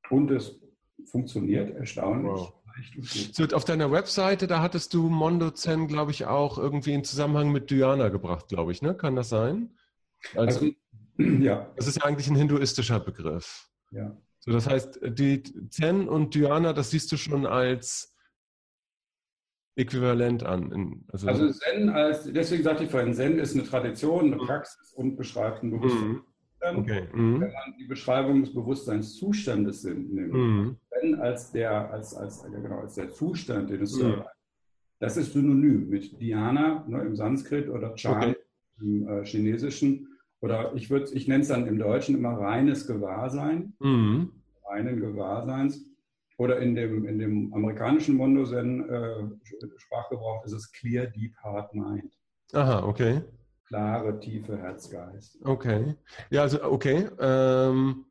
Und 0.10 0.32
es 0.32 0.60
funktioniert 1.06 1.76
erstaunlich. 1.76 2.32
Wow. 2.32 2.54
So, 3.02 3.44
auf 3.56 3.66
deiner 3.66 3.92
Webseite, 3.92 4.48
da 4.48 4.62
hattest 4.62 4.94
du 4.94 5.10
Mondo 5.10 5.52
Zen, 5.52 5.88
glaube 5.88 6.12
ich, 6.12 6.26
auch 6.26 6.58
irgendwie 6.58 6.94
in 6.94 7.04
Zusammenhang 7.04 7.52
mit 7.52 7.70
Dhyana 7.70 8.10
gebracht, 8.10 8.48
glaube 8.48 8.72
ich, 8.72 8.82
ne? 8.82 8.96
Kann 8.96 9.16
das 9.16 9.30
sein? 9.30 9.72
Also, 10.36 10.60
also, 10.60 10.72
ja. 11.44 11.72
Das 11.76 11.88
ist 11.88 11.98
ja 11.98 12.04
eigentlich 12.04 12.30
ein 12.30 12.36
hinduistischer 12.36 13.00
Begriff. 13.00 13.70
Ja. 13.92 14.16
So, 14.40 14.52
das 14.52 14.68
heißt, 14.68 15.00
die 15.04 15.44
Zen 15.70 16.08
und 16.08 16.34
Dhyana, 16.34 16.74
das 16.74 16.90
siehst 16.90 17.12
du 17.12 17.18
schon 17.18 17.46
als 17.46 18.16
äquivalent 19.76 20.44
an. 20.44 21.06
Also, 21.10 21.28
also, 21.28 21.50
Zen 21.52 21.90
als, 21.90 22.24
deswegen 22.32 22.64
sagte 22.64 22.84
ich 22.84 22.92
vorhin, 22.92 23.14
Zen 23.14 23.40
ist 23.40 23.56
eine 23.56 23.64
Tradition, 23.64 24.34
eine 24.34 24.42
mhm. 24.42 24.48
Praxis 24.48 24.94
und 24.94 25.16
beschreibt 25.16 25.64
ein 25.64 25.72
Bewusstsein. 25.72 26.10
Mhm. 26.10 26.24
Okay. 26.64 27.08
Mhm. 27.14 27.42
Wenn 27.42 27.52
man 27.52 27.76
die 27.80 27.86
Beschreibung 27.86 28.42
des 28.42 28.54
Bewusstseinszustandes 28.54 29.84
nimmt, 29.84 30.34
mhm. 30.34 30.78
Zen 30.90 31.16
als 31.20 31.52
der, 31.52 31.92
als, 31.92 32.14
als, 32.14 32.44
genau, 32.44 32.80
als 32.80 32.96
der 32.96 33.10
Zustand, 33.10 33.70
den 33.70 33.82
es 33.82 33.96
mhm. 33.98 34.24
das 35.00 35.18
ist 35.18 35.34
synonym 35.34 35.90
mit 35.90 36.20
Dhyana 36.20 36.86
ne, 36.88 37.02
im 37.02 37.16
Sanskrit 37.16 37.70
oder 37.70 37.96
Chan 37.96 38.18
okay. 38.18 38.36
im 38.80 39.08
äh, 39.08 39.26
Chinesischen. 39.26 40.08
Oder 40.42 40.74
ich, 40.76 40.92
ich 40.92 41.28
nenne 41.28 41.42
es 41.42 41.50
dann 41.50 41.68
im 41.68 41.78
Deutschen 41.78 42.18
immer 42.18 42.34
reines 42.34 42.88
Gewahrsein, 42.88 43.76
mhm. 43.80 44.32
reinen 44.66 45.00
Gewahrseins. 45.00 45.86
Oder 46.38 46.60
in 46.60 46.74
dem, 46.74 47.06
in 47.06 47.20
dem 47.20 47.54
amerikanischen 47.54 48.16
Mondo-Zen-Sprachgebrauch 48.16 50.44
äh, 50.44 50.48
ist 50.48 50.54
es 50.54 50.72
Clear 50.72 51.06
Deep 51.06 51.36
Heart 51.44 51.76
Mind. 51.76 52.18
Aha, 52.54 52.84
okay. 52.84 53.22
Klare, 53.68 54.20
tiefe 54.20 54.58
Herzgeist. 54.58 55.38
Okay. 55.44 55.94
Ja, 56.32 56.42
also 56.42 56.64
okay. 56.64 57.08
Ähm, 57.20 58.06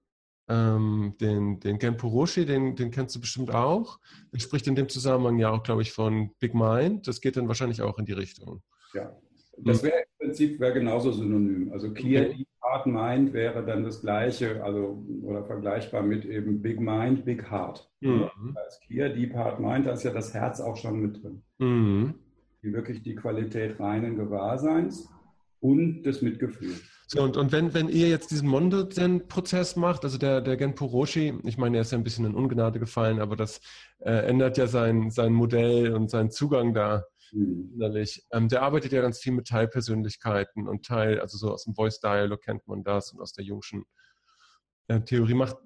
ähm, 0.48 1.16
den, 1.20 1.58
den 1.60 1.78
Genpo 1.78 2.08
Roshi, 2.08 2.46
den, 2.46 2.76
den 2.76 2.92
kennst 2.92 3.16
du 3.16 3.20
bestimmt 3.20 3.52
auch. 3.52 3.98
Der 4.32 4.38
spricht 4.38 4.68
in 4.68 4.76
dem 4.76 4.88
Zusammenhang 4.88 5.38
ja 5.38 5.50
auch, 5.50 5.62
glaube 5.62 5.82
ich, 5.82 5.92
von 5.92 6.30
Big 6.38 6.54
Mind. 6.54 7.06
Das 7.08 7.20
geht 7.20 7.36
dann 7.36 7.48
wahrscheinlich 7.48 7.82
auch 7.82 7.98
in 7.98 8.06
die 8.06 8.12
Richtung. 8.12 8.62
Ja. 8.94 9.14
Das 9.58 9.82
wäre 9.82 10.04
Prinzip 10.30 10.60
wäre 10.60 10.74
genauso 10.74 11.10
synonym. 11.10 11.72
Also 11.72 11.92
Clear 11.92 12.26
okay. 12.26 12.36
Deep 12.38 12.48
Heart 12.62 12.86
Mind 12.86 13.32
wäre 13.32 13.64
dann 13.64 13.82
das 13.82 14.00
gleiche, 14.00 14.62
also 14.62 15.04
oder 15.22 15.44
vergleichbar 15.44 16.02
mit 16.02 16.24
eben 16.24 16.62
Big 16.62 16.78
Mind, 16.80 17.24
Big 17.24 17.50
Heart. 17.50 17.90
Mhm. 18.00 18.30
Als 18.54 18.80
Clear 18.86 19.08
Deep 19.08 19.34
Heart 19.34 19.58
Mind, 19.58 19.86
da 19.86 19.92
ist 19.92 20.04
ja 20.04 20.12
das 20.12 20.32
Herz 20.32 20.60
auch 20.60 20.76
schon 20.76 21.00
mit 21.00 21.20
drin. 21.20 21.42
Mhm. 21.58 22.14
Die 22.62 22.72
wirklich 22.72 23.02
die 23.02 23.16
Qualität 23.16 23.80
reinen 23.80 24.16
Gewahrseins 24.16 25.08
und 25.58 26.04
des 26.04 26.22
Mitgefühls. 26.22 26.80
So, 27.08 27.22
und, 27.22 27.36
und 27.36 27.50
wenn, 27.50 27.74
wenn 27.74 27.88
ihr 27.88 28.08
jetzt 28.08 28.30
diesen 28.30 28.48
Mondo-Prozess 28.48 29.74
macht, 29.74 30.04
also 30.04 30.16
der, 30.16 30.40
der 30.40 30.56
Genpo 30.56 30.84
Roshi, 30.84 31.34
ich 31.42 31.58
meine, 31.58 31.78
er 31.78 31.80
ist 31.80 31.90
ja 31.90 31.98
ein 31.98 32.04
bisschen 32.04 32.24
in 32.24 32.36
Ungnade 32.36 32.78
gefallen, 32.78 33.18
aber 33.18 33.34
das 33.34 33.60
äh, 33.98 34.12
ändert 34.28 34.58
ja 34.58 34.68
sein, 34.68 35.10
sein 35.10 35.32
Modell 35.32 35.92
und 35.92 36.08
seinen 36.08 36.30
Zugang 36.30 36.72
da 36.72 37.04
mhm. 37.32 37.72
innerlich. 37.74 38.24
Ähm, 38.32 38.48
der 38.48 38.62
arbeitet 38.62 38.92
ja 38.92 39.02
ganz 39.02 39.18
viel 39.18 39.32
mit 39.32 39.48
Teilpersönlichkeiten 39.48 40.68
und 40.68 40.84
Teil, 40.84 41.20
also 41.20 41.36
so 41.38 41.52
aus 41.52 41.64
dem 41.64 41.74
Voice 41.74 42.00
Dialog 42.00 42.42
kennt 42.42 42.66
man 42.66 42.84
das 42.84 43.12
und 43.12 43.20
aus 43.20 43.32
der 43.32 43.44
Jungschen 43.44 43.84
äh, 44.88 45.00
Theorie 45.00 45.34
macht. 45.34 45.56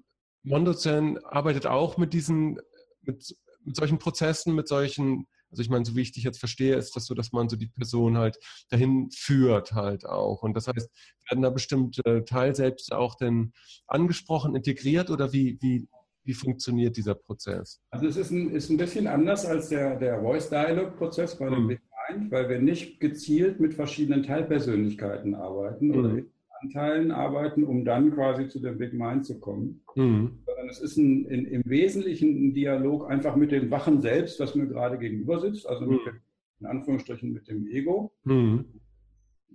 Mondozen 0.43 1.23
arbeitet 1.25 1.65
auch 1.65 1.97
mit 1.97 2.13
diesen, 2.13 2.59
mit, 3.01 3.35
mit 3.63 3.75
solchen 3.75 3.97
Prozessen, 3.97 4.53
mit 4.53 4.67
solchen, 4.67 5.27
also 5.49 5.61
ich 5.61 5.69
meine, 5.69 5.85
so 5.85 5.95
wie 5.95 6.01
ich 6.01 6.11
dich 6.11 6.23
jetzt 6.23 6.39
verstehe, 6.39 6.75
ist 6.75 6.95
das 6.95 7.05
so, 7.05 7.15
dass 7.15 7.31
man 7.31 7.49
so 7.49 7.55
die 7.55 7.67
Person 7.67 8.17
halt 8.17 8.37
dahin 8.69 9.09
führt 9.11 9.71
halt 9.73 10.05
auch. 10.05 10.43
Und 10.43 10.53
das 10.55 10.67
heißt, 10.67 10.89
werden 11.29 11.41
da 11.41 11.49
bestimmte 11.49 12.23
selbst 12.53 12.91
auch 12.91 13.15
denn 13.15 13.53
angesprochen, 13.87 14.55
integriert 14.55 15.09
oder 15.09 15.33
wie, 15.33 15.57
wie, 15.61 15.87
wie 16.25 16.33
funktioniert 16.33 16.97
dieser 16.97 17.15
Prozess? 17.15 17.81
Also 17.91 18.07
es 18.07 18.17
ist 18.17 18.31
ein, 18.31 18.49
ist 18.51 18.69
ein 18.69 18.77
bisschen 18.77 19.07
anders 19.07 19.45
als 19.45 19.69
der, 19.69 19.95
der 19.95 20.21
Voice-Dialog-Prozess 20.21 21.37
bei 21.37 21.49
dem 21.49 21.59
hm. 21.59 21.67
Big 21.67 21.81
Mind, 22.09 22.31
weil 22.31 22.49
wir 22.49 22.59
nicht 22.59 22.99
gezielt 22.99 23.59
mit 23.59 23.73
verschiedenen 23.73 24.23
Teilpersönlichkeiten 24.23 25.35
arbeiten 25.35 25.93
hm. 25.93 25.99
oder 25.99 26.09
mit 26.09 26.29
Anteilen 26.61 27.11
arbeiten, 27.11 27.63
um 27.63 27.85
dann 27.85 28.13
quasi 28.13 28.47
zu 28.47 28.59
dem 28.59 28.77
Big 28.77 28.93
Mind 28.93 29.25
zu 29.25 29.39
kommen. 29.39 29.81
Hm. 29.93 30.39
Sondern 30.45 30.69
es 30.69 30.81
ist 30.81 30.97
ein, 30.97 31.25
in, 31.25 31.45
im 31.45 31.61
Wesentlichen 31.65 32.47
ein 32.47 32.53
Dialog 32.53 33.09
einfach 33.09 33.35
mit 33.35 33.51
dem 33.51 33.69
Wachen 33.69 34.01
selbst, 34.01 34.39
was 34.39 34.55
mir 34.55 34.65
gerade 34.65 34.97
gegenüber 34.97 35.39
sitzt, 35.39 35.67
also 35.67 35.85
mit 35.85 35.99
hm. 35.99 36.05
dem, 36.05 36.21
in 36.61 36.65
Anführungsstrichen 36.65 37.31
mit 37.31 37.47
dem 37.47 37.67
Ego. 37.67 38.11
Hm 38.25 38.65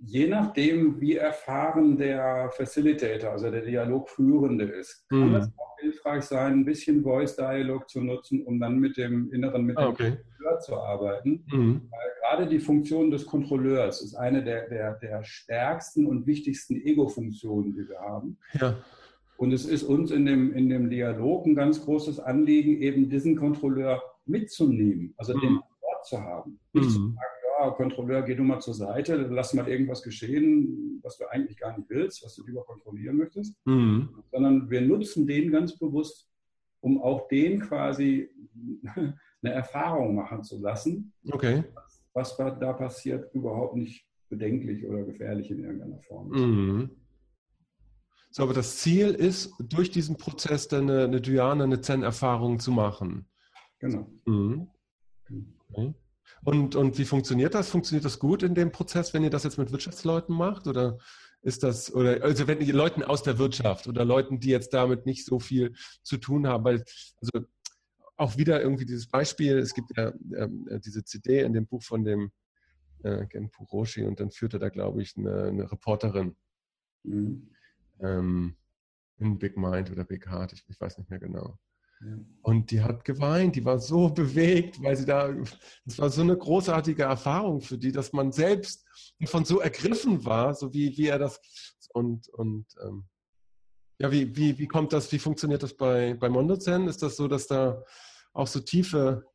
je 0.03 0.27
nachdem, 0.27 0.99
wie 0.99 1.15
erfahren 1.15 1.97
der 1.97 2.49
Facilitator, 2.51 3.31
also 3.31 3.51
der 3.51 3.61
Dialogführende 3.61 4.65
ist, 4.65 5.07
kann 5.09 5.29
mhm. 5.29 5.35
es 5.35 5.47
auch 5.57 5.70
hilfreich 5.91 6.23
sein, 6.23 6.53
ein 6.53 6.65
bisschen 6.65 7.03
Voice-Dialog 7.03 7.89
zu 7.89 8.01
nutzen, 8.01 8.43
um 8.43 8.59
dann 8.59 8.79
mit 8.79 8.97
dem 8.97 9.31
Inneren, 9.31 9.65
mit 9.65 9.77
dem 9.77 9.87
okay. 9.87 10.11
Kontrolleur 10.11 10.59
zu 10.59 10.75
arbeiten. 10.77 11.43
Mhm. 11.51 11.81
Weil 11.89 12.09
gerade 12.21 12.47
die 12.49 12.59
Funktion 12.59 13.11
des 13.11 13.25
Kontrolleurs 13.25 14.01
ist 14.01 14.15
eine 14.15 14.43
der, 14.43 14.67
der, 14.69 14.93
der 14.95 15.23
stärksten 15.23 16.05
und 16.05 16.25
wichtigsten 16.25 16.81
Ego-Funktionen, 16.81 17.73
die 17.73 17.87
wir 17.87 17.99
haben. 17.99 18.37
Ja. 18.59 18.77
Und 19.37 19.51
es 19.53 19.65
ist 19.65 19.83
uns 19.83 20.11
in 20.11 20.25
dem, 20.25 20.53
in 20.53 20.69
dem 20.69 20.89
Dialog 20.89 21.45
ein 21.45 21.55
ganz 21.55 21.83
großes 21.83 22.19
Anliegen, 22.19 22.81
eben 22.81 23.09
diesen 23.09 23.35
Kontrolleur 23.35 24.01
mitzunehmen, 24.25 25.13
also 25.17 25.35
mhm. 25.35 25.41
den 25.41 25.55
Wort 25.55 26.05
zu 26.05 26.21
haben. 26.21 26.59
Nicht 26.73 26.91
zu 26.91 26.99
mhm. 26.99 27.17
Sagen, 27.61 27.75
Kontrolleur, 27.75 28.23
geh 28.23 28.35
du 28.35 28.43
mal 28.43 28.59
zur 28.59 28.73
Seite, 28.73 29.15
lass 29.15 29.53
mal 29.53 29.67
irgendwas 29.67 30.01
geschehen, 30.01 30.99
was 31.03 31.17
du 31.17 31.25
eigentlich 31.29 31.57
gar 31.57 31.77
nicht 31.77 31.89
willst, 31.89 32.23
was 32.23 32.35
du 32.35 32.45
lieber 32.45 32.63
kontrollieren 32.63 33.17
möchtest, 33.17 33.55
mhm. 33.65 34.09
sondern 34.31 34.69
wir 34.69 34.81
nutzen 34.81 35.27
den 35.27 35.51
ganz 35.51 35.77
bewusst, 35.77 36.29
um 36.81 37.01
auch 37.01 37.27
den 37.27 37.61
quasi 37.61 38.29
eine 38.95 39.53
Erfahrung 39.53 40.15
machen 40.15 40.43
zu 40.43 40.59
lassen. 40.59 41.13
Okay. 41.31 41.63
Was, 42.13 42.37
was 42.37 42.59
da 42.59 42.73
passiert, 42.73 43.33
überhaupt 43.33 43.75
nicht 43.75 44.05
bedenklich 44.29 44.85
oder 44.85 45.03
gefährlich 45.03 45.51
in 45.51 45.63
irgendeiner 45.63 46.01
Form. 46.01 46.29
Mhm. 46.29 46.89
So, 48.31 48.43
aber 48.43 48.53
das 48.53 48.77
Ziel 48.77 49.09
ist, 49.09 49.53
durch 49.59 49.91
diesen 49.91 50.17
Prozess 50.17 50.67
dann 50.69 50.89
eine, 50.89 51.03
eine 51.03 51.21
Dhyana, 51.21 51.65
eine 51.65 51.81
Zen-Erfahrung 51.81 52.59
zu 52.59 52.71
machen. 52.71 53.27
Genau. 53.79 54.09
Mhm. 54.25 54.69
genau. 55.25 55.45
Okay. 55.69 55.93
Und, 56.43 56.75
und 56.75 56.97
wie 56.97 57.05
funktioniert 57.05 57.53
das? 57.53 57.69
Funktioniert 57.69 58.05
das 58.05 58.19
gut 58.19 58.43
in 58.43 58.55
dem 58.55 58.71
Prozess, 58.71 59.13
wenn 59.13 59.23
ihr 59.23 59.29
das 59.29 59.43
jetzt 59.43 59.57
mit 59.57 59.71
Wirtschaftsleuten 59.71 60.35
macht? 60.35 60.67
Oder 60.67 60.97
ist 61.41 61.63
das, 61.63 61.93
oder 61.93 62.23
also 62.23 62.47
wenn 62.47 62.61
ihr 62.61 62.73
Leuten 62.73 63.03
aus 63.03 63.23
der 63.23 63.37
Wirtschaft 63.37 63.87
oder 63.87 64.05
Leuten, 64.05 64.39
die 64.39 64.49
jetzt 64.49 64.73
damit 64.73 65.05
nicht 65.05 65.25
so 65.25 65.39
viel 65.39 65.73
zu 66.03 66.17
tun 66.17 66.47
haben, 66.47 66.63
weil, 66.63 66.83
also 67.21 67.45
auch 68.17 68.37
wieder 68.37 68.61
irgendwie 68.61 68.85
dieses 68.85 69.07
Beispiel, 69.07 69.57
es 69.57 69.73
gibt 69.73 69.97
ja 69.97 70.09
äh, 70.09 70.79
diese 70.79 71.03
CD 71.03 71.41
in 71.41 71.53
dem 71.53 71.65
Buch 71.65 71.81
von 71.81 72.03
dem 72.03 72.31
äh, 73.03 73.25
Genpu 73.25 73.63
Roshi 73.63 74.03
und 74.03 74.19
dann 74.19 74.31
führte 74.31 74.59
da, 74.59 74.69
glaube 74.69 75.01
ich, 75.01 75.17
eine, 75.17 75.45
eine 75.45 75.71
Reporterin 75.71 76.35
mhm. 77.03 77.49
ähm, 77.99 78.55
in 79.17 79.39
Big 79.39 79.57
Mind 79.57 79.91
oder 79.91 80.03
Big 80.03 80.27
Heart, 80.27 80.53
ich, 80.53 80.63
ich 80.67 80.79
weiß 80.79 80.97
nicht 80.99 81.09
mehr 81.09 81.19
genau. 81.19 81.57
Und 82.41 82.71
die 82.71 82.81
hat 82.81 83.05
geweint, 83.05 83.55
die 83.55 83.65
war 83.65 83.79
so 83.79 84.09
bewegt, 84.13 84.81
weil 84.81 84.95
sie 84.95 85.05
da, 85.05 85.33
das 85.85 85.99
war 85.99 86.09
so 86.09 86.21
eine 86.21 86.37
großartige 86.37 87.03
Erfahrung 87.03 87.61
für 87.61 87.77
die, 87.77 87.91
dass 87.91 88.13
man 88.13 88.31
selbst 88.31 88.85
davon 89.19 89.45
so 89.45 89.59
ergriffen 89.59 90.25
war, 90.25 90.53
so 90.53 90.73
wie, 90.73 90.97
wie 90.97 91.07
er 91.07 91.19
das 91.19 91.39
und, 91.93 92.29
und 92.29 92.65
ähm, 92.83 93.05
ja, 93.99 94.11
wie, 94.11 94.35
wie, 94.35 94.57
wie 94.57 94.67
kommt 94.67 94.93
das, 94.93 95.11
wie 95.11 95.19
funktioniert 95.19 95.61
das 95.61 95.75
bei, 95.75 96.15
bei 96.15 96.27
Mondozen? 96.27 96.87
Ist 96.87 97.03
das 97.03 97.17
so, 97.17 97.27
dass 97.27 97.45
da 97.45 97.83
auch 98.33 98.47
so 98.47 98.59
tiefe 98.59 99.25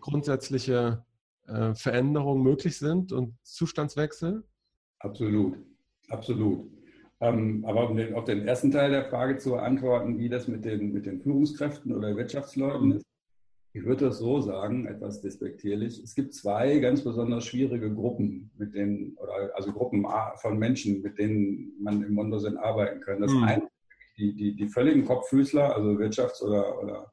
grundsätzliche 0.00 1.04
äh, 1.46 1.74
Veränderungen 1.74 2.42
möglich 2.42 2.78
sind 2.78 3.12
und 3.12 3.36
Zustandswechsel? 3.42 4.42
Absolut, 5.00 5.58
absolut. 6.08 6.75
Ähm, 7.20 7.64
aber 7.66 7.88
um 7.88 7.96
den, 7.96 8.14
auf 8.14 8.24
den 8.24 8.46
ersten 8.46 8.70
Teil 8.70 8.90
der 8.90 9.04
Frage 9.06 9.38
zu 9.38 9.52
beantworten, 9.52 10.18
wie 10.18 10.28
das 10.28 10.48
mit 10.48 10.64
den, 10.64 10.92
mit 10.92 11.06
den 11.06 11.20
Führungskräften 11.20 11.94
oder 11.94 12.14
Wirtschaftsleuten 12.16 12.92
ist, 12.92 13.06
ich 13.76 13.84
würde 13.84 14.06
das 14.06 14.18
so 14.18 14.40
sagen, 14.40 14.86
etwas 14.86 15.20
despektierlich. 15.20 16.02
Es 16.02 16.14
gibt 16.14 16.32
zwei 16.32 16.78
ganz 16.78 17.04
besonders 17.04 17.44
schwierige 17.44 17.92
Gruppen, 17.92 18.50
mit 18.56 18.74
denen, 18.74 19.16
oder 19.18 19.54
also 19.54 19.70
Gruppen 19.72 20.06
von 20.36 20.58
Menschen, 20.58 21.02
mit 21.02 21.18
denen 21.18 21.72
man 21.78 22.02
im 22.02 22.14
Mondosen 22.14 22.56
arbeiten 22.56 23.00
kann. 23.00 23.20
Das 23.20 23.32
mhm. 23.32 23.42
eine, 23.44 23.68
die, 24.16 24.34
die, 24.34 24.56
die 24.56 24.68
völligen 24.68 25.04
Kopffüßler, 25.04 25.76
also 25.76 25.90
Wirtschafts- 25.90 26.42
oder, 26.42 26.82
oder 26.82 27.12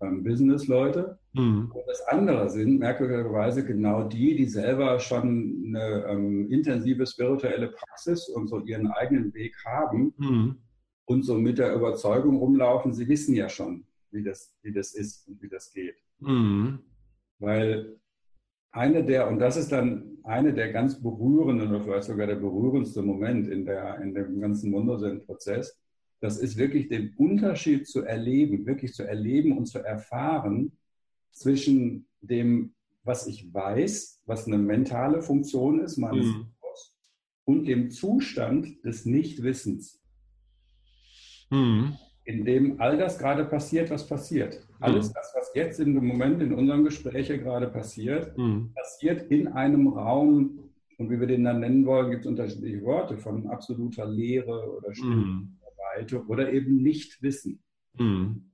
ähm, 0.00 0.24
Business-Leute. 0.24 1.18
Mhm. 1.34 1.70
Und 1.74 1.82
das 1.86 2.00
andere 2.08 2.48
sind 2.48 2.78
merkwürdigerweise 2.78 3.64
genau 3.64 4.04
die, 4.04 4.34
die 4.34 4.46
selber 4.46 4.98
schon 4.98 5.61
eine 5.74 6.06
ähm, 6.08 6.50
intensive 6.50 7.06
spirituelle 7.06 7.68
Praxis 7.68 8.28
und 8.28 8.48
so 8.48 8.60
ihren 8.60 8.88
eigenen 8.88 9.32
Weg 9.34 9.56
haben 9.64 10.14
mhm. 10.16 10.56
und 11.04 11.22
so 11.22 11.34
mit 11.36 11.58
der 11.58 11.74
Überzeugung 11.74 12.36
rumlaufen, 12.36 12.92
sie 12.92 13.08
wissen 13.08 13.34
ja 13.34 13.48
schon, 13.48 13.84
wie 14.10 14.22
das, 14.22 14.54
wie 14.62 14.72
das 14.72 14.94
ist 14.94 15.26
und 15.28 15.40
wie 15.42 15.48
das 15.48 15.72
geht. 15.72 15.96
Mhm. 16.20 16.80
Weil 17.38 17.96
eine 18.70 19.04
der, 19.04 19.28
und 19.28 19.38
das 19.38 19.56
ist 19.56 19.70
dann 19.70 20.18
eine 20.24 20.54
der 20.54 20.72
ganz 20.72 21.00
berührenden 21.00 21.68
oder 21.68 21.82
vielleicht 21.82 22.04
sogar 22.04 22.26
der 22.26 22.36
berührendste 22.36 23.02
Moment 23.02 23.48
in, 23.48 23.64
der, 23.64 24.00
in 24.00 24.14
dem 24.14 24.40
ganzen 24.40 24.72
Wundersinn-Prozess, 24.72 25.78
das 26.20 26.38
ist 26.38 26.56
wirklich 26.56 26.88
den 26.88 27.14
Unterschied 27.16 27.86
zu 27.86 28.02
erleben, 28.02 28.64
wirklich 28.64 28.94
zu 28.94 29.02
erleben 29.02 29.58
und 29.58 29.66
zu 29.66 29.80
erfahren 29.80 30.72
zwischen 31.32 32.06
dem, 32.20 32.74
was 33.04 33.26
ich 33.26 33.52
weiß, 33.52 34.22
was 34.26 34.46
eine 34.46 34.58
mentale 34.58 35.22
Funktion 35.22 35.80
ist 35.80 35.96
meines 35.96 36.26
mhm. 36.26 36.46
und 37.44 37.66
dem 37.66 37.90
Zustand 37.90 38.84
des 38.84 39.04
Nichtwissens. 39.06 40.00
Mhm. 41.50 41.96
In 42.24 42.44
dem 42.44 42.80
all 42.80 42.96
das 42.96 43.18
gerade 43.18 43.44
passiert, 43.44 43.90
was 43.90 44.06
passiert. 44.06 44.66
Alles 44.78 45.08
mhm. 45.08 45.12
das, 45.14 45.32
was 45.34 45.50
jetzt 45.54 45.80
in 45.80 45.94
dem 45.94 46.06
Moment 46.06 46.40
in 46.40 46.54
unserem 46.54 46.84
Gespräch 46.84 47.28
gerade 47.28 47.68
passiert, 47.68 48.36
mhm. 48.38 48.72
passiert 48.74 49.30
in 49.30 49.48
einem 49.48 49.88
Raum, 49.88 50.70
und 50.98 51.10
wie 51.10 51.18
wir 51.18 51.26
den 51.26 51.44
dann 51.44 51.60
nennen 51.60 51.84
wollen, 51.84 52.10
gibt 52.12 52.24
es 52.24 52.28
unterschiedliche 52.28 52.82
Worte, 52.82 53.18
von 53.18 53.48
absoluter 53.48 54.06
Leere 54.06 54.76
oder 54.76 54.94
Stille 54.94 55.16
mhm. 55.16 55.58
Seite 55.96 56.24
oder 56.26 56.52
eben 56.52 56.82
nicht 56.82 57.22
wissen. 57.22 57.62
Mhm. 57.98 58.50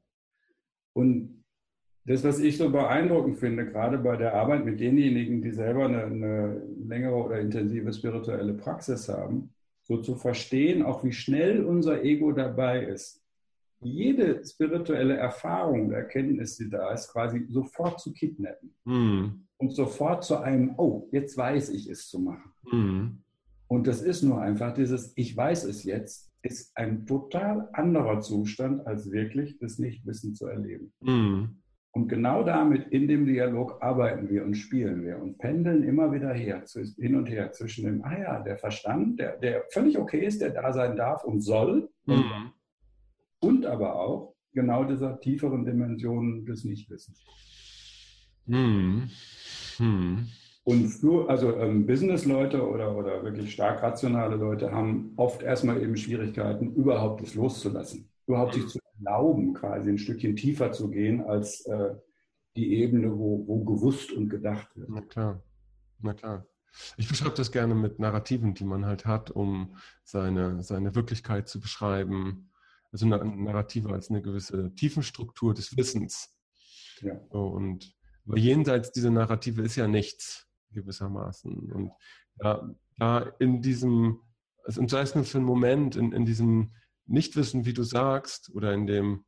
Und 0.93 1.38
das, 2.05 2.25
was 2.25 2.39
ich 2.39 2.57
so 2.57 2.71
beeindruckend 2.71 3.39
finde, 3.39 3.67
gerade 3.67 3.99
bei 3.99 4.17
der 4.17 4.35
Arbeit 4.35 4.65
mit 4.65 4.81
denjenigen, 4.81 5.43
die 5.43 5.51
selber 5.51 5.85
eine, 5.85 6.05
eine 6.05 6.63
längere 6.87 7.17
oder 7.17 7.39
intensive 7.39 7.93
spirituelle 7.93 8.55
Praxis 8.55 9.09
haben, 9.09 9.51
so 9.83 9.99
zu 9.99 10.17
verstehen, 10.17 10.83
auch 10.83 11.05
wie 11.05 11.13
schnell 11.13 11.65
unser 11.65 12.03
Ego 12.03 12.33
dabei 12.33 12.85
ist, 12.85 13.23
jede 13.81 14.45
spirituelle 14.45 15.17
Erfahrung, 15.17 15.93
Erkenntnis, 15.93 16.57
die 16.57 16.69
da 16.69 16.93
ist, 16.93 17.13
quasi 17.13 17.47
sofort 17.49 18.01
zu 18.01 18.13
kidnappen. 18.13 18.75
Mm. 18.85 19.45
Und 19.57 19.71
sofort 19.71 20.25
zu 20.25 20.39
einem, 20.39 20.75
oh, 20.79 21.09
jetzt 21.13 21.37
weiß 21.37 21.71
ich 21.71 21.89
es 21.89 22.09
zu 22.09 22.19
machen. 22.19 22.53
Mm. 22.71 23.23
Und 23.69 23.87
das 23.87 24.03
ist 24.03 24.23
nur 24.23 24.41
einfach 24.41 24.75
dieses, 24.75 25.13
ich 25.15 25.37
weiß 25.37 25.65
es 25.65 25.85
jetzt, 25.85 26.29
ist 26.43 26.77
ein 26.77 27.07
total 27.07 27.69
anderer 27.73 28.21
Zustand, 28.21 28.87
als 28.87 29.11
wirklich 29.11 29.59
das 29.59 29.79
Nichtwissen 29.79 30.35
zu 30.35 30.47
erleben. 30.47 30.93
Mhm. 31.01 31.57
Und 31.93 32.09
genau 32.09 32.43
damit, 32.43 32.89
in 32.89 33.09
dem 33.09 33.27
Dialog, 33.27 33.79
arbeiten 33.81 34.29
wir 34.29 34.45
und 34.45 34.55
spielen 34.55 35.03
wir 35.03 35.21
und 35.21 35.39
pendeln 35.39 35.83
immer 35.83 36.13
wieder 36.13 36.33
her, 36.33 36.63
hin 36.97 37.17
und 37.17 37.27
her 37.29 37.51
zwischen 37.53 37.87
dem, 37.87 38.05
ah 38.05 38.19
ja, 38.19 38.41
der 38.41 38.59
Verstand, 38.59 39.19
der, 39.19 39.37
der 39.39 39.65
völlig 39.73 39.99
okay 39.99 40.25
ist, 40.25 40.41
der 40.41 40.51
da 40.51 40.73
sein 40.73 40.97
darf 40.97 41.25
und 41.25 41.41
soll, 41.41 41.89
mhm. 42.07 42.53
und 43.41 43.67
aber 43.67 43.97
auch 43.97 44.35
genau 44.53 44.85
dieser 44.85 45.19
tieferen 45.19 45.65
Dimension 45.65 46.45
des 46.45 46.65
Nichtwissens. 46.65 47.25
Mhm. 48.47 49.11
Mhm. 49.79 50.29
Und 50.65 50.89
für, 50.89 51.31
also 51.31 51.57
ähm, 51.57 51.87
Business-Leute 51.87 52.69
oder, 52.69 52.95
oder 52.95 53.25
wirklich 53.25 53.53
stark 53.53 53.83
rationale 53.83 54.37
Leute 54.37 54.71
haben 54.71 55.15
oft 55.17 55.43
erstmal 55.43 55.83
eben 55.83 55.97
Schwierigkeiten, 55.97 56.75
überhaupt 56.75 57.23
das 57.23 57.35
loszulassen. 57.35 58.07
Überhaupt 58.27 58.53
sich 58.53 58.67
zu 58.67 58.78
erlauben, 58.99 59.55
quasi 59.55 59.91
ein 59.91 59.99
Stückchen 59.99 60.37
tiefer 60.37 60.73
zu 60.73 60.91
gehen 60.91 61.23
als 61.23 61.67
äh, 61.67 61.95
die 62.57 62.75
Ebene, 62.75 63.17
wo, 63.17 63.47
wo 63.47 63.65
gewusst 63.65 64.13
und 64.13 64.29
gedacht 64.29 64.77
wird. 64.77 64.89
Na 64.91 65.01
klar, 65.01 65.43
na 66.01 66.15
klar. 66.15 66.47
Ich 66.97 67.09
beschreibe 67.09 67.35
das 67.35 67.51
gerne 67.51 67.75
mit 67.75 67.99
Narrativen, 67.99 68.55
die 68.55 68.65
man 68.65 68.85
halt 68.85 69.07
hat, 69.07 69.31
um 69.31 69.77
seine, 70.05 70.63
seine 70.63 70.95
Wirklichkeit 70.95 71.49
zu 71.49 71.61
beschreiben. 71.61 72.51
Also 72.93 73.07
eine 73.07 73.25
Narrative 73.25 73.91
als 73.93 74.11
eine 74.11 74.23
gewisse 74.23 74.75
Tiefenstruktur 74.75 75.55
des 75.55 75.77
Wissens. 75.77 76.35
Ja. 77.01 77.15
und 77.31 77.97
aber 78.29 78.39
jenseits 78.39 78.93
dieser 78.93 79.11
Narrative 79.11 79.63
ist 79.63 79.77
ja 79.77 79.89
nichts 79.89 80.47
gewissermaßen. 80.73 81.73
Und 81.73 81.93
da, 82.37 82.75
da 82.99 83.21
in 83.39 83.63
diesem, 83.63 84.21
also 84.65 84.87
sei 84.87 85.01
es 85.01 85.15
nur 85.15 85.25
für 85.25 85.39
einen 85.39 85.47
Moment, 85.47 85.97
in, 85.97 86.13
in 86.13 86.27
diesem 86.27 86.75
Nichtwissen, 87.09 87.65
wie 87.65 87.73
du 87.73 87.83
sagst, 87.83 88.51
oder 88.55 88.73
in 88.73 88.87
dem, 88.87 89.25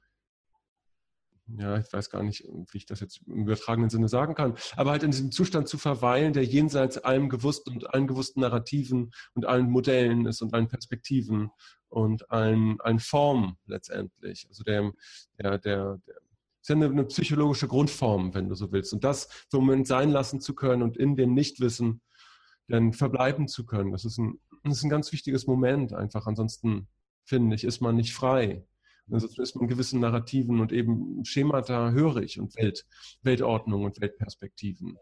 ja, 1.58 1.78
ich 1.78 1.92
weiß 1.92 2.10
gar 2.10 2.22
nicht, 2.22 2.44
wie 2.44 2.78
ich 2.78 2.86
das 2.86 3.00
jetzt 3.00 3.22
im 3.26 3.42
übertragenen 3.42 3.90
Sinne 3.90 4.08
sagen 4.08 4.34
kann, 4.34 4.54
aber 4.76 4.92
halt 4.92 5.02
in 5.02 5.10
diesem 5.10 5.32
Zustand 5.32 5.68
zu 5.68 5.78
verweilen, 5.78 6.32
der 6.32 6.44
jenseits 6.44 6.98
allem 6.98 7.28
gewusst 7.28 7.68
und 7.68 7.92
allen 7.92 8.06
gewussten 8.06 8.40
Narrativen 8.40 9.10
und 9.34 9.46
allen 9.46 9.70
Modellen 9.70 10.26
ist 10.26 10.42
und 10.42 10.54
allen 10.54 10.68
Perspektiven 10.68 11.50
und 11.88 12.30
allen, 12.30 12.80
allen 12.80 13.00
Formen 13.00 13.56
letztendlich. 13.66 14.46
Also 14.48 14.62
der, 14.62 14.92
der, 15.38 15.58
der, 15.58 15.98
der 16.06 16.14
ist 16.60 16.68
ja 16.68 16.76
eine, 16.76 16.86
eine, 16.86 17.04
psychologische 17.04 17.68
Grundform, 17.68 18.34
wenn 18.34 18.48
du 18.48 18.54
so 18.54 18.70
willst. 18.70 18.92
Und 18.92 19.02
das 19.02 19.28
für 19.50 19.58
Moment 19.58 19.86
sein 19.86 20.10
lassen 20.10 20.40
zu 20.40 20.54
können 20.54 20.82
und 20.82 20.96
in 20.96 21.16
dem 21.16 21.34
Nichtwissen 21.34 22.02
dann 22.68 22.92
verbleiben 22.92 23.48
zu 23.48 23.66
können, 23.66 23.90
das 23.90 24.04
ist 24.04 24.18
ein, 24.18 24.38
das 24.62 24.78
ist 24.78 24.84
ein 24.84 24.90
ganz 24.90 25.10
wichtiges 25.12 25.46
Moment 25.46 25.92
einfach. 25.92 26.26
Ansonsten, 26.26 26.86
finde 27.24 27.56
ich, 27.56 27.64
ist 27.64 27.80
man 27.80 27.96
nicht 27.96 28.12
frei. 28.12 28.64
Ansonsten 29.10 29.42
ist 29.42 29.56
man 29.56 29.68
gewissen 29.68 30.00
Narrativen 30.00 30.60
und 30.60 30.72
eben 30.72 31.24
Schemata 31.24 31.90
hörig 31.90 32.38
und 32.38 32.56
Welt, 32.56 32.86
Weltordnung 33.22 33.84
und 33.84 34.00
Weltperspektiven. 34.00 34.96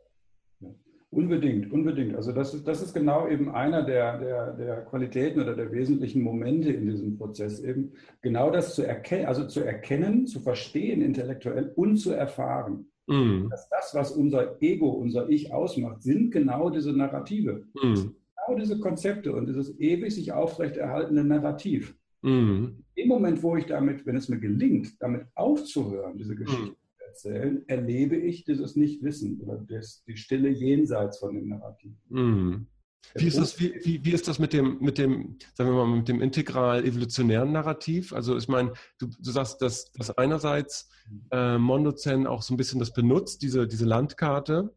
Unbedingt, 1.10 1.72
unbedingt. 1.72 2.14
Also 2.14 2.32
das 2.32 2.52
ist, 2.52 2.68
das 2.68 2.82
ist 2.82 2.92
genau 2.92 3.28
eben 3.28 3.50
einer 3.50 3.82
der, 3.82 4.18
der, 4.18 4.52
der 4.52 4.84
Qualitäten 4.84 5.40
oder 5.40 5.54
der 5.54 5.72
wesentlichen 5.72 6.22
Momente 6.22 6.70
in 6.70 6.86
diesem 6.86 7.16
Prozess, 7.16 7.60
eben 7.60 7.92
genau 8.20 8.50
das 8.50 8.74
zu 8.74 8.82
erkennen, 8.82 9.24
also 9.24 9.46
zu 9.46 9.60
erkennen, 9.60 10.26
zu 10.26 10.40
verstehen 10.40 11.00
intellektuell 11.00 11.72
und 11.76 11.96
zu 11.96 12.12
erfahren. 12.12 12.90
Mm. 13.06 13.48
Dass 13.48 13.70
das, 13.70 13.94
was 13.94 14.12
unser 14.12 14.60
Ego, 14.60 14.90
unser 14.90 15.30
Ich 15.30 15.50
ausmacht, 15.50 16.02
sind 16.02 16.30
genau 16.30 16.68
diese 16.68 16.92
Narrative. 16.92 17.64
Mm. 17.82 17.94
Genau 17.94 18.58
diese 18.58 18.78
Konzepte 18.78 19.32
und 19.32 19.46
dieses 19.46 19.80
ewig 19.80 20.14
sich 20.14 20.32
aufrechterhaltene 20.32 21.24
Narrativ. 21.24 21.97
Mm. 22.22 22.82
Im 22.94 23.08
Moment, 23.08 23.42
wo 23.42 23.56
ich 23.56 23.66
damit, 23.66 24.04
wenn 24.06 24.16
es 24.16 24.28
mir 24.28 24.38
gelingt, 24.38 25.00
damit 25.00 25.26
aufzuhören, 25.34 26.16
diese 26.16 26.34
Geschichte, 26.34 26.76
erzählen, 27.08 27.64
erlebe 27.68 28.16
ich 28.16 28.44
dieses 28.44 28.76
Nichtwissen 28.76 29.40
oder 29.40 29.58
das, 29.68 30.04
die 30.04 30.16
Stille 30.16 30.50
jenseits 30.50 31.18
von 31.18 31.34
dem 31.34 31.48
Narrativ. 31.48 31.92
Mhm. 32.08 32.66
Wie 33.14 33.26
ist, 33.26 33.38
das, 33.38 33.58
wie, 33.58 33.74
wie, 33.84 34.04
wie 34.04 34.12
ist 34.12 34.28
das 34.28 34.38
mit 34.38 34.52
dem, 34.52 34.78
mit 34.80 34.98
dem, 34.98 35.38
sagen 35.54 35.70
wir 35.70 35.86
mal, 35.86 35.96
mit 35.96 36.08
dem 36.08 36.20
integral-evolutionären 36.20 37.52
Narrativ? 37.52 38.12
Also 38.12 38.36
ich 38.36 38.48
meine, 38.48 38.72
du, 38.98 39.06
du 39.06 39.30
sagst, 39.30 39.62
dass, 39.62 39.90
dass 39.92 40.16
einerseits 40.18 40.90
äh, 41.30 41.58
Mondozen 41.58 42.26
auch 42.26 42.42
so 42.42 42.52
ein 42.52 42.56
bisschen 42.56 42.80
das 42.80 42.92
benutzt, 42.92 43.42
diese, 43.42 43.66
diese 43.66 43.86
Landkarte, 43.86 44.74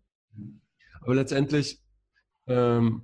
aber 1.02 1.16
letztendlich 1.16 1.82
ähm, 2.48 3.02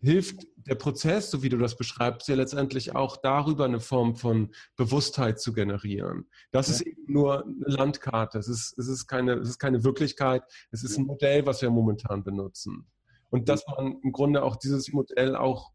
hilft 0.00 0.46
der 0.68 0.74
Prozess, 0.74 1.30
so 1.30 1.42
wie 1.42 1.48
du 1.48 1.56
das 1.56 1.76
beschreibst, 1.76 2.28
ja 2.28 2.34
letztendlich 2.34 2.94
auch 2.94 3.16
darüber 3.16 3.64
eine 3.64 3.80
Form 3.80 4.16
von 4.16 4.50
Bewusstheit 4.76 5.40
zu 5.40 5.52
generieren. 5.52 6.28
Das 6.50 6.68
ja. 6.68 6.74
ist 6.74 6.80
eben 6.82 7.12
nur 7.12 7.44
eine 7.44 7.54
Landkarte. 7.66 8.38
Es 8.38 8.48
ist, 8.48 8.78
es, 8.78 8.88
ist 8.88 9.06
keine, 9.06 9.34
es 9.34 9.48
ist 9.48 9.58
keine 9.58 9.82
Wirklichkeit. 9.84 10.42
Es 10.70 10.84
ist 10.84 10.98
ein 10.98 11.06
Modell, 11.06 11.46
was 11.46 11.62
wir 11.62 11.70
momentan 11.70 12.22
benutzen. 12.22 12.86
Und 13.30 13.48
dass 13.48 13.66
man 13.66 13.98
im 14.02 14.12
Grunde 14.12 14.42
auch 14.42 14.56
dieses 14.56 14.92
Modell 14.92 15.36
auch 15.36 15.72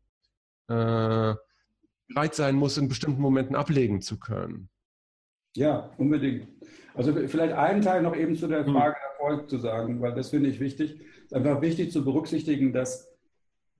äh, 0.67 1.34
bereit 2.08 2.36
sein 2.36 2.56
muss, 2.56 2.77
in 2.77 2.88
bestimmten 2.88 3.21
Momenten 3.21 3.56
ablegen 3.56 4.01
zu 4.01 4.19
können. 4.19 4.69
Ja, 5.56 5.91
unbedingt. 5.97 6.47
Also 6.95 7.13
vielleicht 7.13 7.53
einen 7.53 7.82
Teil 7.82 8.01
noch 8.01 8.15
eben 8.15 8.36
zu 8.36 8.47
der 8.47 8.65
hm. 8.65 8.73
Frage 8.73 8.95
Erfolg 9.12 9.49
zu 9.49 9.58
sagen, 9.58 10.01
weil 10.01 10.13
das 10.13 10.29
finde 10.29 10.49
ich 10.49 10.60
wichtig. 10.60 10.99
Es 10.99 11.25
ist 11.25 11.34
einfach 11.34 11.62
wichtig 11.62 11.91
zu 11.91 12.03
berücksichtigen, 12.03 12.73
dass 12.73 13.12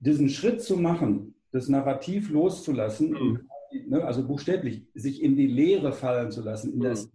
diesen 0.04 0.28
Schritt 0.28 0.62
zu 0.62 0.76
machen, 0.76 1.34
das 1.50 1.68
Narrativ 1.68 2.30
loszulassen, 2.30 3.10
mhm. 3.10 3.40
ne, 3.88 4.04
also 4.04 4.26
buchstäblich 4.26 4.86
sich 4.94 5.22
in 5.22 5.36
die 5.36 5.46
Leere 5.46 5.92
fallen 5.92 6.30
zu 6.30 6.42
lassen, 6.42 6.74
in 6.74 6.80
das, 6.80 7.10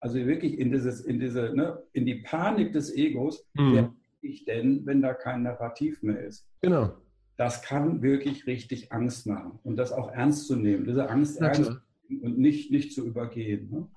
also 0.00 0.16
wirklich 0.16 0.58
in 0.58 0.70
dieses, 0.70 1.00
in 1.00 1.20
diese, 1.20 1.54
ne, 1.54 1.82
in 1.92 2.06
die 2.06 2.16
Panik 2.16 2.72
des 2.72 2.94
Egos, 2.94 3.46
mhm. 3.54 3.72
wer 3.74 3.82
bin 3.82 4.30
ich 4.30 4.44
denn, 4.44 4.86
wenn 4.86 5.02
da 5.02 5.14
kein 5.14 5.42
Narrativ 5.42 6.02
mehr 6.02 6.24
ist? 6.24 6.46
Genau. 6.60 6.92
Das 7.36 7.62
kann 7.62 8.02
wirklich 8.02 8.46
richtig 8.46 8.92
Angst 8.92 9.26
machen 9.26 9.58
und 9.62 9.76
das 9.76 9.92
auch 9.92 10.12
ernst 10.12 10.46
zu 10.46 10.56
nehmen, 10.56 10.84
diese 10.84 11.08
Angst 11.08 11.40
ernst 11.40 11.72
und 12.08 12.38
nicht, 12.38 12.70
nicht 12.70 12.92
zu 12.92 13.06
übergehen. 13.06 13.70
Ne? 13.70 13.88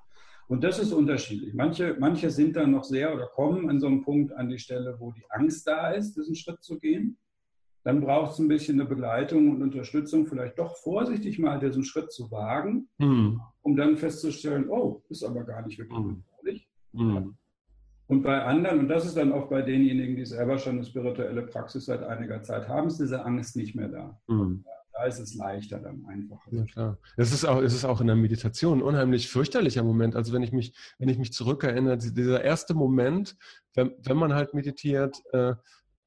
Und 0.47 0.63
das 0.63 0.79
ist 0.79 0.91
unterschiedlich. 0.91 1.53
Manche, 1.53 1.95
manche 1.99 2.29
sind 2.29 2.55
dann 2.55 2.71
noch 2.71 2.83
sehr 2.83 3.13
oder 3.13 3.27
kommen 3.27 3.69
an 3.69 3.79
so 3.79 3.87
einem 3.87 4.01
Punkt 4.01 4.33
an 4.33 4.49
die 4.49 4.59
Stelle, 4.59 4.95
wo 4.99 5.11
die 5.11 5.23
Angst 5.29 5.67
da 5.67 5.91
ist, 5.91 6.15
diesen 6.15 6.35
Schritt 6.35 6.61
zu 6.63 6.79
gehen. 6.79 7.17
Dann 7.83 8.01
braucht 8.01 8.33
es 8.33 8.39
ein 8.39 8.47
bisschen 8.47 8.79
eine 8.79 8.89
Begleitung 8.89 9.49
und 9.49 9.61
Unterstützung, 9.61 10.25
vielleicht 10.25 10.57
doch 10.57 10.75
vorsichtig 10.77 11.39
mal 11.39 11.59
diesen 11.59 11.83
Schritt 11.83 12.11
zu 12.11 12.31
wagen, 12.31 12.87
mhm. 12.97 13.41
um 13.61 13.75
dann 13.75 13.97
festzustellen, 13.97 14.69
oh, 14.69 15.03
ist 15.09 15.23
aber 15.23 15.43
gar 15.43 15.65
nicht 15.65 15.77
wirklich 15.77 15.99
mhm. 15.99 16.23
gefährlich. 16.23 16.69
Mhm. 16.93 17.37
Und 18.07 18.21
bei 18.21 18.43
anderen, 18.43 18.79
und 18.79 18.89
das 18.89 19.05
ist 19.05 19.17
dann 19.17 19.31
auch 19.31 19.49
bei 19.49 19.61
denjenigen, 19.61 20.15
die 20.15 20.25
selber 20.25 20.57
schon 20.57 20.75
eine 20.75 20.85
spirituelle 20.85 21.43
Praxis 21.43 21.85
seit 21.85 22.03
einiger 22.03 22.41
Zeit 22.43 22.67
haben, 22.67 22.87
ist 22.87 22.99
diese 22.99 23.25
Angst 23.25 23.55
nicht 23.55 23.75
mehr 23.75 23.89
da. 23.89 24.19
Mhm 24.27 24.63
da 24.93 25.05
ist 25.05 25.19
es 25.19 25.35
leichter, 25.35 25.79
dann 25.79 26.05
einfacher. 26.05 26.51
Ja, 26.51 26.63
klar. 26.65 26.97
Es 27.17 27.33
ist 27.33 27.45
auch, 27.45 27.61
es 27.61 27.73
ist 27.73 27.83
auch 27.83 27.99
in 27.99 28.07
der 28.07 28.15
Meditation 28.15 28.79
ein 28.79 28.83
unheimlich 28.83 29.27
fürchterlicher 29.27 29.83
Moment. 29.83 30.15
Also 30.15 30.33
wenn 30.33 30.43
ich 30.43 30.51
mich, 30.51 30.75
wenn 30.99 31.09
ich 31.09 31.17
mich 31.17 31.33
zurückerinnere, 31.33 31.97
dieser 31.97 32.43
erste 32.43 32.75
Moment, 32.75 33.35
wenn, 33.73 33.91
wenn 34.03 34.17
man 34.17 34.33
halt 34.33 34.53
meditiert, 34.53 35.17
äh, 35.33 35.55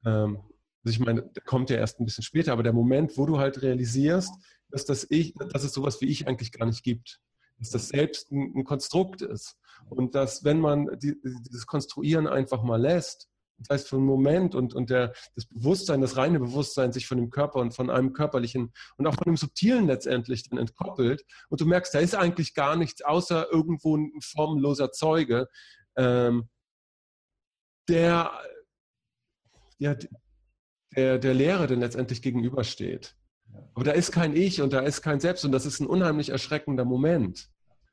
ähm, 0.05 0.39
also 0.87 1.01
ich 1.01 1.05
meine, 1.05 1.23
der 1.23 1.43
kommt 1.43 1.69
ja 1.69 1.79
erst 1.79 1.99
ein 1.99 2.05
bisschen 2.05 2.23
später, 2.23 2.53
aber 2.53 2.63
der 2.63 2.73
Moment, 2.73 3.19
wo 3.19 3.27
du 3.27 3.39
halt 3.39 3.61
realisierst, 3.61 4.33
dass 4.71 4.85
das 4.85 5.05
ich, 5.11 5.35
dass 5.35 5.65
es 5.65 5.73
sowas 5.73 6.01
wie 6.01 6.07
ich 6.07 6.29
eigentlich 6.29 6.53
gar 6.53 6.65
nicht 6.65 6.85
gibt. 6.85 7.21
Dass 7.59 7.71
das 7.71 7.89
selbst 7.89 8.31
ein, 8.31 8.63
Konstrukt 8.63 9.21
ist. 9.21 9.57
Und 9.89 10.15
dass, 10.15 10.45
wenn 10.45 10.61
man 10.61 10.97
die, 11.01 11.17
dieses 11.25 11.67
Konstruieren 11.67 12.29
einfach 12.29 12.63
mal 12.63 12.81
lässt, 12.81 13.29
das 13.59 13.69
heißt, 13.71 13.89
für 13.89 13.97
einen 13.97 14.05
Moment 14.05 14.55
und, 14.55 14.75
und 14.75 14.91
der, 14.91 15.13
das 15.35 15.47
Bewusstsein, 15.47 16.03
das 16.03 16.17
reine 16.17 16.39
Bewusstsein 16.39 16.93
sich 16.93 17.09
von 17.09 17.19
dem 17.19 17.31
Körper 17.31 17.59
und 17.59 17.75
von 17.75 17.91
einem 17.91 18.13
körperlichen 18.13 18.73
und 18.97 19.07
auch 19.09 19.15
von 19.15 19.25
dem 19.25 19.37
Subtilen 19.37 19.89
letztendlich 19.89 20.49
dann 20.49 20.59
entkoppelt. 20.61 21.25
Und 21.49 21.61
du 21.61 21.67
merkst, 21.67 21.93
da 21.93 21.99
ist 21.99 22.15
eigentlich 22.15 22.55
gar 22.55 22.77
nichts 22.77 23.03
außer 23.03 23.49
irgendwo 23.51 23.97
ein 23.97 24.13
formloser 24.21 24.93
Zeuge, 24.93 25.49
ähm, 25.97 26.49
der, 27.89 28.31
ja, 29.79 29.97
der, 30.97 31.19
der 31.19 31.35
Lehre 31.35 31.67
dann 31.67 31.81
letztendlich 31.81 32.23
gegenübersteht. 32.23 33.17
Aber 33.75 33.85
da 33.85 33.93
ist 33.93 34.13
kein 34.13 34.35
Ich 34.35 34.63
und 34.63 34.73
da 34.73 34.81
ist 34.81 35.03
kein 35.03 35.21
Selbst 35.21 35.45
und 35.45 35.53
das 35.53 35.67
ist 35.67 35.81
ein 35.81 35.87
unheimlich 35.87 36.31
erschreckender 36.31 36.85
Moment. 36.85 37.51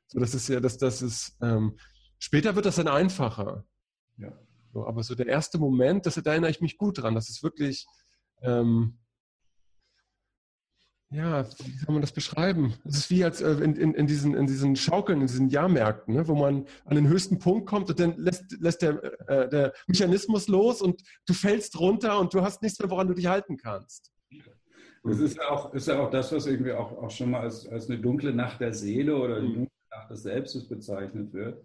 So, 0.08 0.18
das 0.18 0.34
ist 0.34 0.48
ja, 0.48 0.60
das, 0.60 0.78
das 0.78 1.02
ist, 1.02 1.36
ähm, 1.42 1.78
später 2.18 2.54
wird 2.54 2.66
das 2.66 2.76
dann 2.76 2.88
einfacher. 2.88 3.64
Ja. 4.16 4.32
So, 4.72 4.86
aber 4.86 5.02
so 5.02 5.14
der 5.14 5.26
erste 5.26 5.58
Moment, 5.58 6.06
das, 6.06 6.14
da 6.14 6.30
erinnere 6.30 6.50
ich 6.50 6.60
mich 6.60 6.78
gut 6.78 7.02
dran. 7.02 7.14
Das 7.14 7.28
ist 7.28 7.42
wirklich, 7.42 7.86
ähm, 8.42 8.98
ja, 11.10 11.44
wie 11.44 11.78
soll 11.78 11.92
man 11.92 12.00
das 12.00 12.12
beschreiben? 12.12 12.74
Es 12.84 12.96
ist 12.96 13.10
wie 13.10 13.24
als 13.24 13.40
äh, 13.40 13.52
in, 13.52 13.76
in, 13.76 13.94
in, 13.94 14.06
diesen, 14.06 14.34
in 14.34 14.46
diesen 14.46 14.74
Schaukeln, 14.74 15.20
in 15.20 15.26
diesen 15.26 15.48
Jahrmärkten, 15.48 16.14
ne, 16.14 16.26
wo 16.26 16.34
man 16.34 16.66
an 16.84 16.96
den 16.96 17.08
höchsten 17.08 17.38
Punkt 17.38 17.66
kommt 17.66 17.88
und 17.88 18.00
dann 18.00 18.16
lässt, 18.16 18.44
lässt 18.60 18.82
der, 18.82 19.02
äh, 19.28 19.48
der 19.48 19.72
Mechanismus 19.86 20.48
los 20.48 20.82
und 20.82 21.02
du 21.26 21.34
fällst 21.34 21.78
runter 21.78 22.18
und 22.18 22.34
du 22.34 22.42
hast 22.42 22.62
nichts 22.62 22.78
mehr, 22.78 22.90
woran 22.90 23.06
du 23.06 23.14
dich 23.14 23.26
halten 23.26 23.56
kannst. 23.56 24.12
Das 25.04 25.20
ist 25.20 25.36
ja 25.36 25.50
auch, 25.50 25.74
ist 25.74 25.86
ja 25.86 26.00
auch 26.00 26.10
das, 26.10 26.32
was 26.32 26.46
irgendwie 26.46 26.72
auch, 26.72 26.90
auch 26.96 27.10
schon 27.10 27.30
mal 27.30 27.40
als, 27.40 27.68
als 27.68 27.88
eine 27.90 28.00
dunkle 28.00 28.34
Nacht 28.34 28.60
der 28.60 28.72
Seele 28.72 29.16
oder 29.16 29.40
die 29.40 29.48
mhm. 29.48 29.54
dunkle 29.54 29.72
Nacht 29.90 30.10
des 30.10 30.22
Selbstes 30.22 30.66
bezeichnet 30.66 31.32
wird. 31.32 31.62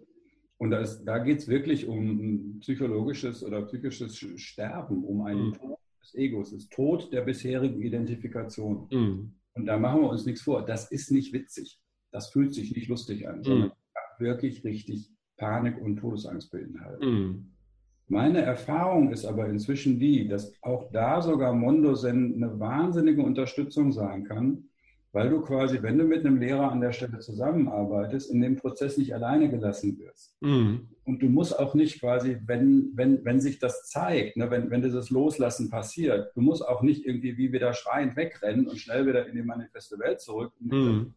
Und 0.58 0.70
das, 0.70 1.02
da 1.04 1.18
geht 1.18 1.38
es 1.38 1.48
wirklich 1.48 1.88
um 1.88 2.58
psychologisches 2.60 3.42
oder 3.42 3.62
psychisches 3.62 4.14
Sterben, 4.36 5.04
um 5.04 5.22
einen 5.22 5.46
mhm. 5.46 5.52
Tod 5.54 5.78
des 6.00 6.14
Egos, 6.14 6.50
das 6.50 6.68
Tod 6.68 7.12
der 7.12 7.22
bisherigen 7.22 7.80
Identifikation. 7.82 8.88
Mhm. 8.90 9.32
Und 9.54 9.66
da 9.66 9.78
machen 9.78 10.02
wir 10.02 10.10
uns 10.10 10.26
nichts 10.26 10.42
vor. 10.42 10.64
Das 10.64 10.90
ist 10.90 11.10
nicht 11.10 11.32
witzig. 11.32 11.80
Das 12.10 12.30
fühlt 12.30 12.54
sich 12.54 12.74
nicht 12.74 12.88
lustig 12.88 13.28
an, 13.28 13.38
mhm. 13.38 13.44
sondern 13.44 13.72
wirklich 14.18 14.64
richtig 14.64 15.10
Panik 15.36 15.80
und 15.80 15.96
Todesangst 15.96 16.50
beinhalten. 16.50 17.06
Mhm. 17.06 17.52
Meine 18.08 18.42
Erfahrung 18.42 19.12
ist 19.12 19.24
aber 19.24 19.48
inzwischen 19.48 20.00
die, 20.00 20.26
dass 20.26 20.52
auch 20.62 20.90
da 20.90 21.22
sogar 21.22 21.52
Mondo 21.54 21.94
Zen 21.94 22.34
eine 22.34 22.58
wahnsinnige 22.58 23.22
Unterstützung 23.22 23.92
sein 23.92 24.24
kann, 24.24 24.69
weil 25.12 25.28
du 25.28 25.40
quasi, 25.40 25.82
wenn 25.82 25.98
du 25.98 26.04
mit 26.04 26.24
einem 26.24 26.38
Lehrer 26.38 26.70
an 26.70 26.80
der 26.80 26.92
Stelle 26.92 27.18
zusammenarbeitest, 27.18 28.30
in 28.30 28.40
dem 28.40 28.56
Prozess 28.56 28.96
nicht 28.96 29.12
alleine 29.12 29.50
gelassen 29.50 29.98
wirst. 29.98 30.36
Mhm. 30.40 30.88
Und 31.04 31.20
du 31.20 31.28
musst 31.28 31.58
auch 31.58 31.74
nicht 31.74 32.00
quasi, 32.00 32.38
wenn, 32.46 32.92
wenn, 32.94 33.24
wenn 33.24 33.40
sich 33.40 33.58
das 33.58 33.88
zeigt, 33.88 34.36
ne, 34.36 34.50
wenn, 34.50 34.70
wenn 34.70 34.82
dieses 34.82 35.10
Loslassen 35.10 35.68
passiert, 35.68 36.30
du 36.36 36.40
musst 36.40 36.66
auch 36.66 36.82
nicht 36.82 37.04
irgendwie 37.04 37.36
wie 37.36 37.52
wieder 37.52 37.74
schreiend 37.74 38.14
wegrennen 38.16 38.68
und 38.68 38.78
schnell 38.78 39.06
wieder 39.06 39.26
in 39.26 39.34
die 39.34 39.42
manifeste 39.42 39.98
Welt 39.98 40.20
zurück, 40.20 40.52
mhm. 40.60 41.14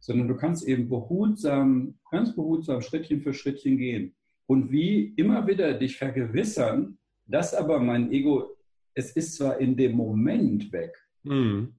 sondern 0.00 0.28
du 0.28 0.36
kannst 0.36 0.66
eben 0.66 0.88
behutsam, 0.88 1.98
ganz 2.10 2.34
behutsam 2.34 2.80
Schrittchen 2.80 3.20
für 3.20 3.34
Schrittchen 3.34 3.76
gehen. 3.76 4.14
Und 4.46 4.70
wie 4.70 5.12
immer 5.16 5.46
wieder 5.46 5.74
dich 5.74 5.98
vergewissern, 5.98 6.96
dass 7.26 7.52
aber 7.52 7.78
mein 7.78 8.10
Ego, 8.10 8.56
es 8.94 9.10
ist 9.10 9.34
zwar 9.34 9.58
in 9.58 9.76
dem 9.76 9.92
Moment 9.96 10.72
weg, 10.72 10.96
mhm 11.24 11.74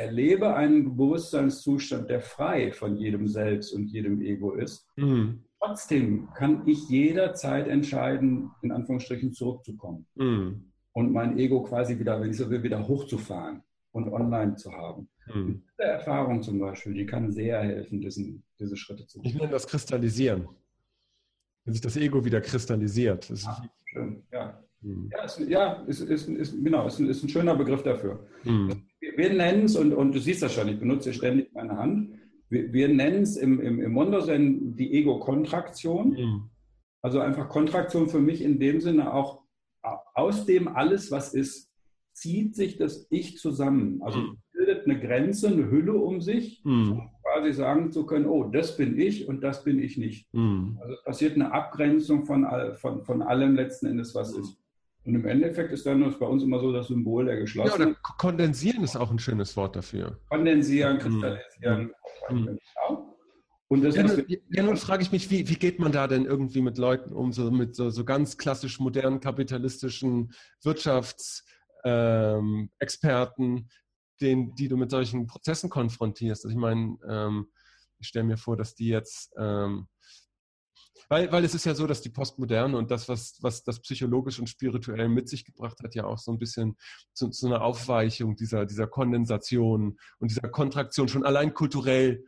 erlebe 0.00 0.54
einen 0.54 0.96
Bewusstseinszustand, 0.96 2.08
der 2.08 2.20
frei 2.20 2.72
von 2.72 2.96
jedem 2.96 3.28
Selbst 3.28 3.72
und 3.72 3.86
jedem 3.86 4.20
Ego 4.22 4.54
ist. 4.54 4.88
Mhm. 4.96 5.44
Trotzdem 5.62 6.28
kann 6.34 6.66
ich 6.66 6.88
jederzeit 6.88 7.68
entscheiden, 7.68 8.50
in 8.62 8.72
Anführungsstrichen 8.72 9.32
zurückzukommen 9.32 10.06
mhm. 10.14 10.72
und 10.92 11.12
mein 11.12 11.38
Ego 11.38 11.62
quasi 11.62 11.98
wieder, 11.98 12.18
wenn 12.20 12.30
ich 12.30 12.38
so 12.38 12.48
will, 12.48 12.62
wieder 12.62 12.86
hochzufahren 12.88 13.62
und 13.92 14.08
online 14.08 14.54
zu 14.56 14.72
haben. 14.72 15.10
Mhm. 15.26 15.62
Diese 15.70 15.88
Erfahrung 15.88 16.42
zum 16.42 16.58
Beispiel, 16.58 16.94
die 16.94 17.04
kann 17.04 17.30
sehr 17.30 17.60
helfen, 17.60 18.00
diesen, 18.00 18.42
diese 18.58 18.76
Schritte 18.76 19.06
zu 19.06 19.18
machen. 19.18 19.28
Ich 19.28 19.34
nenne 19.34 19.50
das 19.50 19.66
Kristallisieren. 19.66 20.48
Wenn 21.66 21.74
sich 21.74 21.82
das 21.82 21.98
Ego 21.98 22.24
wieder 22.24 22.40
kristallisiert. 22.40 23.30
Ah, 23.44 23.62
schön, 23.84 24.22
ja. 24.32 24.58
Mhm. 24.80 25.10
Ja, 25.12 25.24
ist, 25.24 25.38
ja 25.40 25.72
ist, 25.86 26.00
ist, 26.00 26.26
ist, 26.26 26.64
genau, 26.64 26.86
ist 26.86 26.98
ein 26.98 27.28
schöner 27.28 27.54
Begriff 27.54 27.82
dafür. 27.82 28.26
Mhm 28.44 28.89
wir 29.20 29.34
nennen 29.34 29.66
es, 29.66 29.76
und, 29.76 29.92
und 29.92 30.14
du 30.14 30.18
siehst 30.18 30.42
das 30.42 30.54
schon, 30.54 30.68
ich 30.68 30.80
benutze 30.80 31.12
ständig 31.12 31.52
meine 31.52 31.76
Hand, 31.76 32.14
wir, 32.48 32.72
wir 32.72 32.88
nennen 32.88 33.22
es 33.22 33.36
im, 33.36 33.60
im, 33.60 33.80
im 33.80 33.92
Mondosen 33.92 34.76
die 34.76 34.94
Ego-Kontraktion. 34.94 36.10
Mhm. 36.10 36.50
Also 37.02 37.20
einfach 37.20 37.48
Kontraktion 37.48 38.08
für 38.08 38.18
mich 38.20 38.42
in 38.42 38.58
dem 38.58 38.80
Sinne 38.80 39.12
auch 39.12 39.42
aus 40.14 40.46
dem 40.46 40.68
alles, 40.68 41.10
was 41.10 41.34
ist, 41.34 41.70
zieht 42.12 42.54
sich 42.54 42.76
das 42.76 43.06
Ich 43.10 43.36
zusammen. 43.36 44.00
Also 44.02 44.20
mhm. 44.20 44.38
bildet 44.52 44.86
eine 44.86 44.98
Grenze, 44.98 45.48
eine 45.48 45.70
Hülle 45.70 45.94
um 45.94 46.20
sich, 46.22 46.62
mhm. 46.64 46.92
um 46.92 47.10
quasi 47.22 47.52
sagen 47.52 47.92
zu 47.92 48.06
können, 48.06 48.26
oh, 48.26 48.44
das 48.44 48.76
bin 48.76 48.98
ich 48.98 49.28
und 49.28 49.42
das 49.42 49.64
bin 49.64 49.78
ich 49.78 49.98
nicht. 49.98 50.32
Mhm. 50.32 50.78
Also 50.80 50.94
es 50.94 51.04
passiert 51.04 51.34
eine 51.34 51.52
Abgrenzung 51.52 52.24
von, 52.24 52.46
von, 52.76 53.04
von 53.04 53.22
allem 53.22 53.54
letzten 53.54 53.86
Endes, 53.86 54.14
was 54.14 54.34
ist. 54.36 54.56
Und 55.04 55.14
im 55.14 55.26
Endeffekt 55.26 55.72
ist 55.72 55.86
dann 55.86 56.14
bei 56.18 56.26
uns 56.26 56.42
immer 56.42 56.60
so 56.60 56.72
das 56.72 56.88
Symbol 56.88 57.24
der 57.24 57.38
geschlossenen. 57.38 57.80
Ja, 57.80 57.86
oder 57.86 57.96
kondensieren 58.18 58.84
ist 58.84 58.96
auch 58.96 59.10
ein 59.10 59.18
schönes 59.18 59.56
Wort 59.56 59.76
dafür. 59.76 60.20
Kondensieren, 60.28 60.96
mhm. 60.96 61.00
kristallisieren. 61.00 61.94
Mhm. 62.28 62.58
Und 63.68 63.82
das 63.82 63.94
ja, 63.94 64.02
nun, 64.02 64.24
ja, 64.28 64.62
nun 64.64 64.76
frage 64.76 65.02
ich 65.02 65.12
mich, 65.12 65.30
wie, 65.30 65.48
wie 65.48 65.54
geht 65.54 65.78
man 65.78 65.92
da 65.92 66.08
denn 66.08 66.24
irgendwie 66.24 66.60
mit 66.60 66.76
Leuten 66.76 67.12
um, 67.12 67.32
so 67.32 67.52
mit 67.52 67.76
so, 67.76 67.90
so 67.90 68.04
ganz 68.04 68.36
klassisch 68.36 68.80
modernen 68.80 69.20
kapitalistischen 69.20 70.32
Wirtschaftsexperten, 70.62 73.56
ähm, 73.56 73.68
den, 74.20 74.54
die 74.56 74.68
du 74.68 74.76
mit 74.76 74.90
solchen 74.90 75.28
Prozessen 75.28 75.70
konfrontierst? 75.70 76.44
Also 76.44 76.54
ich 76.54 76.60
meine, 76.60 76.98
ähm, 77.08 77.46
ich 78.00 78.08
stelle 78.08 78.24
mir 78.24 78.38
vor, 78.38 78.56
dass 78.56 78.74
die 78.74 78.88
jetzt 78.88 79.32
ähm, 79.38 79.86
Weil, 81.10 81.30
weil 81.32 81.44
es 81.44 81.56
ist 81.56 81.66
ja 81.66 81.74
so, 81.74 81.88
dass 81.88 82.02
die 82.02 82.08
Postmoderne 82.08 82.78
und 82.78 82.92
das, 82.92 83.08
was, 83.08 83.36
was 83.40 83.64
das 83.64 83.80
psychologisch 83.80 84.38
und 84.38 84.48
spirituell 84.48 85.08
mit 85.08 85.28
sich 85.28 85.44
gebracht 85.44 85.80
hat, 85.82 85.96
ja 85.96 86.04
auch 86.04 86.18
so 86.18 86.30
ein 86.30 86.38
bisschen 86.38 86.76
zu, 87.12 87.30
zu 87.30 87.48
einer 87.48 87.62
Aufweichung 87.62 88.36
dieser, 88.36 88.64
dieser 88.64 88.86
Kondensation 88.86 89.98
und 90.20 90.30
dieser 90.30 90.48
Kontraktion 90.48 91.08
schon 91.08 91.26
allein 91.26 91.52
kulturell 91.52 92.24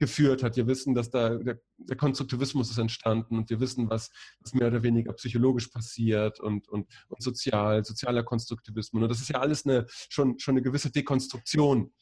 geführt 0.00 0.42
hat. 0.42 0.56
Wir 0.56 0.66
wissen, 0.66 0.92
dass 0.92 1.10
da 1.10 1.36
der, 1.36 1.60
der, 1.78 1.96
Konstruktivismus 1.96 2.68
ist 2.68 2.78
entstanden 2.78 3.38
und 3.38 3.48
wir 3.48 3.60
wissen, 3.60 3.88
was, 3.88 4.10
was 4.40 4.54
mehr 4.54 4.66
oder 4.66 4.82
weniger 4.82 5.12
psychologisch 5.12 5.68
passiert 5.68 6.40
und, 6.40 6.68
und, 6.68 6.88
und 7.08 7.22
sozial, 7.22 7.84
sozialer 7.84 8.24
Konstruktivismus. 8.24 9.02
Und 9.04 9.08
das 9.08 9.20
ist 9.20 9.30
ja 9.30 9.38
alles 9.38 9.64
eine, 9.64 9.86
schon, 9.88 10.36
schon 10.40 10.54
eine 10.54 10.62
gewisse 10.62 10.90
Dekonstruktion 10.90 11.92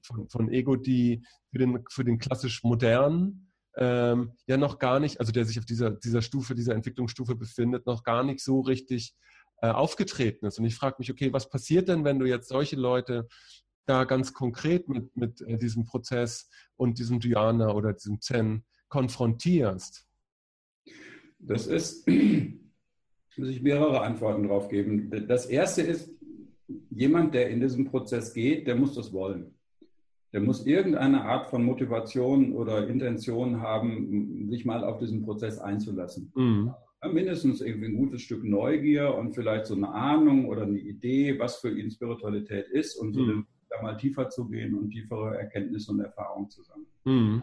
von, 0.00 0.26
von 0.30 0.48
Ego, 0.48 0.76
die 0.76 1.22
für 1.52 1.58
den, 1.58 1.84
für 1.90 2.04
den 2.04 2.18
klassisch 2.18 2.64
modernen 2.64 3.49
ähm, 3.80 4.32
ja 4.46 4.58
noch 4.58 4.78
gar 4.78 5.00
nicht, 5.00 5.20
also 5.20 5.32
der 5.32 5.46
sich 5.46 5.58
auf 5.58 5.64
dieser, 5.64 5.90
dieser 5.90 6.22
Stufe, 6.22 6.54
dieser 6.54 6.74
Entwicklungsstufe 6.74 7.34
befindet, 7.34 7.86
noch 7.86 8.04
gar 8.04 8.22
nicht 8.22 8.40
so 8.40 8.60
richtig 8.60 9.14
äh, 9.62 9.70
aufgetreten 9.70 10.46
ist. 10.46 10.58
Und 10.58 10.66
ich 10.66 10.76
frage 10.76 10.96
mich, 10.98 11.10
okay, 11.10 11.32
was 11.32 11.48
passiert 11.48 11.88
denn, 11.88 12.04
wenn 12.04 12.18
du 12.18 12.26
jetzt 12.26 12.48
solche 12.48 12.76
Leute 12.76 13.26
da 13.86 14.04
ganz 14.04 14.34
konkret 14.34 14.88
mit, 14.88 15.16
mit 15.16 15.40
äh, 15.40 15.56
diesem 15.56 15.84
Prozess 15.84 16.50
und 16.76 16.98
diesem 16.98 17.20
Dhyana 17.20 17.72
oder 17.72 17.94
diesem 17.94 18.20
Zen 18.20 18.64
konfrontierst? 18.88 20.06
Das 21.38 21.66
ist, 21.66 22.06
muss 23.36 23.48
ich 23.48 23.62
mehrere 23.62 24.02
Antworten 24.02 24.46
drauf 24.46 24.68
geben. 24.68 25.10
Das 25.26 25.46
erste 25.46 25.80
ist, 25.80 26.10
jemand, 26.90 27.34
der 27.34 27.48
in 27.48 27.60
diesem 27.60 27.86
Prozess 27.86 28.34
geht, 28.34 28.66
der 28.66 28.76
muss 28.76 28.94
das 28.94 29.10
wollen. 29.12 29.54
Der 30.32 30.40
muss 30.40 30.66
irgendeine 30.66 31.24
Art 31.24 31.48
von 31.48 31.64
Motivation 31.64 32.52
oder 32.52 32.86
Intention 32.88 33.60
haben, 33.60 34.48
sich 34.48 34.64
mal 34.64 34.84
auf 34.84 34.98
diesen 34.98 35.24
Prozess 35.24 35.58
einzulassen. 35.58 36.32
Mhm. 36.34 36.72
Mindestens 37.12 37.62
irgendwie 37.62 37.86
ein 37.86 37.96
gutes 37.96 38.22
Stück 38.22 38.44
Neugier 38.44 39.14
und 39.14 39.34
vielleicht 39.34 39.66
so 39.66 39.74
eine 39.74 39.90
Ahnung 39.90 40.46
oder 40.46 40.62
eine 40.62 40.78
Idee, 40.78 41.38
was 41.38 41.56
für 41.56 41.70
ihn 41.70 41.90
Spiritualität 41.90 42.68
ist 42.68 42.94
und 42.96 43.14
so 43.14 43.22
mhm 43.22 43.46
da 43.70 43.80
mal 43.82 43.96
tiefer 43.96 44.28
zu 44.28 44.48
gehen 44.48 44.76
und 44.76 44.90
tiefere 44.90 45.38
Erkenntnisse 45.38 45.92
und 45.92 46.00
Erfahrungen 46.00 46.50
zu 46.50 46.62
sammeln. 46.62 46.86
Mhm. 47.04 47.42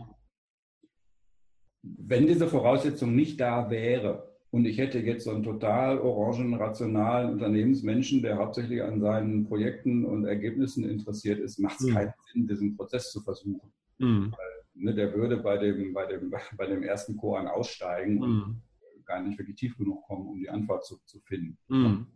Wenn 1.81 2.27
diese 2.27 2.47
Voraussetzung 2.47 3.15
nicht 3.15 3.39
da 3.39 3.69
wäre 3.69 4.36
und 4.51 4.65
ich 4.65 4.77
hätte 4.77 4.99
jetzt 4.99 5.25
so 5.25 5.31
einen 5.31 5.43
total 5.43 5.99
orangen, 5.99 6.53
rationalen 6.53 7.31
Unternehmensmenschen, 7.31 8.21
der 8.21 8.37
hauptsächlich 8.37 8.81
an 8.81 9.01
seinen 9.01 9.45
Projekten 9.45 10.05
und 10.05 10.25
Ergebnissen 10.25 10.89
interessiert 10.89 11.39
ist, 11.39 11.59
macht 11.59 11.81
es 11.81 11.87
mhm. 11.87 11.93
keinen 11.93 12.13
Sinn, 12.31 12.47
diesen 12.47 12.77
Prozess 12.77 13.11
zu 13.11 13.21
versuchen. 13.21 13.73
Mhm. 13.97 14.31
Weil, 14.31 14.83
ne, 14.83 14.95
der 14.95 15.13
würde 15.13 15.37
bei 15.37 15.57
dem, 15.57 15.93
bei 15.93 16.05
dem, 16.05 16.31
bei 16.57 16.65
dem 16.65 16.81
ersten 16.83 17.17
Koran 17.17 17.47
aussteigen 17.47 18.21
und 18.21 18.29
mhm. 18.29 18.61
gar 19.05 19.21
nicht 19.21 19.37
wirklich 19.37 19.57
tief 19.57 19.77
genug 19.77 20.03
kommen, 20.03 20.27
um 20.27 20.39
die 20.39 20.49
Antwort 20.49 20.85
zu, 20.85 20.97
zu 21.05 21.19
finden. 21.19 21.57
Mhm. 21.67 22.07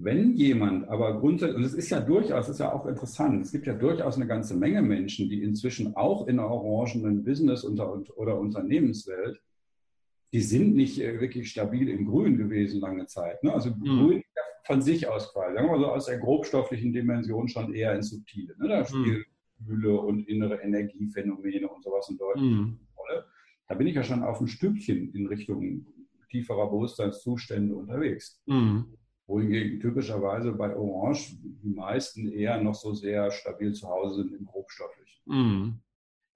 Wenn 0.00 0.34
jemand 0.36 0.88
aber 0.88 1.18
grundsätzlich, 1.18 1.56
und 1.56 1.64
es 1.64 1.74
ist 1.74 1.90
ja 1.90 2.00
durchaus, 2.00 2.44
es 2.44 2.54
ist 2.54 2.60
ja 2.60 2.72
auch 2.72 2.86
interessant, 2.86 3.44
es 3.44 3.50
gibt 3.50 3.66
ja 3.66 3.74
durchaus 3.74 4.14
eine 4.14 4.28
ganze 4.28 4.56
Menge 4.56 4.80
Menschen, 4.80 5.28
die 5.28 5.42
inzwischen 5.42 5.96
auch 5.96 6.28
in 6.28 6.36
der 6.36 6.46
orangenen 6.46 7.24
Business- 7.24 7.64
oder 7.64 8.38
Unternehmenswelt, 8.38 9.42
die 10.32 10.40
sind 10.40 10.74
nicht 10.74 11.00
äh, 11.00 11.20
wirklich 11.20 11.50
stabil 11.50 11.88
im 11.88 12.06
Grün 12.06 12.36
gewesen 12.36 12.80
lange 12.80 13.06
Zeit. 13.06 13.42
Ne? 13.42 13.52
Also 13.52 13.70
mhm. 13.70 13.84
Grün 13.84 14.22
von 14.64 14.82
sich 14.82 15.08
aus 15.08 15.32
quasi, 15.32 15.54
sagen 15.54 15.66
wir 15.66 15.72
mal 15.72 15.80
so 15.80 15.86
aus 15.86 16.06
der 16.06 16.18
grobstofflichen 16.18 16.92
Dimension 16.92 17.48
schon 17.48 17.74
eher 17.74 17.94
ins 17.94 18.10
Subtile. 18.10 18.54
Ne? 18.58 18.68
Da 18.68 18.86
mhm. 18.92 19.24
Hülle 19.66 20.00
und 20.00 20.28
innere 20.28 20.60
Energiephänomene 20.62 21.68
und 21.68 21.82
sowas 21.82 22.08
eine 22.08 22.18
deutliche 22.18 22.54
mhm. 22.54 22.78
Rolle. 22.96 23.24
Da 23.66 23.74
bin 23.74 23.86
ich 23.86 23.94
ja 23.94 24.04
schon 24.04 24.22
auf 24.22 24.40
ein 24.40 24.48
Stückchen 24.48 25.12
in 25.14 25.26
Richtung 25.26 25.86
tieferer 26.30 26.70
Bewusstseinszustände 26.70 27.74
unterwegs. 27.74 28.42
Mhm 28.46 28.98
wohingegen 29.28 29.78
typischerweise 29.78 30.52
bei 30.52 30.74
Orange 30.74 31.36
die 31.62 31.68
meisten 31.68 32.28
eher 32.28 32.60
noch 32.60 32.74
so 32.74 32.94
sehr 32.94 33.30
stabil 33.30 33.72
zu 33.72 33.86
Hause 33.86 34.22
sind 34.22 34.32
im 34.32 34.46
Grobstofflichen. 34.46 35.20
Mhm. 35.26 35.80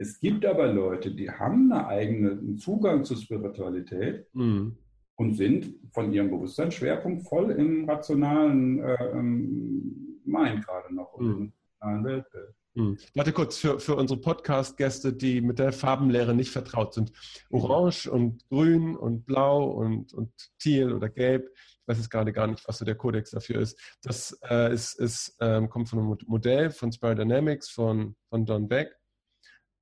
Es 0.03 0.19
gibt 0.19 0.45
aber 0.45 0.67
Leute, 0.67 1.13
die 1.13 1.31
haben 1.31 1.71
einen 1.71 1.87
eigenen 1.87 2.59
Zugang 2.59 3.05
zur 3.05 3.17
Spiritualität 3.17 4.27
mhm. 4.35 4.77
und 5.15 5.35
sind 5.35 5.77
von 5.93 6.13
ihrem 6.13 6.29
Bewusstseinsschwerpunkt 6.29 7.29
voll 7.29 7.53
im 7.53 7.89
rationalen 7.89 8.81
äh, 8.81 9.23
Mind 9.23 10.67
gerade 10.67 10.93
noch 10.93 11.13
und 11.13 11.27
mhm. 11.27 11.33
im 11.35 11.53
rationalen 11.81 12.05
Weltbild. 12.05 12.55
Hm. 12.75 12.97
Warte 13.15 13.33
kurz, 13.33 13.59
für, 13.59 13.79
für 13.79 13.95
unsere 13.95 14.19
Podcast-Gäste, 14.19 15.13
die 15.13 15.41
mit 15.41 15.59
der 15.59 15.73
Farbenlehre 15.73 16.35
nicht 16.35 16.51
vertraut 16.51 16.95
sind. 16.95 17.13
Orange 17.51 18.09
und 18.09 18.49
Grün 18.49 18.97
und 18.97 19.27
Blau 19.27 19.71
und, 19.71 20.15
und 20.15 20.33
Teal 20.59 20.95
oder 20.95 21.11
Gelb 21.11 21.49
ich 21.83 21.89
weiß 21.89 21.99
jetzt 21.99 22.11
gerade 22.11 22.33
gar 22.33 22.47
nicht, 22.47 22.67
was 22.69 22.79
so 22.79 22.85
der 22.85 22.95
Kodex 22.95 23.31
dafür 23.31 23.61
ist. 23.61 23.77
Das 24.03 24.39
äh, 24.49 24.73
ist, 24.73 24.95
ist, 25.01 25.37
ähm, 25.41 25.69
kommt 25.69 25.89
von 25.89 25.99
einem 25.99 26.17
Modell 26.27 26.71
von 26.71 26.93
Spiral 26.93 27.17
Dynamics 27.17 27.71
von, 27.71 28.15
von 28.29 28.47
Don 28.47 28.69
Beck, 28.69 28.95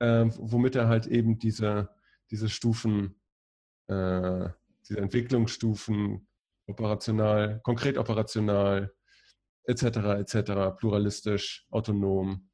äh, 0.00 0.26
womit 0.38 0.76
er 0.76 0.88
halt 0.88 1.06
eben 1.06 1.38
diese, 1.38 1.90
diese 2.30 2.48
Stufen, 2.48 3.14
äh, 3.86 4.48
diese 4.88 4.98
Entwicklungsstufen 4.98 6.26
operational, 6.66 7.60
konkret 7.62 7.98
operational, 7.98 8.92
etc., 9.64 9.84
etc., 10.18 10.78
pluralistisch, 10.78 11.66
autonom, 11.70 12.48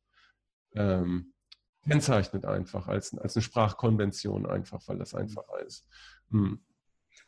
ähm, 0.74 1.32
kennzeichnet 1.84 2.44
einfach 2.44 2.88
als, 2.88 3.16
als 3.16 3.36
eine 3.36 3.42
Sprachkonvention 3.42 4.46
einfach, 4.46 4.86
weil 4.88 4.98
das 4.98 5.14
einfacher 5.14 5.64
ist. 5.64 5.88
Hm. 6.30 6.60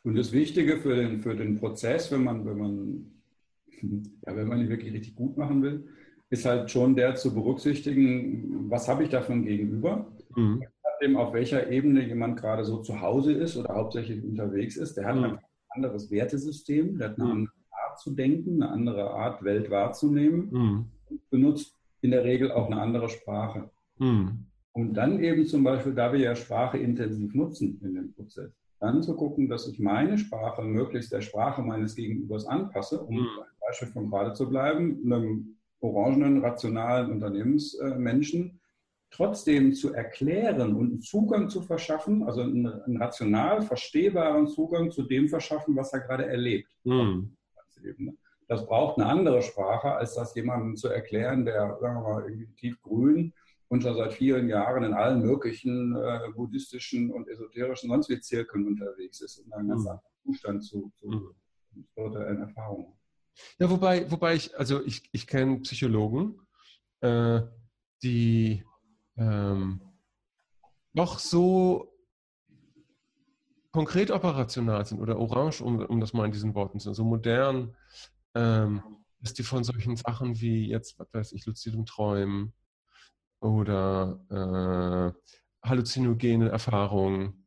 Und 0.03 0.15
das 0.15 0.31
Wichtige 0.31 0.77
für 0.77 0.95
den, 0.95 1.21
für 1.21 1.35
den 1.35 1.57
Prozess, 1.57 2.11
wenn 2.11 2.23
man, 2.23 2.45
wenn 2.45 2.57
man, 2.57 3.21
ja, 4.25 4.35
wenn 4.35 4.47
man 4.47 4.61
ihn 4.61 4.69
wirklich 4.69 4.93
richtig 4.93 5.15
gut 5.15 5.37
machen 5.37 5.61
will, 5.61 5.87
ist 6.29 6.45
halt 6.45 6.69
schon 6.69 6.95
der 6.95 7.15
zu 7.15 7.33
berücksichtigen, 7.33 8.69
was 8.69 8.87
habe 8.87 9.03
ich 9.03 9.09
davon 9.09 9.43
gegenüber? 9.43 10.07
Mhm. 10.35 10.63
Nachdem, 10.83 11.17
auf 11.17 11.33
welcher 11.33 11.71
Ebene 11.71 12.05
jemand 12.05 12.39
gerade 12.39 12.63
so 12.63 12.81
zu 12.81 13.01
Hause 13.01 13.33
ist 13.33 13.57
oder 13.57 13.73
hauptsächlich 13.73 14.23
unterwegs 14.23 14.77
ist, 14.77 14.95
der 14.95 15.05
hat 15.05 15.15
mhm. 15.15 15.23
ein 15.23 15.39
anderes 15.69 16.11
Wertesystem, 16.11 16.97
der 16.97 17.09
hat 17.09 17.19
eine 17.19 17.25
mhm. 17.25 17.31
andere 17.31 17.53
Art 17.71 17.99
zu 17.99 18.11
denken, 18.11 18.61
eine 18.61 18.71
andere 18.71 19.09
Art, 19.11 19.43
Welt 19.43 19.69
wahrzunehmen 19.69 20.49
mhm. 20.51 20.85
und 21.09 21.29
benutzt 21.29 21.75
in 22.01 22.11
der 22.11 22.23
Regel 22.23 22.51
auch 22.51 22.67
eine 22.67 22.79
andere 22.79 23.09
Sprache. 23.09 23.69
Mhm. 23.97 24.45
Und 24.73 24.93
dann 24.93 25.19
eben 25.21 25.45
zum 25.45 25.63
Beispiel, 25.63 25.93
da 25.93 26.13
wir 26.13 26.19
ja 26.19 26.35
Sprache 26.35 26.77
intensiv 26.77 27.33
nutzen 27.33 27.81
in 27.83 27.95
dem 27.95 28.13
Prozess, 28.13 28.51
dann 28.79 29.03
zu 29.03 29.15
gucken, 29.15 29.49
dass 29.49 29.67
ich 29.67 29.79
meine 29.79 30.17
Sprache 30.17 30.61
möglichst 30.61 31.11
der 31.11 31.21
Sprache 31.21 31.61
meines 31.61 31.95
Gegenübers 31.95 32.45
anpasse, 32.45 33.01
um 33.01 33.15
mhm. 33.15 33.21
ein 33.21 33.59
Beispiel 33.59 33.89
von 33.89 34.09
gerade 34.09 34.33
zu 34.33 34.47
bleiben, 34.47 35.01
einem 35.03 35.58
orangenen, 35.81 36.43
rationalen 36.43 37.11
Unternehmensmenschen 37.11 38.59
trotzdem 39.11 39.73
zu 39.73 39.93
erklären 39.93 40.75
und 40.75 40.91
einen 40.91 41.01
Zugang 41.01 41.49
zu 41.49 41.61
verschaffen, 41.61 42.23
also 42.23 42.41
einen, 42.41 42.67
einen 42.67 42.97
rational 42.97 43.61
verstehbaren 43.61 44.47
Zugang 44.47 44.91
zu 44.91 45.03
dem 45.03 45.27
verschaffen, 45.29 45.75
was 45.75 45.93
er 45.93 46.01
gerade 46.01 46.25
erlebt. 46.27 46.69
Mhm. 46.83 47.35
Das 48.47 48.65
braucht 48.65 48.97
eine 48.97 49.07
andere 49.07 49.41
Sprache, 49.41 49.93
als 49.93 50.15
das 50.15 50.35
jemandem 50.35 50.75
zu 50.75 50.89
erklären, 50.89 51.45
der, 51.45 51.77
sagen 51.79 52.01
wir 52.01 52.01
mal, 52.01 52.23
irgendwie 52.23 52.53
tiefgrün 52.55 53.33
und 53.67 53.83
schon 53.83 53.95
seit 53.95 54.13
vielen 54.13 54.49
Jahren 54.49 54.83
in 54.83 54.93
allen 54.93 55.21
möglichen 55.21 55.95
äh, 55.95 56.29
buddhistischen 56.35 57.11
und 57.11 57.27
esoterischen 57.29 57.89
sonst 57.89 58.09
wie 58.09 58.19
Zirkeln 58.19 58.67
unterwegs 58.67 59.21
ist 59.21 59.39
und 59.39 59.53
einen 59.53 59.69
ganz 59.69 59.83
mhm. 59.83 59.89
anderen 59.89 60.13
Zustand 60.23 60.63
zu, 60.63 60.91
zu 60.97 61.07
mhm. 61.07 61.83
spirituellen 61.91 62.41
Erfahrungen. 62.41 62.98
Ja, 63.59 63.69
wobei, 63.69 64.09
wobei 64.11 64.35
ich, 64.35 64.57
also 64.57 64.83
ich, 64.85 65.09
ich 65.11 65.27
kenne 65.27 65.59
Psychologen, 65.61 66.39
äh, 67.01 67.41
die 68.03 68.63
ähm, 69.17 69.81
noch 70.93 71.19
so 71.19 71.93
konkret 73.71 74.11
operational 74.11 74.85
sind 74.85 74.99
oder 74.99 75.19
orange, 75.19 75.61
um, 75.61 75.79
um 75.79 75.99
das 75.99 76.13
mal 76.13 76.25
in 76.25 76.31
diesen 76.31 76.55
Worten 76.55 76.79
zu 76.79 76.93
so 76.93 77.03
modern, 77.03 77.75
ähm, 78.33 78.81
dass 79.19 79.33
die 79.33 79.43
von 79.43 79.63
solchen 79.63 79.95
Sachen 79.95 80.39
wie 80.39 80.67
jetzt, 80.67 80.97
was 80.97 81.07
weiß 81.13 81.31
ich, 81.33 81.45
luzidem 81.45 81.85
Träumen, 81.85 82.53
oder 83.41 84.19
äh, 85.63 85.67
halluzinogene 85.67 86.49
Erfahrungen, 86.49 87.45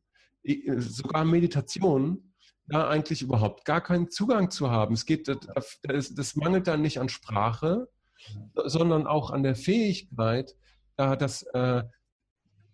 sogar 0.77 1.25
Meditation, 1.25 2.32
da 2.67 2.87
eigentlich 2.87 3.21
überhaupt 3.21 3.65
gar 3.65 3.81
keinen 3.81 4.09
Zugang 4.09 4.49
zu 4.49 4.71
haben. 4.71 4.93
Es 4.93 5.05
geht, 5.05 5.27
das, 5.27 6.13
das 6.13 6.35
mangelt 6.35 6.67
dann 6.67 6.81
nicht 6.81 6.99
an 6.99 7.09
Sprache, 7.09 7.89
sondern 8.55 9.05
auch 9.07 9.31
an 9.31 9.43
der 9.43 9.55
Fähigkeit, 9.55 10.55
da 10.95 11.15
das, 11.15 11.43
äh, 11.53 11.83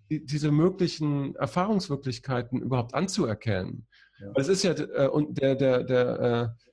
diese 0.09 0.51
möglichen 0.51 1.35
Erfahrungswirklichkeiten 1.35 2.61
überhaupt 2.61 2.93
anzuerkennen. 2.93 3.87
Ja. 4.19 4.41
Ist 4.41 4.63
ja 4.63 4.73
äh, 4.73 5.07
und 5.07 5.39
der, 5.39 5.55
der, 5.55 5.83
der 5.83 6.19
äh, 6.19 6.65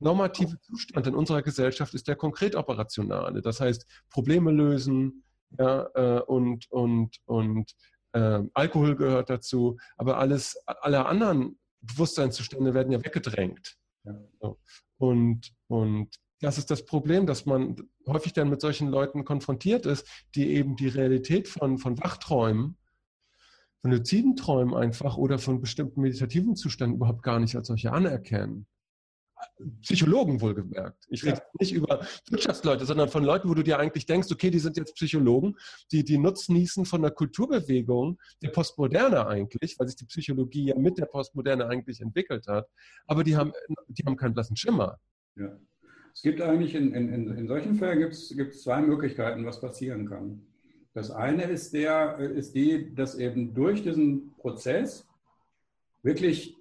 normative 0.00 0.58
Zustand 0.60 1.06
in 1.06 1.14
unserer 1.14 1.42
Gesellschaft 1.42 1.94
ist 1.94 2.08
der 2.08 2.16
konkret 2.16 2.56
operationale. 2.56 3.42
Das 3.42 3.60
heißt, 3.60 3.86
Probleme 4.10 4.50
lösen, 4.50 5.24
ja, 5.58 5.88
äh, 5.94 6.20
und, 6.20 6.70
und, 6.70 7.16
und 7.26 7.72
äh, 8.12 8.40
Alkohol 8.54 8.96
gehört 8.96 9.30
dazu, 9.30 9.78
aber 9.96 10.18
alles, 10.18 10.56
alle 10.66 11.06
anderen 11.06 11.59
Bewusstseinszustände 11.80 12.74
werden 12.74 12.92
ja 12.92 13.04
weggedrängt. 13.04 13.76
Ja. 14.04 14.54
Und, 14.98 15.52
und 15.68 16.08
das 16.40 16.58
ist 16.58 16.70
das 16.70 16.84
Problem, 16.84 17.26
dass 17.26 17.46
man 17.46 17.76
häufig 18.06 18.32
dann 18.32 18.48
mit 18.48 18.60
solchen 18.60 18.88
Leuten 18.88 19.24
konfrontiert 19.24 19.86
ist, 19.86 20.06
die 20.34 20.48
eben 20.48 20.76
die 20.76 20.88
Realität 20.88 21.48
von, 21.48 21.78
von 21.78 21.98
Wachträumen, 21.98 22.76
von 23.82 23.92
luziden 23.92 24.36
Träumen 24.36 24.74
einfach 24.74 25.16
oder 25.16 25.38
von 25.38 25.60
bestimmten 25.60 26.00
meditativen 26.00 26.56
Zuständen 26.56 26.96
überhaupt 26.96 27.22
gar 27.22 27.40
nicht 27.40 27.56
als 27.56 27.68
solche 27.68 27.92
anerkennen. 27.92 28.66
Psychologen 29.82 30.40
wohlgemerkt. 30.40 31.06
Ich 31.08 31.24
rede 31.24 31.36
ja. 31.36 31.42
nicht 31.58 31.72
über 31.72 32.06
Wirtschaftsleute, 32.28 32.86
sondern 32.86 33.08
von 33.08 33.24
Leuten, 33.24 33.48
wo 33.48 33.54
du 33.54 33.62
dir 33.62 33.78
eigentlich 33.78 34.06
denkst, 34.06 34.28
okay, 34.30 34.50
die 34.50 34.58
sind 34.58 34.76
jetzt 34.76 34.94
Psychologen, 34.94 35.56
die 35.92 36.04
die 36.04 36.18
Nutznießen 36.18 36.84
von 36.84 37.02
der 37.02 37.10
Kulturbewegung 37.10 38.18
der 38.42 38.48
Postmoderne 38.50 39.26
eigentlich, 39.26 39.78
weil 39.78 39.88
sich 39.88 39.96
die 39.96 40.06
Psychologie 40.06 40.66
ja 40.66 40.78
mit 40.78 40.98
der 40.98 41.06
Postmoderne 41.06 41.66
eigentlich 41.66 42.00
entwickelt 42.00 42.46
hat, 42.46 42.68
aber 43.06 43.24
die 43.24 43.36
haben, 43.36 43.52
die 43.88 44.02
haben 44.04 44.16
keinen 44.16 44.34
blassen 44.34 44.56
Schimmer. 44.56 44.98
Ja. 45.36 45.58
Es 46.12 46.22
gibt 46.22 46.40
eigentlich 46.40 46.74
in, 46.74 46.92
in, 46.92 47.36
in 47.36 47.48
solchen 47.48 47.76
Fällen 47.76 48.00
gibt 48.00 48.14
es 48.14 48.62
zwei 48.62 48.80
Möglichkeiten, 48.82 49.46
was 49.46 49.60
passieren 49.60 50.08
kann. 50.08 50.44
Das 50.92 51.10
eine 51.10 51.44
ist, 51.44 51.72
der, 51.72 52.18
ist 52.18 52.54
die, 52.54 52.94
dass 52.94 53.16
eben 53.16 53.54
durch 53.54 53.82
diesen 53.82 54.34
Prozess 54.36 55.06
wirklich 56.02 56.56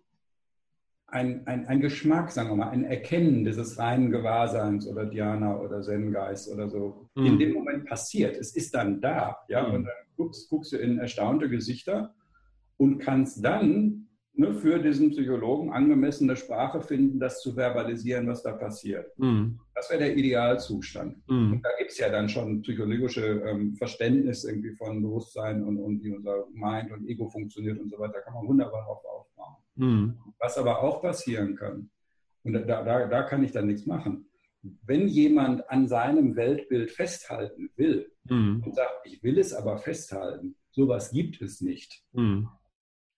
ein, 1.12 1.46
ein, 1.48 1.68
ein 1.68 1.80
Geschmack, 1.80 2.32
sagen 2.32 2.50
wir 2.50 2.56
mal, 2.56 2.70
ein 2.70 2.84
Erkennen 2.84 3.44
dieses 3.44 3.78
reinen 3.78 4.12
Gewahrseins 4.12 4.88
oder 4.88 5.06
Dhyana 5.06 5.60
oder 5.60 5.82
Zen-Geist 5.82 6.52
oder 6.52 6.70
so 6.70 7.10
mhm. 7.16 7.26
in 7.26 7.40
dem 7.40 7.54
Moment 7.54 7.86
passiert. 7.86 8.38
Es 8.38 8.56
ist 8.56 8.74
dann 8.76 9.02
da. 9.02 9.38
Ja? 9.48 9.68
Mhm. 9.68 9.74
Und 9.74 9.84
dann 9.86 9.94
guckst, 10.18 10.50
guckst 10.50 10.74
du 10.74 10.78
in 10.78 11.00
erstaunte 11.00 11.50
Gesichter 11.50 12.14
und 12.78 13.00
kannst 13.00 13.44
dann 13.44 14.08
ne, 14.34 14.54
für 14.54 14.80
diesen 14.80 15.12
Psychologen 15.12 15.72
angemessene 15.72 16.36
Sprache 16.36 16.82
finden, 16.82 17.20
das 17.20 17.42
zu 17.42 17.56
verbalisieren, 17.56 18.28
was 18.28 18.42
da 18.42 18.54
passiert. 18.54 19.12
Mhm. 19.18 19.60
Das 19.76 19.90
wäre 19.90 20.00
der 20.00 20.18
Idealzustand. 20.18 21.18
Mhm. 21.30 21.54
Und 21.54 21.62
da 21.64 21.70
gibt 21.78 21.92
es 21.92 21.98
ja 21.98 22.10
dann 22.10 22.30
schon 22.30 22.62
psychologische 22.62 23.44
ähm, 23.46 23.76
Verständnis 23.76 24.44
irgendwie 24.46 24.76
von 24.76 25.02
Bewusstsein 25.02 25.64
und, 25.64 25.78
und 25.78 26.04
wie 26.04 26.14
unser 26.14 26.46
Mind 26.54 26.92
und 26.92 27.08
Ego 27.08 27.30
funktioniert 27.30 27.80
und 27.80 27.90
so 27.90 28.00
weiter. 28.00 28.14
Da 28.14 28.22
kann 28.22 28.34
man 28.34 28.48
wunderbar 28.48 28.86
drauf 28.86 29.04
aufbauen. 29.06 29.39
Mhm. 29.80 30.20
Was 30.40 30.58
aber 30.58 30.82
auch 30.84 31.02
passieren 31.02 31.56
kann, 31.56 31.90
und 32.44 32.54
da, 32.54 32.62
da, 32.84 33.08
da 33.08 33.24
kann 33.24 33.44
ich 33.44 33.52
dann 33.52 33.68
nichts 33.68 33.86
machen, 33.86 34.30
wenn 34.84 35.08
jemand 35.08 35.70
an 35.70 35.88
seinem 35.88 36.36
Weltbild 36.36 36.92
festhalten 36.92 37.70
will 37.76 38.12
mhm. 38.26 38.62
und 38.66 38.76
sagt, 38.76 39.06
ich 39.06 39.24
will 39.24 39.40
es 39.40 39.54
aber 39.54 39.78
festhalten, 39.78 40.56
sowas 40.72 41.12
gibt 41.12 41.42
es 41.42 41.62
nicht, 41.62 42.04
mhm. 42.12 42.50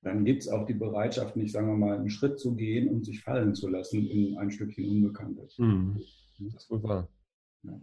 dann 0.02 0.24
gibt 0.24 0.44
es 0.44 0.50
auch 0.50 0.66
die 0.66 0.74
Bereitschaft, 0.74 1.36
nicht, 1.36 1.52
sagen 1.52 1.68
wir 1.68 1.78
mal, 1.78 1.98
einen 1.98 2.10
Schritt 2.10 2.40
zu 2.40 2.56
gehen 2.56 2.90
und 2.90 3.06
sich 3.06 3.22
fallen 3.22 3.56
zu 3.56 3.68
lassen 3.68 4.06
in 4.06 4.38
ein 4.38 4.52
Stückchen 4.52 4.88
Unbekanntes. 4.90 5.58
Mhm. 5.58 6.00
Das 6.40 6.64
ist 6.64 6.70
wohl 6.70 6.84
wahr. 6.84 7.10
Ja. 7.64 7.80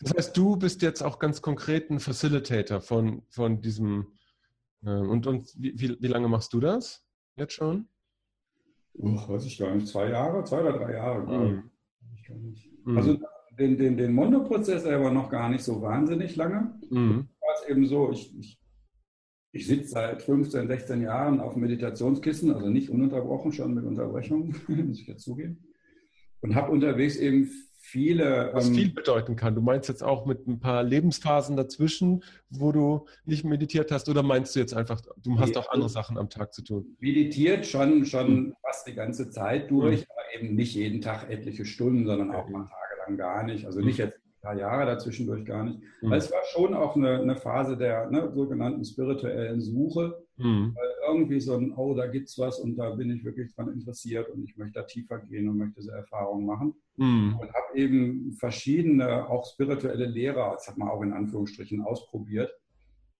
Das 0.00 0.14
heißt, 0.14 0.36
du 0.36 0.56
bist 0.56 0.82
jetzt 0.82 1.02
auch 1.02 1.18
ganz 1.18 1.40
konkret 1.40 1.90
ein 1.90 2.00
Facilitator 2.00 2.80
von, 2.80 3.22
von 3.30 3.60
diesem. 3.60 4.08
Äh, 4.82 4.90
und 4.90 5.26
und 5.26 5.54
wie, 5.56 5.78
wie, 5.78 5.96
wie 6.00 6.06
lange 6.06 6.28
machst 6.28 6.52
du 6.52 6.60
das? 6.60 7.07
Jetzt 7.38 7.52
schon? 7.52 7.86
Oh, 8.94 9.28
weiß 9.28 9.46
ich 9.46 9.58
gar 9.58 9.74
nicht, 9.74 9.86
zwei 9.86 10.10
Jahre, 10.10 10.44
zwei 10.44 10.60
oder 10.60 10.72
drei 10.72 10.92
Jahre. 10.92 11.20
Mhm. 11.22 11.70
Mhm. 12.84 12.96
Also 12.96 13.18
den, 13.58 13.76
den, 13.76 13.96
den 13.96 14.12
Mondo-Prozess 14.12 14.84
aber 14.84 15.10
noch 15.10 15.30
gar 15.30 15.48
nicht 15.48 15.62
so 15.62 15.80
wahnsinnig 15.82 16.36
lange. 16.36 16.74
Mhm. 16.90 17.28
War 17.40 17.54
es 17.54 17.68
eben 17.68 17.86
so, 17.86 18.10
ich, 18.12 18.36
ich, 18.38 18.60
ich 19.52 19.66
sitze 19.66 19.88
seit 19.90 20.22
15, 20.22 20.68
16 20.68 21.02
Jahren 21.02 21.40
auf 21.40 21.56
Meditationskissen, 21.56 22.52
also 22.52 22.68
nicht 22.68 22.90
ununterbrochen, 22.90 23.52
schon 23.52 23.74
mit 23.74 23.84
Unterbrechungen, 23.84 24.54
muss 24.68 25.00
ich 25.00 25.06
jetzt 25.06 25.24
zugeben. 25.24 25.64
Und 26.40 26.54
habe 26.54 26.70
unterwegs 26.70 27.16
eben 27.16 27.50
viele. 27.78 28.50
Was 28.52 28.68
ähm, 28.68 28.74
viel 28.74 28.92
bedeuten 28.92 29.36
kann. 29.36 29.54
Du 29.54 29.60
meinst 29.60 29.88
jetzt 29.88 30.02
auch 30.02 30.26
mit 30.26 30.46
ein 30.46 30.60
paar 30.60 30.82
Lebensphasen 30.82 31.56
dazwischen, 31.56 32.22
wo 32.50 32.72
du 32.72 33.06
nicht 33.24 33.44
meditiert 33.44 33.90
hast, 33.90 34.08
oder 34.08 34.22
meinst 34.22 34.54
du 34.54 34.60
jetzt 34.60 34.74
einfach, 34.74 35.00
du 35.22 35.38
hast 35.38 35.56
auch 35.56 35.70
andere 35.70 35.88
Sachen 35.88 36.18
am 36.18 36.28
Tag 36.28 36.52
zu 36.52 36.62
tun? 36.62 36.96
Meditiert 37.00 37.66
schon, 37.66 38.04
schon 38.04 38.30
mhm. 38.30 38.56
fast 38.62 38.86
die 38.86 38.94
ganze 38.94 39.30
Zeit 39.30 39.70
durch, 39.70 40.00
mhm. 40.00 40.06
aber 40.10 40.34
eben 40.42 40.54
nicht 40.54 40.74
jeden 40.74 41.00
Tag 41.00 41.30
etliche 41.30 41.64
Stunden, 41.64 42.06
sondern 42.06 42.34
auch 42.34 42.48
mal 42.48 42.66
tagelang 42.66 43.16
gar 43.16 43.42
nicht. 43.44 43.64
Also 43.64 43.80
nicht 43.80 43.98
jetzt 43.98 44.18
paar 44.40 44.56
Jahre 44.56 44.86
dazwischendurch 44.86 45.44
gar 45.44 45.64
nicht. 45.64 45.80
Mhm. 46.00 46.10
Weil 46.10 46.18
es 46.18 46.30
war 46.30 46.42
schon 46.52 46.74
auch 46.74 46.96
eine, 46.96 47.20
eine 47.20 47.36
Phase 47.36 47.76
der 47.76 48.10
ne, 48.10 48.30
sogenannten 48.34 48.84
spirituellen 48.84 49.60
Suche. 49.60 50.24
Mhm. 50.36 50.76
irgendwie 51.08 51.40
so 51.40 51.56
ein, 51.56 51.72
oh, 51.76 51.94
da 51.94 52.06
gibt 52.06 52.28
es 52.28 52.38
was 52.38 52.60
und 52.60 52.76
da 52.76 52.90
bin 52.90 53.10
ich 53.10 53.24
wirklich 53.24 53.52
dran 53.54 53.72
interessiert 53.72 54.28
und 54.30 54.44
ich 54.44 54.56
möchte 54.56 54.78
da 54.78 54.82
tiefer 54.84 55.18
gehen 55.18 55.48
und 55.48 55.56
möchte 55.56 55.80
diese 55.80 55.92
Erfahrungen 55.92 56.46
machen. 56.46 56.74
Mhm. 56.96 57.36
Und 57.40 57.48
habe 57.48 57.76
eben 57.76 58.32
verschiedene, 58.32 59.28
auch 59.28 59.44
spirituelle 59.46 60.06
Lehrer, 60.06 60.52
das 60.52 60.68
hat 60.68 60.78
man 60.78 60.88
auch 60.88 61.02
in 61.02 61.12
Anführungsstrichen 61.12 61.80
ausprobiert 61.80 62.52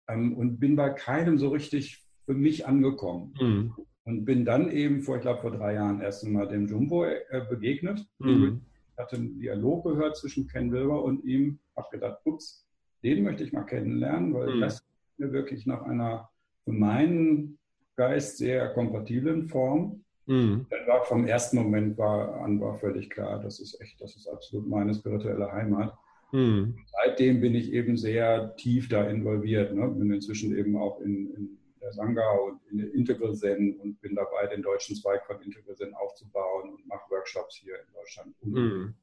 ähm, 0.09 0.37
und 0.37 0.59
bin 0.59 0.77
bei 0.77 0.91
keinem 0.91 1.39
so 1.39 1.49
richtig 1.49 2.05
für 2.25 2.35
mich 2.35 2.67
angekommen. 2.67 3.35
Mhm. 3.41 3.75
Und 4.05 4.25
bin 4.25 4.45
dann 4.45 4.71
eben 4.71 5.03
vor, 5.03 5.17
ich 5.17 5.23
glaube, 5.23 5.43
vor 5.43 5.51
drei 5.51 5.75
Jahren 5.75 6.01
erst 6.01 6.25
einmal 6.25 6.49
dem 6.49 6.67
Jumbo 6.67 7.05
äh, 7.05 7.23
begegnet. 7.51 8.07
Mhm. 8.19 8.63
Ich 8.99 9.03
hatte 9.05 9.15
einen 9.15 9.39
Dialog 9.39 9.85
gehört 9.85 10.17
zwischen 10.17 10.49
Ken 10.49 10.73
Wilber 10.73 11.05
und 11.05 11.25
ihm, 11.25 11.61
habe 11.77 11.87
gedacht, 11.93 12.19
ups, 12.25 12.67
den 13.05 13.23
möchte 13.23 13.45
ich 13.45 13.53
mal 13.53 13.63
kennenlernen, 13.63 14.35
weil 14.35 14.57
mhm. 14.57 14.61
das 14.61 14.85
mir 15.19 15.33
wirklich 15.33 15.67
nach 15.67 15.83
einer 15.83 16.29
für 16.65 16.73
meinen 16.73 17.59
Geist 17.95 18.39
sehr 18.39 18.71
kompatiblen 18.71 19.47
Form. 19.47 20.03
Mhm. 20.27 20.67
Dann 20.69 20.87
war 20.89 21.05
vom 21.05 21.27
ersten 21.29 21.59
Moment 21.59 21.97
war, 21.97 22.41
an 22.41 22.61
war 22.61 22.75
völlig 22.75 23.09
klar, 23.09 23.41
das 23.41 23.61
ist 23.61 23.81
echt, 23.81 24.01
das 24.01 24.17
ist 24.17 24.27
absolut 24.27 24.69
meine 24.69 24.93
spirituelle 24.93 25.53
Heimat. 25.53 25.97
Mhm. 26.33 26.77
Seitdem 27.05 27.41
bin 27.41 27.55
ich 27.55 27.73
eben 27.73 27.97
sehr 27.97 28.57
tief 28.57 28.89
da 28.89 29.09
involviert. 29.09 29.77
Ne? 29.77 29.87
Bin 29.91 30.13
inzwischen 30.13 30.59
eben 30.59 30.77
auch 30.77 31.01
in, 31.03 31.33
in 31.37 31.58
der 31.81 31.93
Sangha 31.93 32.31
und 32.33 32.61
in 32.71 32.79
der 32.79 32.93
Integral 32.95 33.35
Zen 33.35 33.79
und 33.81 34.01
bin 34.01 34.15
dabei, 34.15 34.47
den 34.47 34.63
deutschen 34.63 34.97
Zweig 34.97 35.25
von 35.27 35.41
Integral 35.43 35.77
Zen 35.77 35.95
aufzubauen 35.95 36.71
und 36.75 36.87
mache 36.87 37.11
Workshops 37.11 37.57
hier 37.57 37.75
in 37.75 37.93
Deutschland. 37.95 38.35
Mhm. 38.43 38.95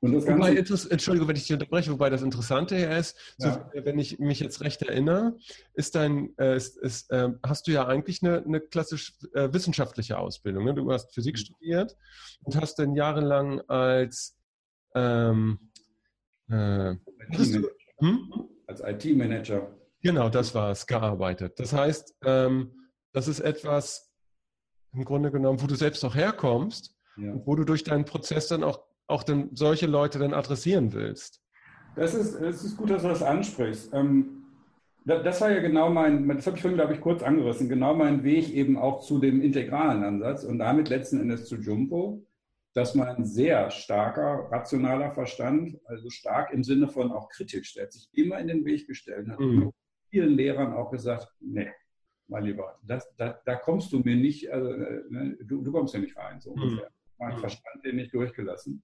Und 0.00 0.12
das 0.12 0.26
wobei, 0.26 0.54
Entschuldigung, 0.54 1.26
wenn 1.26 1.36
ich 1.36 1.46
dich 1.46 1.52
unterbreche, 1.54 1.90
wobei 1.90 2.10
das 2.10 2.22
Interessante 2.22 2.76
hier 2.76 2.96
ist, 2.96 3.16
ja. 3.38 3.70
so, 3.74 3.84
wenn 3.84 3.98
ich 3.98 4.18
mich 4.18 4.40
jetzt 4.40 4.60
recht 4.60 4.82
erinnere, 4.82 5.36
ist 5.74 5.94
dein, 5.94 6.36
äh, 6.38 6.56
ist, 6.56 6.76
ist, 6.76 7.10
äh, 7.10 7.30
hast 7.42 7.66
du 7.66 7.72
ja 7.72 7.86
eigentlich 7.86 8.22
eine, 8.22 8.44
eine 8.44 8.60
klassisch 8.60 9.14
äh, 9.32 9.52
wissenschaftliche 9.52 10.18
Ausbildung. 10.18 10.64
Ne? 10.64 10.74
Du 10.74 10.92
hast 10.92 11.14
Physik 11.14 11.34
mhm. 11.34 11.38
studiert 11.38 11.96
und 12.44 12.60
hast 12.60 12.78
dann 12.78 12.94
jahrelang 12.94 13.60
als 13.68 14.36
ähm, 14.94 15.58
äh, 16.50 16.92
IT 16.92 17.70
hm? 17.98 18.48
als 18.66 18.80
IT-Manager. 18.80 19.75
Genau, 20.06 20.28
das 20.28 20.54
war 20.54 20.70
es, 20.70 20.86
gearbeitet. 20.86 21.58
Das 21.58 21.72
heißt, 21.72 22.14
ähm, 22.24 22.72
das 23.12 23.28
ist 23.28 23.40
etwas 23.40 24.12
im 24.92 25.04
Grunde 25.04 25.30
genommen, 25.30 25.60
wo 25.60 25.66
du 25.66 25.74
selbst 25.74 26.04
auch 26.04 26.14
herkommst, 26.14 26.94
ja. 27.16 27.34
wo 27.44 27.54
du 27.54 27.64
durch 27.64 27.84
deinen 27.84 28.04
Prozess 28.04 28.48
dann 28.48 28.64
auch 28.64 28.86
auch 29.06 29.22
dann 29.22 29.50
solche 29.52 29.86
Leute 29.86 30.18
dann 30.18 30.34
adressieren 30.34 30.92
willst? 30.92 31.40
Das 31.94 32.14
ist, 32.14 32.34
es 32.34 32.64
ist 32.64 32.76
gut, 32.76 32.90
dass 32.90 33.02
du 33.02 33.08
das 33.08 33.22
ansprichst. 33.22 33.92
Ähm, 33.94 34.42
das 35.04 35.40
war 35.40 35.52
ja 35.52 35.60
genau 35.60 35.88
mein, 35.88 36.28
das 36.28 36.46
habe 36.46 36.56
ich 36.56 36.62
vorhin, 36.62 36.76
glaube 36.76 36.94
ich, 36.94 37.00
kurz 37.00 37.22
angerissen, 37.22 37.68
genau 37.68 37.94
mein 37.94 38.24
Weg 38.24 38.52
eben 38.52 38.76
auch 38.76 39.00
zu 39.00 39.20
dem 39.20 39.40
integralen 39.40 40.02
Ansatz 40.02 40.42
und 40.42 40.58
damit 40.58 40.88
letzten 40.88 41.20
Endes 41.20 41.46
zu 41.46 41.56
Jumbo, 41.56 42.26
dass 42.74 42.96
mein 42.96 43.24
sehr 43.24 43.70
starker, 43.70 44.48
rationaler 44.50 45.12
Verstand, 45.12 45.78
also 45.84 46.10
stark 46.10 46.52
im 46.52 46.64
Sinne 46.64 46.88
von 46.88 47.12
auch 47.12 47.28
kritisch, 47.28 47.74
der 47.74 47.84
hat 47.84 47.92
sich 47.92 48.08
immer 48.14 48.40
in 48.40 48.48
den 48.48 48.64
Weg 48.64 48.88
gestellt, 48.88 49.28
hat 49.28 49.38
mhm. 49.38 49.70
Vielen 50.16 50.34
Lehrern 50.34 50.72
auch 50.72 50.90
gesagt, 50.90 51.28
nee, 51.40 51.68
mein 52.26 52.44
Lieber, 52.44 52.78
das, 52.82 53.06
da, 53.16 53.38
da 53.44 53.54
kommst 53.54 53.92
du 53.92 53.98
mir 53.98 54.16
nicht, 54.16 54.50
also, 54.50 54.70
äh, 54.70 55.02
ne, 55.10 55.36
du, 55.44 55.62
du 55.62 55.70
kommst 55.70 55.92
ja 55.92 56.00
nicht 56.00 56.16
rein, 56.16 56.40
so 56.40 56.56
mhm. 56.56 56.62
ungefähr. 56.62 56.88
Mein 57.18 57.34
mhm. 57.34 57.40
Verstand 57.40 57.84
den 57.84 57.96
nicht 57.96 58.14
durchgelassen. 58.14 58.82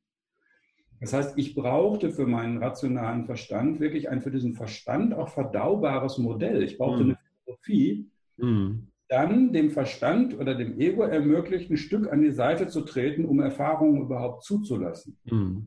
Das 1.01 1.15
heißt, 1.15 1.39
ich 1.39 1.55
brauchte 1.55 2.11
für 2.11 2.27
meinen 2.27 2.59
rationalen 2.59 3.25
Verstand 3.25 3.81
wirklich 3.81 4.11
ein 4.11 4.21
für 4.21 4.31
diesen 4.31 4.53
Verstand 4.53 5.15
auch 5.15 5.31
verdaubares 5.31 6.19
Modell. 6.19 6.63
Ich 6.63 6.77
brauchte 6.77 7.03
mhm. 7.03 7.11
eine 7.11 7.19
Philosophie, 7.45 8.11
mhm. 8.37 8.89
dann 9.09 9.55
dem 9.55 9.71
Verstand 9.71 10.39
oder 10.39 10.55
dem 10.55 10.79
Ego 10.79 11.03
ermöglicht, 11.03 11.71
ein 11.71 11.79
Stück 11.79 12.13
an 12.13 12.21
die 12.21 12.31
Seite 12.31 12.69
zu 12.69 12.83
treten, 12.83 13.25
um 13.25 13.41
Erfahrungen 13.41 14.03
überhaupt 14.03 14.45
zuzulassen. 14.45 15.17
Mhm. 15.25 15.67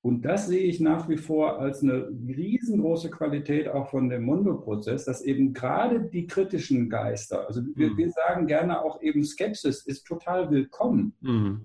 Und 0.00 0.24
das 0.24 0.46
sehe 0.46 0.62
ich 0.62 0.80
nach 0.80 1.08
wie 1.08 1.16
vor 1.16 1.58
als 1.58 1.82
eine 1.82 2.08
riesengroße 2.08 3.10
Qualität 3.10 3.68
auch 3.68 3.90
von 3.90 4.08
dem 4.08 4.22
Mundo-Prozess, 4.22 5.04
dass 5.04 5.22
eben 5.22 5.52
gerade 5.52 6.00
die 6.00 6.26
kritischen 6.26 6.88
Geister, 6.88 7.46
also 7.46 7.62
wir, 7.74 7.90
mhm. 7.90 7.96
wir, 7.96 8.10
sagen 8.10 8.46
gerne 8.46 8.82
auch 8.82 9.02
eben 9.02 9.24
Skepsis 9.24 9.84
ist 9.84 10.04
total 10.04 10.50
willkommen. 10.50 11.14
Mhm. 11.20 11.62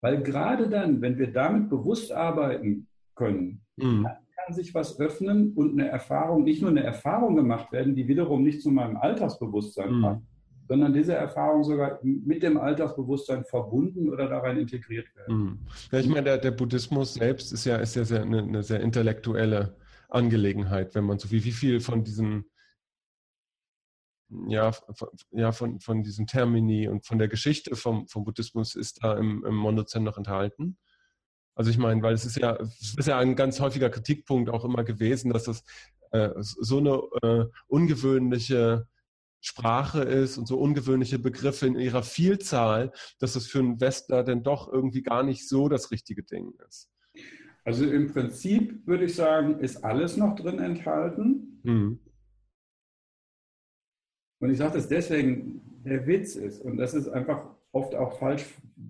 Weil 0.00 0.22
gerade 0.22 0.68
dann, 0.68 1.00
wenn 1.00 1.16
wir 1.16 1.32
damit 1.32 1.70
bewusst 1.70 2.12
arbeiten 2.12 2.88
können, 3.14 3.60
mhm. 3.76 4.02
dann 4.02 4.04
kann 4.04 4.26
kann 4.46 4.54
sich 4.54 4.74
was 4.74 4.98
öffnen 5.00 5.52
und 5.54 5.72
eine 5.72 5.88
Erfahrung, 5.88 6.44
nicht 6.44 6.62
nur 6.62 6.70
eine 6.70 6.82
Erfahrung 6.82 7.34
gemacht 7.36 7.72
werden, 7.72 7.94
die 7.94 8.06
wiederum 8.06 8.42
nicht 8.42 8.62
zu 8.62 8.70
meinem 8.70 8.96
Alltagsbewusstsein 8.96 9.94
Mhm. 9.94 10.02
passt, 10.02 10.22
sondern 10.68 10.92
diese 10.92 11.14
Erfahrung 11.14 11.64
sogar 11.64 12.00
mit 12.02 12.42
dem 12.42 12.58
Alltagsbewusstsein 12.58 13.44
verbunden 13.44 14.08
oder 14.08 14.28
darin 14.28 14.58
integriert 14.58 15.06
werden. 15.14 15.36
Mhm. 15.36 15.58
Ja, 15.92 15.98
ich 15.98 16.08
meine, 16.08 16.24
der, 16.24 16.38
der 16.38 16.50
Buddhismus 16.50 17.14
selbst 17.14 17.52
ist 17.52 17.64
ja, 17.64 17.76
ist 17.76 17.96
ja 17.96 18.04
sehr, 18.04 18.22
eine, 18.22 18.42
eine 18.42 18.62
sehr 18.62 18.80
intellektuelle 18.80 19.76
Angelegenheit, 20.08 20.94
wenn 20.94 21.04
man 21.04 21.18
so 21.18 21.30
wie, 21.30 21.44
wie 21.44 21.52
viel 21.52 21.80
von 21.80 22.04
diesen 22.04 22.46
ja, 24.48 24.72
von, 24.72 25.08
ja 25.30 25.52
von, 25.52 25.78
von 25.78 26.02
diesen 26.02 26.26
Termini 26.26 26.88
und 26.88 27.06
von 27.06 27.18
der 27.18 27.28
Geschichte 27.28 27.76
vom, 27.76 28.08
vom 28.08 28.24
Buddhismus 28.24 28.74
ist 28.74 29.04
da 29.04 29.16
im, 29.16 29.44
im 29.44 29.54
Mondo-Zen 29.54 30.02
noch 30.02 30.18
enthalten. 30.18 30.78
Also 31.54 31.70
ich 31.70 31.78
meine, 31.78 32.02
weil 32.02 32.14
es 32.14 32.26
ist 32.26 32.36
ja, 32.36 32.56
es 32.56 32.94
ist 32.98 33.08
ja 33.08 33.18
ein 33.18 33.36
ganz 33.36 33.60
häufiger 33.60 33.88
Kritikpunkt 33.88 34.50
auch 34.50 34.64
immer 34.64 34.84
gewesen, 34.84 35.32
dass 35.32 35.44
das 35.44 35.62
äh, 36.10 36.30
so 36.36 36.78
eine 36.78 37.00
äh, 37.22 37.46
ungewöhnliche 37.66 38.86
Sprache 39.46 40.02
ist 40.02 40.38
und 40.38 40.48
so 40.48 40.58
ungewöhnliche 40.58 41.20
Begriffe 41.20 41.68
in 41.68 41.76
ihrer 41.76 42.02
Vielzahl, 42.02 42.90
dass 43.20 43.34
das 43.34 43.46
für 43.46 43.60
einen 43.60 43.80
Westler 43.80 44.24
dann 44.24 44.42
doch 44.42 44.70
irgendwie 44.72 45.02
gar 45.02 45.22
nicht 45.22 45.48
so 45.48 45.68
das 45.68 45.92
richtige 45.92 46.24
Ding 46.24 46.52
ist. 46.68 46.90
Also 47.64 47.88
im 47.88 48.12
Prinzip 48.12 48.84
würde 48.86 49.04
ich 49.04 49.14
sagen, 49.14 49.60
ist 49.60 49.84
alles 49.84 50.16
noch 50.16 50.34
drin 50.34 50.58
enthalten. 50.58 51.60
Mhm. 51.62 52.00
Und 54.40 54.50
ich 54.50 54.58
sage 54.58 54.74
das 54.74 54.88
deswegen, 54.88 55.62
der 55.84 56.08
Witz 56.08 56.34
ist, 56.34 56.60
und 56.60 56.76
das 56.76 56.94
ist 56.94 57.08
einfach 57.08 57.48
oft 57.70 57.94
auch 57.94 58.18
falsch, 58.18 58.46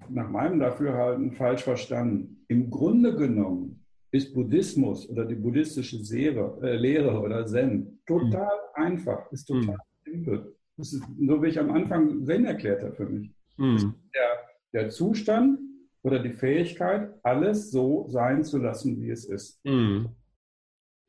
nach 0.09 0.31
meinem 0.31 0.59
Dafürhalten, 0.59 1.33
falsch 1.33 1.65
verstanden. 1.65 2.45
Im 2.49 2.71
Grunde 2.71 3.15
genommen 3.15 3.85
ist 4.11 4.33
Buddhismus 4.33 5.07
oder 5.11 5.27
die 5.27 5.35
buddhistische 5.35 5.99
Lehre, 5.99 6.59
äh, 6.63 6.77
Lehre 6.77 7.21
oder 7.21 7.45
Zen 7.45 8.01
total 8.07 8.59
einfach, 8.75 9.31
ist 9.33 9.45
total 9.45 9.77
simpel. 10.17 10.55
Das 10.77 10.93
ist, 10.93 11.03
so 11.27 11.43
wie 11.43 11.49
ich 11.49 11.59
am 11.59 11.71
Anfang 11.71 12.25
Zen 12.25 12.45
erklärt 12.45 12.83
habe 12.83 12.95
für 12.95 13.07
mich. 13.07 13.31
Mhm. 13.57 13.95
Der, 14.15 14.83
der 14.83 14.91
Zustand 14.91 15.59
oder 16.03 16.19
die 16.19 16.33
Fähigkeit, 16.33 17.13
alles 17.23 17.71
so 17.71 18.07
sein 18.09 18.45
zu 18.45 18.59
lassen, 18.59 19.01
wie 19.01 19.11
es 19.11 19.25
ist. 19.25 19.65
Mhm. 19.65 20.09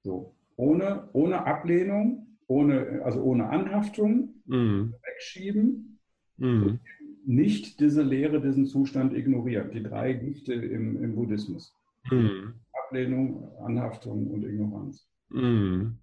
So. 0.03 0.34
Ohne, 0.55 1.10
ohne 1.14 1.45
Ablehnung, 1.45 2.28
ohne, 2.47 3.01
also 3.03 3.22
ohne 3.22 3.49
Anhaftung, 3.49 4.34
Mhm. 4.45 4.93
wegschieben, 5.05 5.99
Mhm. 6.38 6.80
nicht 7.26 7.80
diese 7.80 8.01
Lehre, 8.03 8.39
diesen 8.41 8.66
Zustand 8.68 9.14
ignorieren. 9.14 9.72
Die 9.72 9.84
drei 9.84 10.14
Gifte 10.14 10.53
im, 10.53 11.03
im 11.03 11.16
Buddhismus. 11.16 11.74
Mhm. 12.10 12.53
Ablehnung, 12.86 13.49
Anhaftung 13.66 14.28
und 14.28 14.43
Ignoranz. 14.45 15.05
Mhm. 15.30 15.97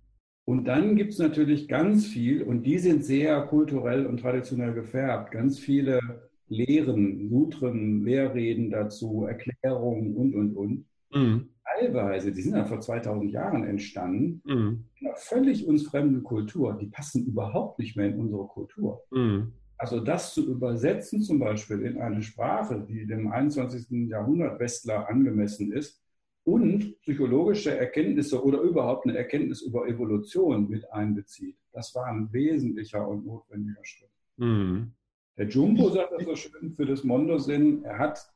Und 0.47 0.65
dann 0.67 0.95
gibt 0.95 1.13
es 1.13 1.19
natürlich 1.19 1.69
ganz 1.69 2.07
viel, 2.07 2.43
und 2.43 2.65
die 2.65 2.79
sind 2.79 3.05
sehr 3.05 3.41
kulturell 3.43 4.07
und 4.07 4.21
traditionell 4.21 4.75
gefärbt, 4.75 5.31
ganz 5.31 5.59
viele 5.59 6.01
Lehren, 6.49 7.31
Sutren, 7.31 8.05
Lehrreden 8.05 8.71
dazu, 8.71 9.25
Erklärungen 9.25 10.15
und, 10.15 10.35
und, 10.35 10.57
und. 10.57 10.85
Mhm. 11.15 11.49
Teilweise, 11.65 12.31
die 12.31 12.43
sind 12.43 12.57
ja 12.57 12.65
vor 12.67 12.81
2000 12.81 13.33
Jahren 13.33 13.65
entstanden, 13.65 14.43
Mhm. 14.45 14.85
in 15.01 15.07
einer 15.07 15.17
völlig 15.17 15.67
uns 15.67 15.85
fremden 15.85 16.23
Kultur. 16.23 16.77
Die 16.79 16.87
passen 16.87 17.25
überhaupt 17.25 17.79
nicht 17.79 17.97
mehr 17.97 18.09
in 18.09 18.21
unsere 18.21 18.47
Kultur. 18.47 19.03
Mhm. 19.11 19.53
Also 19.79 20.01
das 20.01 20.35
zu 20.35 20.47
übersetzen 20.47 21.23
zum 21.23 21.39
Beispiel 21.39 21.81
in 21.81 21.99
eine 21.99 22.23
Sprache, 22.23 22.85
die 22.87 23.07
dem 23.07 23.33
21. 23.33 24.09
Jahrhundert 24.09 24.61
Westler 24.61 25.09
angemessen 25.09 25.73
ist 25.73 26.04
und 26.45 27.01
psychologische 27.01 27.77
Erkenntnisse 27.77 28.43
oder 28.43 28.61
überhaupt 28.61 29.07
eine 29.07 29.17
Erkenntnis 29.17 29.63
über 29.63 29.89
Evolution 29.89 30.69
mit 30.69 30.91
einbezieht, 30.93 31.57
das 31.73 31.95
war 31.95 32.07
ein 32.07 32.33
wesentlicher 32.33 33.07
und 33.09 33.27
notwendiger 33.27 33.85
Schritt. 33.85 34.11
Mhm. 34.37 34.93
Der 35.37 35.49
Jumbo 35.49 35.91
sagt 35.91 36.13
das 36.13 36.25
so 36.25 36.37
schön 36.37 36.75
für 36.75 36.87
das 36.87 37.03
Mondo-Sinn, 37.03 37.83
er 37.85 37.99
hat, 37.99 38.31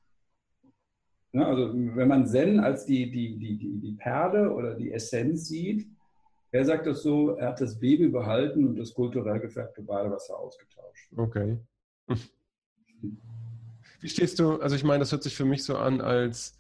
ne, 1.32 1.46
also 1.46 1.72
wenn 1.72 2.08
man 2.08 2.26
Zen 2.26 2.58
als 2.58 2.86
die, 2.86 3.10
die, 3.10 3.38
die, 3.38 3.56
die, 3.56 3.78
die 3.78 3.92
Perle 3.92 4.52
oder 4.52 4.74
die 4.74 4.90
Essenz 4.90 5.46
sieht, 5.46 5.86
er 6.50 6.64
sagt 6.64 6.86
das 6.86 7.02
so, 7.02 7.36
er 7.36 7.48
hat 7.48 7.60
das 7.60 7.78
Baby 7.78 8.08
behalten 8.08 8.66
und 8.66 8.76
das 8.78 8.94
kulturell 8.94 9.38
gefärbte 9.38 9.82
Badewasser 9.82 10.38
ausgetauscht. 10.38 11.12
Okay. 11.14 11.58
Wie 14.00 14.08
stehst 14.08 14.38
du, 14.38 14.56
also 14.56 14.74
ich 14.74 14.84
meine, 14.84 15.00
das 15.00 15.12
hört 15.12 15.22
sich 15.22 15.36
für 15.36 15.44
mich 15.44 15.62
so 15.62 15.76
an, 15.76 16.00
als 16.00 16.56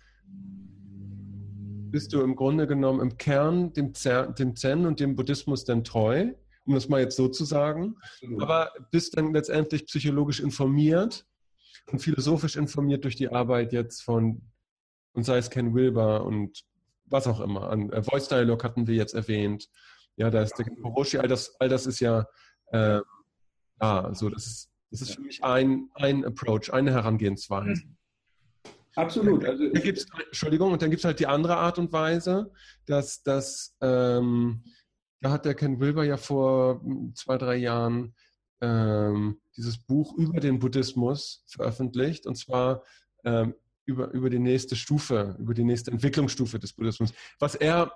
bist 1.90 2.12
du 2.12 2.20
im 2.22 2.36
Grunde 2.36 2.66
genommen 2.66 3.00
im 3.00 3.16
Kern 3.16 3.72
dem 3.72 3.94
Zen, 3.94 4.34
dem 4.34 4.56
Zen 4.56 4.86
und 4.86 5.00
dem 5.00 5.16
Buddhismus 5.16 5.64
dann 5.64 5.84
treu, 5.84 6.32
um 6.64 6.74
das 6.74 6.88
mal 6.88 7.00
jetzt 7.00 7.16
so 7.16 7.28
zu 7.28 7.44
sagen, 7.44 7.96
Absolut. 8.00 8.42
aber 8.42 8.72
bist 8.90 9.16
dann 9.16 9.32
letztendlich 9.32 9.86
psychologisch 9.86 10.40
informiert 10.40 11.26
und 11.90 12.00
philosophisch 12.00 12.56
informiert 12.56 13.04
durch 13.04 13.16
die 13.16 13.28
Arbeit 13.28 13.72
jetzt 13.72 14.02
von, 14.02 14.42
und 15.12 15.24
sei 15.24 15.38
es 15.38 15.50
Ken 15.50 15.74
Wilber 15.74 16.24
und 16.24 16.64
was 17.06 17.26
auch 17.26 17.40
immer. 17.40 17.70
An 17.70 17.90
äh, 17.90 18.02
Voice 18.02 18.28
Dialog 18.28 18.64
hatten 18.64 18.86
wir 18.86 18.94
jetzt 18.94 19.14
erwähnt. 19.14 19.68
Ja, 20.16 20.30
da 20.30 20.42
ist 20.42 20.58
der 20.58 20.66
Hiroshi, 20.66 21.18
all 21.18 21.28
das, 21.28 21.54
all 21.60 21.68
das 21.68 21.86
ist 21.86 22.00
ja 22.00 22.26
äh, 22.72 23.00
da. 23.78 24.00
Also 24.00 24.28
das 24.28 24.46
ist, 24.46 24.70
das 24.90 25.02
ist 25.02 25.14
für 25.14 25.22
mich 25.22 25.42
ein, 25.42 25.88
ein 25.94 26.24
Approach, 26.24 26.72
eine 26.72 26.90
Herangehensweise. 26.90 27.82
Absolut. 28.98 29.44
Also 29.44 29.68
Da 29.72 29.80
gibt's, 29.80 30.06
Entschuldigung, 30.26 30.72
und 30.72 30.82
dann 30.82 30.90
gibt 30.90 31.00
es 31.00 31.04
halt 31.04 31.20
die 31.20 31.28
andere 31.28 31.56
Art 31.56 31.78
und 31.78 31.92
Weise, 31.92 32.50
dass, 32.84 33.22
dass 33.22 33.76
ähm, 33.80 34.64
da 35.20 35.30
hat 35.30 35.44
der 35.44 35.54
Ken 35.54 35.78
Wilber 35.78 36.04
ja 36.04 36.16
vor 36.16 36.80
hm, 36.82 37.14
zwei, 37.14 37.38
drei 37.38 37.56
Jahren 37.56 38.14
ähm, 38.60 39.40
dieses 39.56 39.78
Buch 39.78 40.16
über 40.18 40.40
den 40.40 40.58
Buddhismus 40.58 41.44
veröffentlicht, 41.46 42.26
und 42.26 42.34
zwar 42.36 42.82
ähm, 43.24 43.54
über, 43.84 44.10
über 44.10 44.30
die 44.30 44.40
nächste 44.40 44.74
Stufe, 44.74 45.36
über 45.38 45.54
die 45.54 45.64
nächste 45.64 45.92
Entwicklungsstufe 45.92 46.58
des 46.58 46.72
Buddhismus. 46.72 47.12
Was 47.38 47.54
er, 47.54 47.92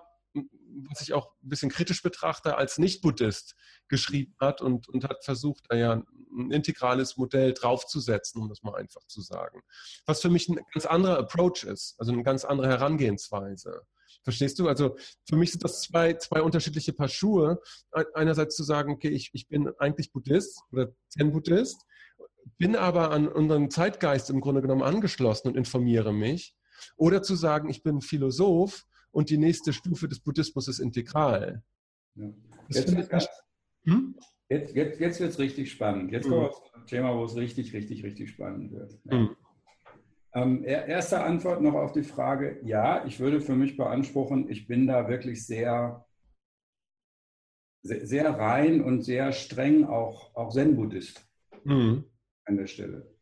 was 0.90 1.00
ich 1.00 1.12
auch 1.12 1.32
ein 1.42 1.48
bisschen 1.48 1.70
kritisch 1.70 2.02
betrachte, 2.02 2.56
als 2.56 2.78
Nicht-Buddhist 2.78 3.54
geschrieben 3.88 4.34
hat 4.40 4.60
und, 4.60 4.88
und 4.88 5.04
hat 5.04 5.24
versucht, 5.24 5.64
da 5.68 5.76
ja 5.76 6.02
ein 6.36 6.50
integrales 6.50 7.16
Modell 7.16 7.52
draufzusetzen, 7.52 8.40
um 8.40 8.48
das 8.48 8.62
mal 8.62 8.74
einfach 8.74 9.04
zu 9.06 9.20
sagen. 9.20 9.60
Was 10.06 10.20
für 10.20 10.30
mich 10.30 10.48
ein 10.48 10.60
ganz 10.72 10.86
anderer 10.86 11.18
Approach 11.18 11.64
ist, 11.64 11.94
also 11.98 12.12
eine 12.12 12.22
ganz 12.22 12.44
andere 12.44 12.68
Herangehensweise. 12.68 13.82
Verstehst 14.22 14.58
du? 14.58 14.68
Also 14.68 14.96
für 15.28 15.36
mich 15.36 15.50
sind 15.50 15.64
das 15.64 15.82
zwei, 15.82 16.14
zwei 16.14 16.42
unterschiedliche 16.42 16.92
Paar 16.92 17.08
Schuhe. 17.08 17.60
Einerseits 18.14 18.56
zu 18.56 18.62
sagen, 18.62 18.92
okay, 18.92 19.08
ich, 19.08 19.30
ich 19.32 19.48
bin 19.48 19.70
eigentlich 19.78 20.12
Buddhist 20.12 20.62
oder 20.70 20.92
Zen-Buddhist, 21.08 21.84
bin 22.58 22.76
aber 22.76 23.10
an 23.10 23.28
unseren 23.28 23.70
Zeitgeist 23.70 24.30
im 24.30 24.40
Grunde 24.40 24.62
genommen 24.62 24.82
angeschlossen 24.82 25.48
und 25.48 25.56
informiere 25.56 26.12
mich. 26.12 26.54
Oder 26.96 27.22
zu 27.22 27.34
sagen, 27.34 27.68
ich 27.68 27.82
bin 27.82 28.00
Philosoph 28.00 28.86
und 29.12 29.30
die 29.30 29.38
nächste 29.38 29.72
Stufe 29.72 30.08
des 30.08 30.20
Buddhismus 30.20 30.68
ist 30.68 30.78
integral. 30.80 31.62
Ja. 32.16 32.32
Jetzt, 32.68 32.96
wird's- 32.96 33.28
Hm? 33.84 34.16
jetzt, 34.48 34.74
jetzt, 34.74 35.00
jetzt 35.00 35.20
wird 35.20 35.30
es 35.30 35.38
richtig 35.38 35.70
spannend. 35.70 36.10
Jetzt 36.12 36.26
Mhm. 36.26 36.30
kommen 36.30 36.42
wir 36.44 36.52
zu 36.52 36.74
einem 36.74 36.86
Thema, 36.86 37.16
wo 37.16 37.24
es 37.24 37.36
richtig, 37.36 37.72
richtig, 37.72 38.02
richtig 38.04 38.30
spannend 38.30 38.72
wird. 38.72 38.98
Ja. 39.04 39.18
Mhm. 39.18 39.36
Ähm, 40.34 40.64
er- 40.64 40.86
erste 40.86 41.22
Antwort 41.22 41.60
noch 41.60 41.74
auf 41.74 41.92
die 41.92 42.02
Frage, 42.04 42.58
ja, 42.64 43.04
ich 43.04 43.20
würde 43.20 43.40
für 43.42 43.54
mich 43.54 43.76
beanspruchen, 43.76 44.48
ich 44.48 44.66
bin 44.66 44.86
da 44.86 45.06
wirklich 45.08 45.46
sehr, 45.46 46.06
sehr, 47.82 48.06
sehr 48.06 48.30
rein 48.30 48.80
und 48.82 49.02
sehr 49.02 49.32
streng 49.32 49.84
auch, 49.84 50.34
auch 50.34 50.50
Zen-Buddhist 50.50 51.26
Mhm. 51.64 52.04
an 52.46 52.56
der 52.56 52.66
Stelle. 52.66 53.14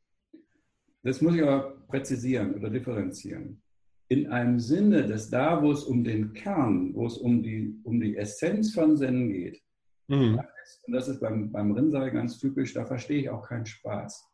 Das 1.03 1.21
muss 1.21 1.35
ich 1.35 1.43
aber 1.43 1.79
präzisieren 1.89 2.55
oder 2.55 2.71
differenzieren. 2.71 3.63
In 4.11 4.27
einem 4.27 4.59
Sinne, 4.59 5.07
dass 5.07 5.31
da, 5.31 5.63
wo 5.63 5.71
es 5.71 5.85
um 5.85 6.03
den 6.03 6.33
Kern, 6.33 6.95
wo 6.95 7.07
es 7.07 7.17
um 7.17 7.43
die, 7.43 7.79
um 7.85 8.01
die 8.01 8.17
Essenz 8.17 8.75
von 8.75 8.97
Zen 8.97 9.29
geht, 9.31 9.63
Mhm. 10.09 10.41
und 10.87 10.93
das 10.93 11.07
ist 11.07 11.21
beim, 11.21 11.53
beim 11.53 11.71
Rinnsal 11.71 12.11
ganz 12.11 12.37
typisch, 12.39 12.75
da 12.75 12.85
verstehe 12.85 13.21
ich 13.21 13.31
auch 13.31 13.47
keinen 13.47 13.65
Spaß. 13.65 14.29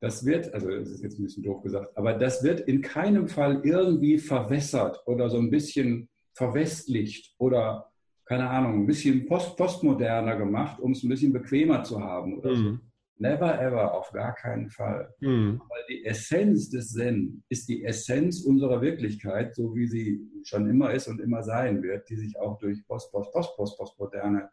Das 0.00 0.24
wird, 0.26 0.52
also 0.52 0.68
das 0.68 0.90
ist 0.90 1.02
jetzt 1.02 1.18
ein 1.18 1.22
bisschen 1.24 1.42
doof 1.42 1.62
gesagt, 1.62 1.96
aber 1.96 2.12
das 2.12 2.42
wird 2.44 2.60
in 2.60 2.82
keinem 2.82 3.26
Fall 3.26 3.62
irgendwie 3.64 4.18
verwässert 4.18 5.00
oder 5.06 5.30
so 5.30 5.38
ein 5.38 5.48
bisschen 5.50 6.10
verwestlicht 6.34 7.34
oder, 7.38 7.90
keine 8.26 8.50
Ahnung, 8.50 8.82
ein 8.82 8.86
bisschen 8.86 9.24
post 9.24 9.56
postmoderner 9.56 10.36
gemacht, 10.36 10.78
um 10.78 10.92
es 10.92 11.02
ein 11.02 11.08
bisschen 11.08 11.32
bequemer 11.32 11.82
zu 11.82 11.98
haben 12.00 12.38
oder 12.38 12.54
so. 12.54 12.78
Never 13.20 13.60
ever, 13.60 13.94
auf 13.94 14.12
gar 14.12 14.34
keinen 14.34 14.70
Fall. 14.70 15.12
Mhm. 15.20 15.60
Weil 15.68 15.82
die 15.88 16.04
Essenz 16.04 16.70
des 16.70 16.92
Zen 16.92 17.42
ist 17.48 17.68
die 17.68 17.84
Essenz 17.84 18.42
unserer 18.42 18.80
Wirklichkeit, 18.80 19.54
so 19.56 19.74
wie 19.74 19.86
sie 19.88 20.20
schon 20.44 20.68
immer 20.68 20.92
ist 20.92 21.08
und 21.08 21.20
immer 21.20 21.42
sein 21.42 21.82
wird, 21.82 22.08
die 22.08 22.16
sich 22.16 22.38
auch 22.38 22.58
durch 22.58 22.86
post, 22.86 23.10
post, 23.10 23.32
post, 23.32 23.56
post, 23.56 23.76
postmoderne 23.78 24.48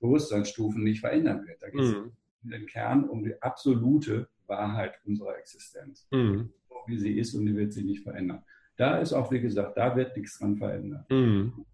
Bewusstseinsstufen 0.00 0.82
nicht 0.82 1.00
verändern 1.00 1.46
wird. 1.46 1.62
Da 1.62 1.70
geht 1.70 1.80
es 1.80 1.92
Mhm. 1.94 2.12
in 2.44 2.50
den 2.50 2.66
Kern 2.66 3.04
um 3.08 3.22
die 3.24 3.40
absolute 3.42 4.28
Wahrheit 4.46 4.94
unserer 5.06 5.38
Existenz. 5.38 6.06
Mhm. 6.10 6.50
So 6.68 6.74
wie 6.86 6.98
sie 6.98 7.18
ist 7.18 7.34
und 7.34 7.46
die 7.46 7.56
wird 7.56 7.72
sich 7.72 7.84
nicht 7.84 8.02
verändern. 8.02 8.42
Da 8.76 8.98
ist 8.98 9.12
auch, 9.12 9.30
wie 9.30 9.40
gesagt, 9.40 9.76
da 9.76 9.94
wird 9.96 10.16
nichts 10.16 10.38
dran 10.38 10.56
verändern. 10.56 11.04
Mhm. 11.10 11.64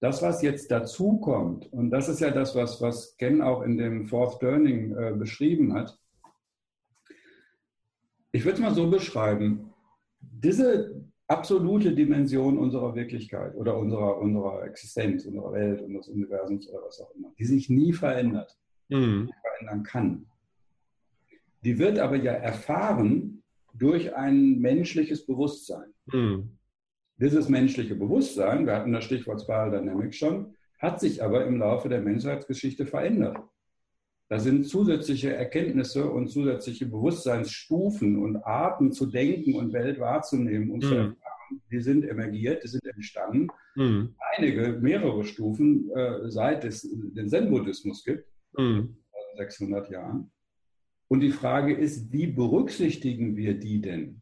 Das, 0.00 0.22
was 0.22 0.42
jetzt 0.42 0.70
dazu 0.70 1.18
kommt, 1.18 1.72
und 1.72 1.90
das 1.90 2.08
ist 2.08 2.20
ja 2.20 2.30
das, 2.30 2.54
was, 2.54 2.80
was 2.80 3.16
Ken 3.16 3.42
auch 3.42 3.62
in 3.62 3.78
dem 3.78 4.06
Fourth 4.06 4.40
Turning 4.40 4.96
äh, 4.96 5.12
beschrieben 5.12 5.74
hat. 5.74 5.98
Ich 8.30 8.44
würde 8.44 8.54
es 8.54 8.60
mal 8.60 8.74
so 8.74 8.88
beschreiben. 8.88 9.72
Diese 10.20 10.94
absolute 11.26 11.94
Dimension 11.94 12.58
unserer 12.58 12.94
Wirklichkeit 12.94 13.54
oder 13.54 13.76
unserer, 13.76 14.18
unserer 14.18 14.64
Existenz, 14.64 15.26
unserer 15.26 15.52
Welt, 15.52 15.82
unseres 15.82 16.08
Universums 16.08 16.68
oder 16.68 16.86
was 16.86 17.00
auch 17.00 17.14
immer, 17.14 17.32
die 17.38 17.44
sich 17.44 17.68
nie 17.68 17.92
verändert, 17.92 18.56
mhm. 18.88 19.30
verändern 19.42 19.82
kann. 19.82 20.26
Die 21.64 21.78
wird 21.78 21.98
aber 21.98 22.16
ja 22.16 22.32
erfahren 22.32 23.42
durch 23.74 24.14
ein 24.14 24.58
menschliches 24.58 25.26
Bewusstsein. 25.26 25.92
Mhm. 26.06 26.57
Dieses 27.18 27.48
menschliche 27.48 27.96
Bewusstsein, 27.96 28.66
wir 28.66 28.74
hatten 28.74 28.92
das 28.92 29.04
Stichwort 29.04 29.40
Spiral 29.40 29.70
Dynamics 29.70 30.16
schon, 30.16 30.54
hat 30.78 31.00
sich 31.00 31.22
aber 31.22 31.44
im 31.46 31.58
Laufe 31.58 31.88
der 31.88 32.00
Menschheitsgeschichte 32.00 32.86
verändert. 32.86 33.38
Da 34.28 34.38
sind 34.38 34.68
zusätzliche 34.68 35.34
Erkenntnisse 35.34 36.08
und 36.10 36.28
zusätzliche 36.28 36.86
Bewusstseinsstufen 36.86 38.22
und 38.22 38.36
Arten 38.36 38.92
zu 38.92 39.06
denken 39.06 39.54
und 39.54 39.72
Welt 39.72 39.98
wahrzunehmen 39.98 40.70
und 40.70 40.84
mhm. 40.84 40.88
zu 40.88 40.94
erfahren, 40.94 41.62
die 41.70 41.80
sind 41.80 42.04
emergiert, 42.04 42.62
die 42.62 42.68
sind 42.68 42.86
entstanden. 42.86 43.48
Mhm. 43.74 44.14
Einige, 44.36 44.78
mehrere 44.80 45.24
Stufen, 45.24 45.90
äh, 45.90 46.30
seit 46.30 46.64
es 46.64 46.82
den 46.82 47.28
Zen-Buddhismus 47.28 48.04
gibt, 48.04 48.26
mhm. 48.56 48.98
600 49.38 49.90
Jahren. 49.90 50.30
Und 51.08 51.20
die 51.20 51.30
Frage 51.30 51.74
ist, 51.74 52.12
wie 52.12 52.26
berücksichtigen 52.26 53.34
wir 53.34 53.58
die 53.58 53.80
denn? 53.80 54.20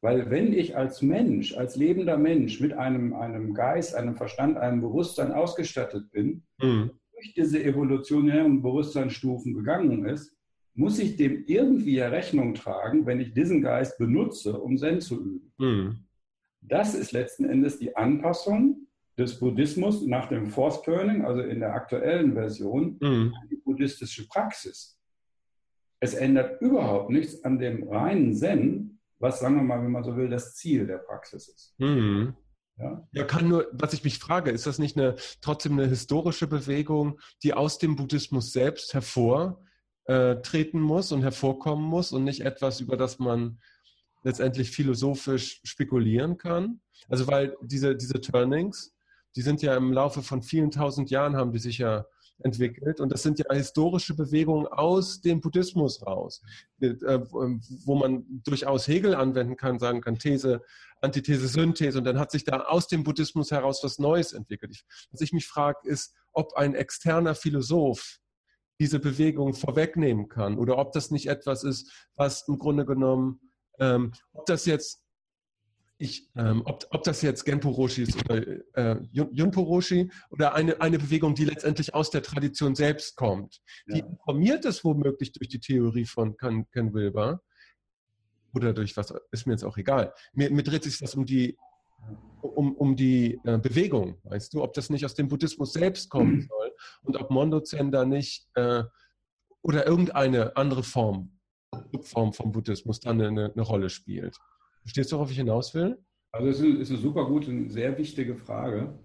Weil 0.00 0.30
wenn 0.30 0.52
ich 0.52 0.76
als 0.76 1.02
Mensch, 1.02 1.56
als 1.56 1.76
lebender 1.76 2.16
Mensch 2.16 2.60
mit 2.60 2.72
einem, 2.72 3.14
einem 3.14 3.52
Geist, 3.52 3.94
einem 3.94 4.14
Verstand, 4.14 4.56
einem 4.56 4.80
Bewusstsein 4.80 5.32
ausgestattet 5.32 6.10
bin, 6.12 6.44
mhm. 6.62 6.90
durch 7.12 7.34
diese 7.34 7.62
evolutionären 7.62 8.62
Bewusstseinsstufen 8.62 9.54
gegangen 9.54 10.04
ist, 10.04 10.36
muss 10.74 11.00
ich 11.00 11.16
dem 11.16 11.44
irgendwie 11.46 11.98
Rechnung 11.98 12.54
tragen, 12.54 13.04
wenn 13.06 13.18
ich 13.18 13.34
diesen 13.34 13.60
Geist 13.60 13.98
benutze, 13.98 14.60
um 14.60 14.78
Zen 14.78 15.00
zu 15.00 15.20
üben. 15.20 15.52
Mhm. 15.58 15.98
Das 16.60 16.94
ist 16.94 17.10
letzten 17.10 17.44
Endes 17.44 17.78
die 17.78 17.96
Anpassung 17.96 18.86
des 19.18 19.40
Buddhismus 19.40 20.06
nach 20.06 20.28
dem 20.28 20.46
Fourth 20.46 20.84
Turning, 20.84 21.24
also 21.24 21.40
in 21.40 21.58
der 21.58 21.74
aktuellen 21.74 22.34
Version, 22.34 22.96
mhm. 23.00 23.34
an 23.34 23.48
die 23.50 23.56
buddhistische 23.56 24.28
Praxis. 24.28 24.96
Es 25.98 26.14
ändert 26.14 26.60
überhaupt 26.62 27.10
nichts 27.10 27.42
an 27.42 27.58
dem 27.58 27.88
reinen 27.88 28.32
Zen, 28.32 28.97
was, 29.18 29.40
sagen 29.40 29.56
wir 29.56 29.62
mal, 29.62 29.82
wenn 29.82 29.90
man 29.90 30.04
so 30.04 30.16
will, 30.16 30.28
das 30.28 30.54
Ziel 30.54 30.86
der 30.86 30.98
Praxis 30.98 31.48
ist. 31.48 31.74
Mhm. 31.78 32.36
Ja? 32.78 33.08
ja, 33.12 33.24
kann 33.24 33.48
nur, 33.48 33.66
was 33.72 33.92
ich 33.92 34.04
mich 34.04 34.18
frage, 34.18 34.50
ist 34.50 34.66
das 34.66 34.78
nicht 34.78 34.96
eine, 34.96 35.16
trotzdem 35.40 35.72
eine 35.72 35.88
historische 35.88 36.46
Bewegung, 36.46 37.18
die 37.42 37.54
aus 37.54 37.78
dem 37.78 37.96
Buddhismus 37.96 38.52
selbst 38.52 38.94
hervortreten 38.94 40.80
muss 40.80 41.10
und 41.10 41.22
hervorkommen 41.22 41.84
muss 41.84 42.12
und 42.12 42.24
nicht 42.24 42.42
etwas, 42.42 42.80
über 42.80 42.96
das 42.96 43.18
man 43.18 43.60
letztendlich 44.22 44.70
philosophisch 44.70 45.60
spekulieren 45.64 46.38
kann? 46.38 46.80
Also, 47.08 47.26
weil 47.26 47.56
diese, 47.62 47.96
diese 47.96 48.20
Turnings, 48.20 48.94
die 49.34 49.42
sind 49.42 49.60
ja 49.62 49.76
im 49.76 49.92
Laufe 49.92 50.22
von 50.22 50.42
vielen 50.42 50.70
tausend 50.70 51.10
Jahren, 51.10 51.36
haben 51.36 51.52
die 51.52 51.58
sich 51.58 51.78
ja 51.78 52.06
entwickelt. 52.42 53.00
Und 53.00 53.10
das 53.10 53.22
sind 53.22 53.38
ja 53.38 53.46
historische 53.52 54.14
Bewegungen 54.14 54.66
aus 54.66 55.20
dem 55.20 55.40
Buddhismus 55.40 56.06
raus, 56.06 56.42
äh, 56.80 56.94
wo 57.84 57.96
man 57.96 58.24
durchaus 58.44 58.86
Hegel 58.86 59.14
anwenden 59.14 59.56
kann, 59.56 59.78
sagen 59.78 60.00
kann, 60.00 60.18
These, 60.18 60.62
Antithese, 61.00 61.48
Synthese. 61.48 61.98
Und 61.98 62.04
dann 62.04 62.18
hat 62.18 62.30
sich 62.30 62.44
da 62.44 62.60
aus 62.60 62.88
dem 62.88 63.04
Buddhismus 63.04 63.50
heraus 63.50 63.82
was 63.82 63.98
Neues 63.98 64.32
entwickelt. 64.32 64.84
Was 65.10 65.20
ich 65.20 65.32
mich 65.32 65.46
frage, 65.46 65.78
ist, 65.84 66.14
ob 66.32 66.54
ein 66.54 66.74
externer 66.74 67.34
Philosoph 67.34 68.18
diese 68.80 69.00
Bewegung 69.00 69.54
vorwegnehmen 69.54 70.28
kann 70.28 70.56
oder 70.56 70.78
ob 70.78 70.92
das 70.92 71.10
nicht 71.10 71.28
etwas 71.28 71.64
ist, 71.64 71.90
was 72.14 72.46
im 72.46 72.58
Grunde 72.58 72.84
genommen, 72.84 73.40
ähm, 73.80 74.12
ob 74.32 74.46
das 74.46 74.66
jetzt 74.66 75.02
ich, 75.98 76.30
ähm, 76.36 76.62
ob, 76.64 76.86
ob 76.90 77.02
das 77.02 77.22
jetzt 77.22 77.44
Genpo 77.44 77.70
Roshi 77.70 78.02
ist 78.04 78.16
oder 78.24 78.46
äh, 78.74 79.00
Junpo 79.10 79.60
Roshi 79.62 80.10
oder 80.30 80.54
eine, 80.54 80.80
eine 80.80 80.98
Bewegung, 80.98 81.34
die 81.34 81.44
letztendlich 81.44 81.92
aus 81.92 82.10
der 82.10 82.22
Tradition 82.22 82.76
selbst 82.76 83.16
kommt, 83.16 83.60
die 83.88 83.98
ja. 83.98 84.06
informiert 84.06 84.64
ist 84.64 84.84
womöglich 84.84 85.32
durch 85.32 85.48
die 85.48 85.58
Theorie 85.58 86.06
von 86.06 86.36
Ken, 86.36 86.70
Ken 86.70 86.94
Wilber 86.94 87.42
oder 88.54 88.72
durch 88.72 88.96
was, 88.96 89.12
ist 89.32 89.46
mir 89.46 89.54
jetzt 89.54 89.64
auch 89.64 89.76
egal. 89.76 90.14
Mir, 90.32 90.50
mir 90.50 90.62
dreht 90.62 90.84
sich 90.84 90.98
das 90.98 91.16
um 91.16 91.26
die, 91.26 91.58
um, 92.40 92.76
um 92.76 92.94
die 92.94 93.40
äh, 93.44 93.58
Bewegung, 93.58 94.18
weißt 94.22 94.54
du, 94.54 94.62
ob 94.62 94.74
das 94.74 94.90
nicht 94.90 95.04
aus 95.04 95.14
dem 95.14 95.26
Buddhismus 95.26 95.72
selbst 95.72 96.10
kommen 96.10 96.36
mhm. 96.36 96.42
soll 96.42 96.72
und 97.02 97.16
ob 97.16 97.30
Mondo 97.30 97.60
Zen 97.60 97.90
da 97.90 98.04
nicht 98.04 98.48
äh, 98.54 98.84
oder 99.62 99.84
irgendeine 99.84 100.56
andere 100.56 100.84
Form, 100.84 101.38
Form 102.02 102.32
vom 102.32 102.52
Buddhismus 102.52 103.00
dann 103.00 103.20
eine, 103.20 103.52
eine 103.52 103.62
Rolle 103.62 103.90
spielt. 103.90 104.38
Verstehst 104.82 105.12
du, 105.12 105.16
worauf 105.16 105.30
ich 105.30 105.36
hinaus 105.36 105.74
will? 105.74 105.98
Also 106.32 106.48
es 106.48 106.60
ist 106.60 106.90
eine 106.90 106.98
super 106.98 107.26
gute 107.26 107.50
und 107.50 107.70
sehr 107.70 107.96
wichtige 107.98 108.34
Frage. 108.34 108.98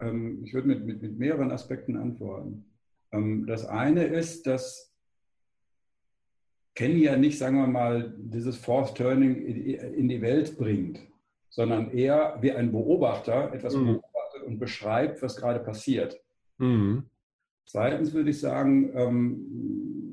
Ähm, 0.00 0.42
ich 0.44 0.54
würde 0.54 0.68
mit, 0.68 0.84
mit, 0.84 1.02
mit 1.02 1.18
mehreren 1.18 1.50
Aspekten 1.50 1.96
antworten. 1.96 2.64
Ähm, 3.12 3.46
das 3.46 3.66
eine 3.66 4.04
ist, 4.04 4.46
dass 4.46 4.92
Kenny 6.74 7.04
ja 7.04 7.16
nicht, 7.16 7.38
sagen 7.38 7.56
wir 7.58 7.66
mal, 7.66 8.14
dieses 8.18 8.56
Fourth 8.56 8.96
Turning 8.96 9.36
in 9.36 10.08
die 10.08 10.20
Welt 10.20 10.58
bringt, 10.58 11.00
sondern 11.48 11.92
eher 11.92 12.38
wie 12.40 12.50
ein 12.50 12.72
Beobachter 12.72 13.52
etwas 13.52 13.76
mhm. 13.76 13.86
beobachtet 13.86 14.42
und 14.44 14.58
beschreibt, 14.58 15.22
was 15.22 15.36
gerade 15.36 15.60
passiert. 15.60 16.20
Mhm. 16.58 17.04
Zweitens 17.66 18.12
würde 18.12 18.30
ich 18.30 18.40
sagen, 18.40 18.90
ähm, 18.94 20.03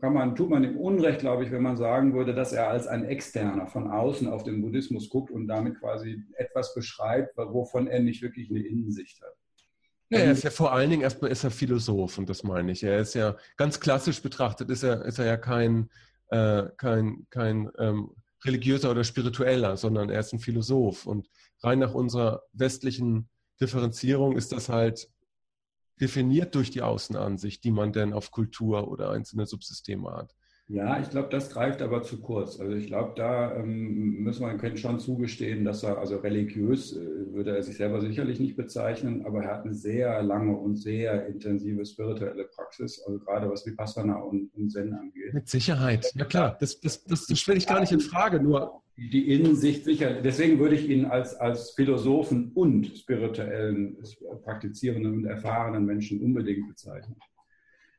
kann 0.00 0.14
man, 0.14 0.34
tut 0.34 0.50
man 0.50 0.64
ihm 0.64 0.76
Unrecht, 0.76 1.20
glaube 1.20 1.44
ich, 1.44 1.50
wenn 1.50 1.62
man 1.62 1.76
sagen 1.76 2.14
würde, 2.14 2.34
dass 2.34 2.52
er 2.52 2.68
als 2.68 2.86
ein 2.86 3.04
Externer 3.04 3.66
von 3.66 3.90
außen 3.90 4.28
auf 4.28 4.42
den 4.42 4.62
Buddhismus 4.62 5.08
guckt 5.08 5.30
und 5.30 5.46
damit 5.46 5.78
quasi 5.78 6.24
etwas 6.36 6.74
beschreibt, 6.74 7.36
wovon 7.36 7.86
er 7.86 8.00
nicht 8.00 8.22
wirklich 8.22 8.50
eine 8.50 8.60
Innensicht 8.60 9.20
hat. 9.20 9.34
Ja, 10.08 10.20
er 10.20 10.32
ist 10.32 10.42
ja 10.42 10.50
vor 10.50 10.72
allen 10.72 10.90
Dingen 10.90 11.02
erstmal 11.02 11.30
ist 11.30 11.44
er 11.44 11.52
Philosoph 11.52 12.18
und 12.18 12.28
das 12.28 12.42
meine 12.42 12.72
ich. 12.72 12.82
Er 12.82 12.98
ist 12.98 13.14
ja 13.14 13.36
ganz 13.56 13.78
klassisch 13.78 14.20
betrachtet, 14.20 14.68
ist 14.70 14.82
er, 14.82 15.04
ist 15.04 15.18
er 15.18 15.26
ja 15.26 15.36
kein, 15.36 15.88
äh, 16.30 16.64
kein, 16.76 17.26
kein 17.30 17.70
ähm, 17.78 18.10
religiöser 18.44 18.90
oder 18.90 19.04
spiritueller, 19.04 19.76
sondern 19.76 20.10
er 20.10 20.20
ist 20.20 20.32
ein 20.32 20.40
Philosoph. 20.40 21.06
Und 21.06 21.28
rein 21.62 21.78
nach 21.78 21.94
unserer 21.94 22.42
westlichen 22.52 23.28
Differenzierung 23.60 24.36
ist 24.36 24.50
das 24.50 24.68
halt 24.68 25.08
definiert 26.00 26.54
durch 26.54 26.70
die 26.70 26.82
Außenansicht, 26.82 27.62
die 27.62 27.70
man 27.70 27.92
denn 27.92 28.12
auf 28.12 28.30
Kultur 28.30 28.88
oder 28.88 29.10
einzelne 29.10 29.46
Subsysteme 29.46 30.10
hat. 30.10 30.34
Ja, 30.72 31.00
ich 31.00 31.10
glaube, 31.10 31.28
das 31.30 31.50
greift 31.50 31.82
aber 31.82 32.02
zu 32.02 32.20
kurz. 32.20 32.60
Also 32.60 32.76
ich 32.76 32.86
glaube, 32.86 33.14
da 33.16 33.56
ähm, 33.56 34.22
müssen 34.22 34.46
wir 34.46 34.56
können 34.56 34.76
schon 34.76 35.00
zugestehen, 35.00 35.64
dass 35.64 35.82
er, 35.82 35.98
also 35.98 36.18
religiös 36.18 36.96
äh, 36.96 37.00
würde 37.32 37.56
er 37.56 37.62
sich 37.64 37.76
selber 37.76 38.00
sicherlich 38.00 38.38
nicht 38.38 38.56
bezeichnen, 38.56 39.26
aber 39.26 39.42
er 39.42 39.56
hat 39.56 39.64
eine 39.64 39.74
sehr 39.74 40.22
lange 40.22 40.56
und 40.56 40.76
sehr 40.76 41.26
intensive 41.26 41.84
spirituelle 41.84 42.44
Praxis, 42.44 43.02
also 43.04 43.18
gerade 43.18 43.50
was 43.50 43.66
Vipassana 43.66 44.14
und, 44.20 44.54
und 44.54 44.70
Zen 44.70 44.94
angeht. 44.94 45.34
Mit 45.34 45.48
Sicherheit, 45.48 46.12
ja 46.14 46.24
klar, 46.24 46.56
das, 46.60 46.78
das, 46.78 47.02
das, 47.02 47.26
das 47.26 47.40
stelle 47.40 47.58
ich 47.58 47.66
gar 47.66 47.80
nicht 47.80 47.90
in 47.90 47.98
Frage, 47.98 48.40
nur 48.40 48.80
die 48.96 49.32
Innensicht 49.34 49.82
sicher. 49.82 50.22
Deswegen 50.22 50.60
würde 50.60 50.76
ich 50.76 50.88
ihn 50.88 51.06
als, 51.06 51.34
als 51.34 51.70
Philosophen 51.70 52.52
und 52.54 52.96
spirituellen, 52.96 53.96
praktizierenden 54.44 55.14
und 55.14 55.24
erfahrenen 55.24 55.84
Menschen 55.84 56.20
unbedingt 56.20 56.68
bezeichnen. 56.68 57.16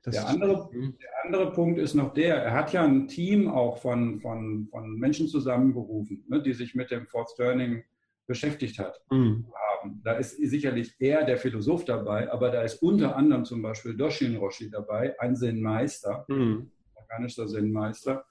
Der 0.05 0.27
andere, 0.27 0.69
der 0.73 1.25
andere 1.25 1.51
Punkt 1.51 1.77
ist 1.77 1.93
noch 1.93 2.13
der, 2.13 2.37
er 2.37 2.53
hat 2.53 2.73
ja 2.73 2.83
ein 2.83 3.07
Team 3.07 3.47
auch 3.47 3.77
von, 3.77 4.19
von, 4.19 4.67
von 4.71 4.95
Menschen 4.95 5.27
zusammengerufen, 5.27 6.25
ne, 6.27 6.41
die 6.41 6.53
sich 6.53 6.73
mit 6.73 6.89
dem 6.89 7.05
Fourth 7.05 7.35
Turning 7.35 7.83
beschäftigt 8.25 8.79
hat. 8.79 8.99
Mhm. 9.11 9.45
Da 10.03 10.13
ist 10.13 10.37
sicherlich 10.37 10.95
er 10.99 11.23
der 11.23 11.37
Philosoph 11.37 11.85
dabei, 11.85 12.31
aber 12.31 12.49
da 12.49 12.61
ist 12.63 12.81
unter 12.81 13.15
anderem 13.15 13.45
zum 13.45 13.61
Beispiel 13.61 13.95
Doshin 13.95 14.37
Roshi 14.37 14.69
dabei, 14.69 15.19
ein 15.19 15.35
Zen-Meister, 15.35 16.25
mhm. 16.27 16.71
organischer 16.95 17.47
Zen-Meister, 17.47 18.25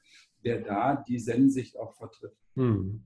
der 0.45 0.61
da 0.63 1.05
die 1.07 1.19
Zen-Sicht 1.19 1.79
auch 1.79 1.95
vertritt. 1.95 2.33
Hm. 2.57 3.05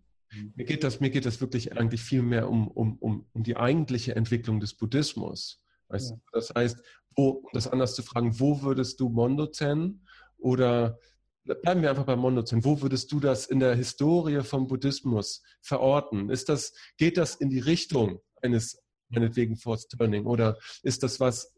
Mir, 0.55 0.65
geht 0.65 0.85
das, 0.85 1.01
mir 1.01 1.11
geht 1.11 1.27
das 1.27 1.41
wirklich 1.41 1.77
eigentlich 1.77 2.03
viel 2.03 2.23
mehr 2.23 2.49
um, 2.49 2.69
um, 2.69 2.97
um, 2.99 3.27
um 3.33 3.43
die 3.43 3.57
eigentliche 3.57 4.17
Entwicklung 4.17 4.61
des 4.61 4.75
Buddhismus. 4.75 5.63
Weißt 5.89 6.11
ja. 6.11 6.17
Das 6.33 6.53
heißt, 6.55 6.83
wo, 7.17 7.31
um 7.31 7.51
das 7.53 7.69
anders 7.69 7.95
zu 7.95 8.03
fragen, 8.03 8.39
wo 8.41 8.63
würdest 8.63 9.01
du 9.01 9.09
Mondo 9.09 9.47
Zen 9.47 10.01
oder 10.39 10.99
bleiben 11.45 11.83
wir 11.83 11.91
einfach 11.91 12.07
bei 12.07 12.17
Mondo 12.17 12.43
Zen, 12.43 12.65
wo 12.65 12.81
würdest 12.81 13.13
du 13.13 13.21
das 13.21 13.47
in 13.47 13.61
der 13.61 13.75
Historie 13.75 14.43
vom 14.43 14.67
Buddhismus 14.67 15.43
verorten? 15.61 16.31
Ist 16.31 16.49
das, 16.49 16.73
geht 16.97 17.17
das 17.17 17.35
in 17.37 17.51
die 17.51 17.61
Richtung 17.61 18.21
eines 18.43 18.83
meinetwegen 19.09 19.57
Force 19.57 19.87
Turning 19.89 20.27
oder 20.27 20.59
ist 20.83 21.03
das 21.03 21.21
was, 21.21 21.55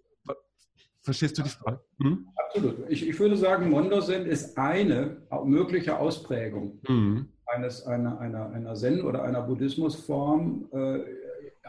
Verstehst 1.06 1.38
du 1.38 1.42
die 1.44 1.50
Frage? 1.50 1.78
Hm? 2.00 2.26
Absolut. 2.34 2.78
Ich, 2.88 3.08
ich, 3.08 3.16
würde 3.20 3.36
sagen, 3.36 3.70
Mondo 3.70 4.00
Zen 4.00 4.26
ist 4.26 4.58
eine 4.58 5.18
mögliche 5.44 6.00
Ausprägung 6.00 6.80
mhm. 6.88 7.28
eines, 7.46 7.86
einer, 7.86 8.18
einer, 8.18 8.50
einer 8.50 8.74
Zen- 8.74 9.02
oder 9.02 9.22
einer 9.22 9.42
Buddhismusform, 9.42 10.68
äh, 10.72 10.98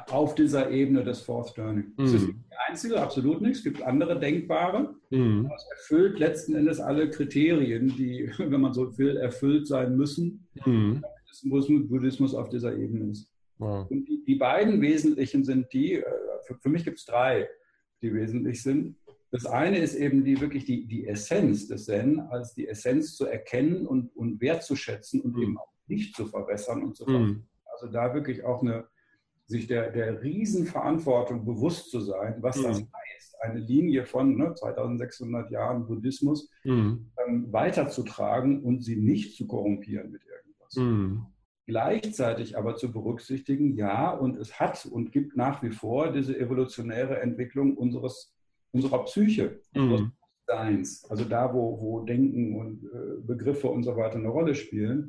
auf 0.09 0.35
dieser 0.35 0.69
Ebene 0.71 1.03
des 1.03 1.21
Fourth 1.21 1.55
Journey. 1.57 1.83
Mhm. 1.83 1.93
Das 1.97 2.13
ist 2.13 2.27
nicht 2.27 2.39
die 2.51 2.55
einzige, 2.69 3.01
absolut 3.01 3.41
nicht. 3.41 3.57
Es 3.57 3.63
gibt 3.63 3.81
andere 3.81 4.19
denkbare. 4.19 4.95
Mhm. 5.09 5.49
Es 5.55 5.65
erfüllt 5.71 6.19
letzten 6.19 6.55
Endes 6.55 6.79
alle 6.79 7.09
Kriterien, 7.09 7.87
die, 7.97 8.29
wenn 8.37 8.61
man 8.61 8.73
so 8.73 8.97
will, 8.97 9.17
erfüllt 9.17 9.67
sein 9.67 9.95
müssen, 9.95 10.47
mhm. 10.65 11.03
damit 11.41 11.89
Buddhismus 11.89 12.33
auf 12.33 12.49
dieser 12.49 12.75
Ebene 12.75 13.11
ist. 13.11 13.31
Wow. 13.59 13.89
Und 13.89 14.05
die, 14.07 14.23
die, 14.23 14.35
beiden 14.35 14.81
wesentlichen 14.81 15.43
sind 15.43 15.71
die, 15.73 15.93
äh, 15.95 16.03
für, 16.45 16.55
für 16.55 16.69
mich 16.69 16.83
gibt 16.83 16.99
es 16.99 17.05
drei, 17.05 17.49
die 18.01 18.13
wesentlich 18.13 18.61
sind. 18.61 18.95
Das 19.31 19.45
eine 19.45 19.79
ist 19.79 19.95
eben 19.95 20.23
die 20.23 20.39
wirklich 20.39 20.65
die, 20.65 20.85
die 20.85 21.07
Essenz 21.07 21.67
des 21.67 21.85
Zen, 21.85 22.19
als 22.19 22.53
die 22.53 22.67
Essenz 22.67 23.15
zu 23.15 23.25
erkennen 23.25 23.85
und, 23.85 24.15
und 24.15 24.39
wertzuschätzen 24.39 25.21
und 25.21 25.35
mhm. 25.35 25.41
eben 25.41 25.57
auch 25.57 25.73
nicht 25.87 26.15
zu 26.15 26.25
verbessern 26.25 26.83
und 26.83 26.95
zu 26.95 27.09
mhm. 27.09 27.43
Also 27.65 27.91
da 27.91 28.13
wirklich 28.13 28.43
auch 28.43 28.61
eine, 28.61 28.87
sich 29.47 29.67
der, 29.67 29.91
der 29.91 30.21
Riesenverantwortung 30.21 31.45
bewusst 31.45 31.89
zu 31.89 32.01
sein, 32.01 32.35
was 32.41 32.57
mhm. 32.57 32.63
das 32.63 32.77
heißt, 32.77 33.35
eine 33.41 33.59
Linie 33.59 34.05
von 34.05 34.35
ne, 34.35 34.53
2600 34.53 35.49
Jahren 35.51 35.87
Buddhismus 35.87 36.49
mhm. 36.63 37.11
ähm, 37.25 37.51
weiterzutragen 37.51 38.63
und 38.63 38.83
sie 38.83 38.97
nicht 38.97 39.35
zu 39.37 39.47
korrumpieren 39.47 40.11
mit 40.11 40.21
irgendwas. 40.23 40.75
Mhm. 40.75 41.25
Gleichzeitig 41.65 42.57
aber 42.57 42.75
zu 42.75 42.91
berücksichtigen, 42.91 43.75
ja, 43.75 44.11
und 44.11 44.37
es 44.37 44.59
hat 44.59 44.85
und 44.85 45.11
gibt 45.11 45.35
nach 45.35 45.63
wie 45.63 45.71
vor 45.71 46.11
diese 46.11 46.37
evolutionäre 46.37 47.19
Entwicklung 47.19 47.75
unseres 47.75 48.33
unserer 48.71 49.03
Psyche, 49.05 49.61
unseres 49.73 50.01
mhm. 50.01 50.11
Seins, 50.45 51.05
also 51.09 51.25
da, 51.25 51.53
wo, 51.53 51.81
wo 51.81 52.01
Denken 52.05 52.55
und 52.55 52.83
äh, 52.85 53.21
Begriffe 53.21 53.67
und 53.67 53.83
so 53.83 53.97
weiter 53.97 54.15
eine 54.15 54.29
Rolle 54.29 54.55
spielen. 54.55 55.05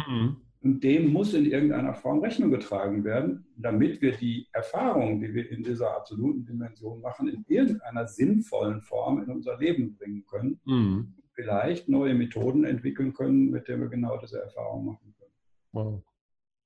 Und 0.60 0.82
dem 0.82 1.12
muss 1.12 1.34
in 1.34 1.46
irgendeiner 1.46 1.94
Form 1.94 2.18
Rechnung 2.18 2.50
getragen 2.50 3.04
werden, 3.04 3.46
damit 3.56 4.02
wir 4.02 4.16
die 4.16 4.48
Erfahrungen, 4.52 5.20
die 5.20 5.32
wir 5.32 5.50
in 5.50 5.62
dieser 5.62 5.94
absoluten 5.94 6.44
Dimension 6.44 7.00
machen, 7.00 7.28
in 7.28 7.44
irgendeiner 7.46 8.08
sinnvollen 8.08 8.80
Form 8.80 9.22
in 9.22 9.30
unser 9.30 9.56
Leben 9.56 9.96
bringen 9.96 10.24
können. 10.26 10.60
Mhm. 10.64 11.14
Vielleicht 11.32 11.88
neue 11.88 12.14
Methoden 12.14 12.64
entwickeln 12.64 13.14
können, 13.14 13.50
mit 13.50 13.68
denen 13.68 13.82
wir 13.82 13.88
genau 13.88 14.18
diese 14.18 14.42
Erfahrung 14.42 14.86
machen 14.86 15.14
können. 15.16 15.32
Wow. 15.72 16.02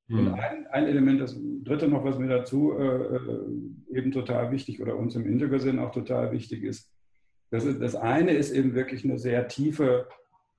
Und 0.08 0.24
mhm. 0.24 0.34
ein, 0.34 0.66
ein, 0.68 0.86
Element, 0.86 1.20
das 1.20 1.38
dritte 1.62 1.88
noch, 1.88 2.04
was 2.04 2.18
mir 2.18 2.28
dazu 2.28 2.72
äh, 2.72 3.96
eben 3.96 4.10
total 4.10 4.50
wichtig 4.50 4.80
oder 4.80 4.96
uns 4.96 5.14
im 5.14 5.26
Integersinn 5.26 5.78
auch 5.78 5.92
total 5.92 6.32
wichtig 6.32 6.64
ist, 6.64 6.90
das, 7.50 7.64
ist, 7.64 7.80
das 7.80 7.94
eine 7.94 8.32
ist 8.32 8.52
eben 8.52 8.74
wirklich 8.74 9.04
eine 9.04 9.18
sehr 9.18 9.46
tiefe 9.48 10.08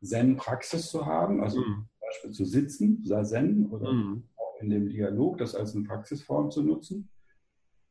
Zen-Praxis 0.04 0.90
zu 0.90 1.06
haben, 1.06 1.42
also 1.42 1.62
mhm. 1.62 1.88
Beispiel 2.14 2.32
zu 2.32 2.46
sitzen, 2.46 3.04
Zen 3.04 3.68
oder 3.68 3.92
mhm. 3.92 4.24
auch 4.36 4.62
in 4.62 4.70
dem 4.70 4.90
Dialog, 4.90 5.38
das 5.38 5.56
als 5.56 5.76
eine 5.76 5.86
Praxisform 5.86 6.52
zu 6.52 6.64
nutzen. 6.64 7.10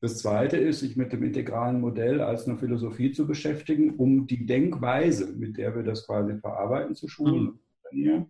Das 0.01 0.18
zweite 0.18 0.57
ist, 0.57 0.81
sich 0.81 0.97
mit 0.97 1.12
dem 1.12 1.23
integralen 1.23 1.81
Modell 1.81 2.20
als 2.20 2.49
eine 2.49 2.59
Philosophie 2.59 3.12
zu 3.12 3.27
beschäftigen, 3.27 3.95
um 3.97 4.27
die 4.27 4.47
Denkweise, 4.47 5.33
mit 5.33 5.57
der 5.57 5.77
wir 5.77 5.85
das 5.85 6.07
quasi 6.07 6.37
verarbeiten, 6.39 6.95
zu 6.95 7.07
schulen 7.09 7.61
mhm. 7.93 8.27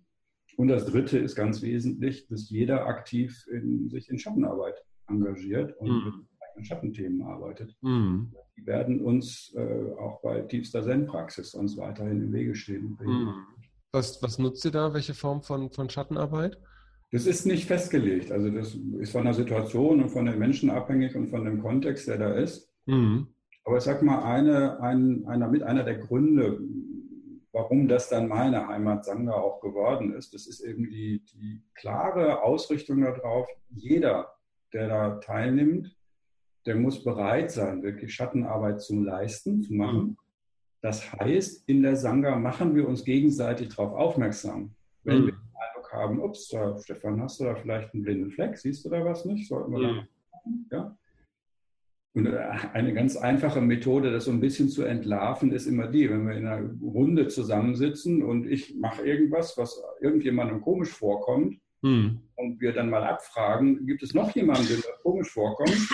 und 0.57 0.69
das 0.69 0.87
dritte 0.87 1.19
ist 1.19 1.35
ganz 1.35 1.63
wesentlich, 1.63 2.27
dass 2.27 2.51
jeder 2.51 2.87
aktiv 2.87 3.47
in, 3.51 3.89
sich 3.89 4.11
in 4.11 4.19
Schattenarbeit 4.19 4.85
engagiert 5.09 5.77
und 5.79 5.89
mhm. 5.89 6.05
mit 6.05 6.15
eigenen 6.41 6.65
Schattenthemen 6.65 7.23
arbeitet. 7.23 7.75
Mhm 7.81 8.33
die 8.57 8.67
werden 8.67 9.01
uns 9.01 9.53
äh, 9.57 9.93
auch 9.99 10.21
bei 10.21 10.41
tiefster 10.43 10.83
Zen-Praxis 10.83 11.55
uns 11.55 11.77
weiterhin 11.77 12.23
im 12.23 12.33
Wege 12.33 12.55
stehen. 12.55 12.99
Mhm. 13.01 13.35
Was, 13.93 14.23
was 14.23 14.39
nutzt 14.39 14.65
ihr 14.65 14.71
da? 14.71 14.95
Welche 14.95 15.13
Form 15.13 15.43
von, 15.43 15.71
von 15.71 15.91
Schattenarbeit? 15.91 16.59
Das 17.11 17.27
ist 17.27 17.45
nicht 17.45 17.67
festgelegt. 17.67 18.33
Also 18.33 18.49
das 18.49 18.75
ist 18.75 19.13
von 19.13 19.25
der 19.25 19.35
Situation 19.35 20.03
und 20.03 20.09
von 20.09 20.25
den 20.25 20.39
Menschen 20.39 20.71
abhängig 20.71 21.15
und 21.15 21.29
von 21.29 21.45
dem 21.45 21.61
Kontext, 21.61 22.09
der 22.09 22.17
da 22.17 22.33
ist. 22.33 22.73
Mhm. 22.87 23.29
Aber 23.65 23.77
ich 23.77 23.85
sag 23.85 24.03
mal, 24.03 24.23
eine, 24.23 24.81
ein, 24.81 25.27
einer, 25.27 25.49
mit 25.49 25.63
einer 25.63 25.85
der 25.85 25.99
Gründe, 25.99 26.59
warum 27.53 27.87
das 27.87 28.09
dann 28.09 28.29
meine 28.29 28.67
Heimat 28.67 29.05
Sangha 29.05 29.33
auch 29.33 29.61
geworden 29.61 30.15
ist, 30.15 30.33
das 30.33 30.47
ist 30.47 30.61
eben 30.61 30.89
die, 30.89 31.23
die 31.35 31.63
klare 31.75 32.43
Ausrichtung 32.43 33.03
darauf, 33.03 33.47
jeder, 33.69 34.33
der 34.73 34.89
da 34.89 35.11
teilnimmt, 35.17 35.95
der 36.65 36.77
muss 36.77 37.05
bereit 37.05 37.51
sein, 37.51 37.83
wirklich 37.83 38.15
Schattenarbeit 38.15 38.81
zu 38.81 38.99
leisten, 38.99 39.61
zu 39.61 39.75
machen. 39.75 40.03
Mhm. 40.03 40.17
Das 40.83 41.13
heißt, 41.13 41.69
in 41.69 41.83
der 41.83 41.97
Sangha 41.97 42.37
machen 42.37 42.75
wir 42.75 42.89
uns 42.89 43.05
gegenseitig 43.05 43.69
darauf 43.71 43.95
aufmerksam. 43.95 44.75
Wenn 45.05 45.23
mhm. 45.23 45.27
wir 45.27 45.33
den 45.33 45.41
Eindruck 45.55 45.93
haben, 45.93 46.21
ups, 46.21 46.49
da, 46.49 46.77
Stefan, 46.79 47.23
hast 47.23 47.41
du 47.41 47.45
da 47.45 47.55
vielleicht 47.55 47.95
einen 47.95 48.03
blinden 48.03 48.31
Fleck? 48.31 48.59
Siehst 48.59 48.85
du 48.85 48.91
da 48.91 49.05
was 49.05 49.25
nicht? 49.25 49.49
Sollten 49.49 49.73
wir 49.73 49.79
mhm. 49.79 49.83
da 49.83 49.93
machen? 49.93 50.69
Ja? 50.71 50.97
Und 52.15 52.27
äh, 52.27 52.39
eine 52.73 52.93
ganz 52.93 53.17
einfache 53.17 53.61
Methode, 53.61 54.13
das 54.13 54.25
so 54.25 54.33
ein 54.33 54.41
bisschen 54.41 54.69
zu 54.69 54.83
entlarven, 54.83 55.53
ist 55.53 55.67
immer 55.67 55.87
die, 55.87 56.11
wenn 56.11 56.27
wir 56.27 56.35
in 56.35 56.47
einer 56.47 56.69
Runde 56.83 57.29
zusammensitzen 57.29 58.23
und 58.23 58.47
ich 58.47 58.75
mache 58.77 59.03
irgendwas, 59.07 59.57
was 59.57 59.83
irgendjemandem 60.01 60.61
komisch 60.61 60.91
vorkommt, 60.91 61.59
mhm. 61.83 62.21
und 62.37 62.61
wir 62.61 62.73
dann 62.73 62.91
mal 62.91 63.05
abfragen, 63.05 63.87
gibt 63.87 64.03
es 64.03 64.15
noch 64.15 64.35
jemanden, 64.35 64.67
dem 64.67 64.77
das 64.77 65.03
komisch 65.03 65.31
vorkommt? 65.31 65.89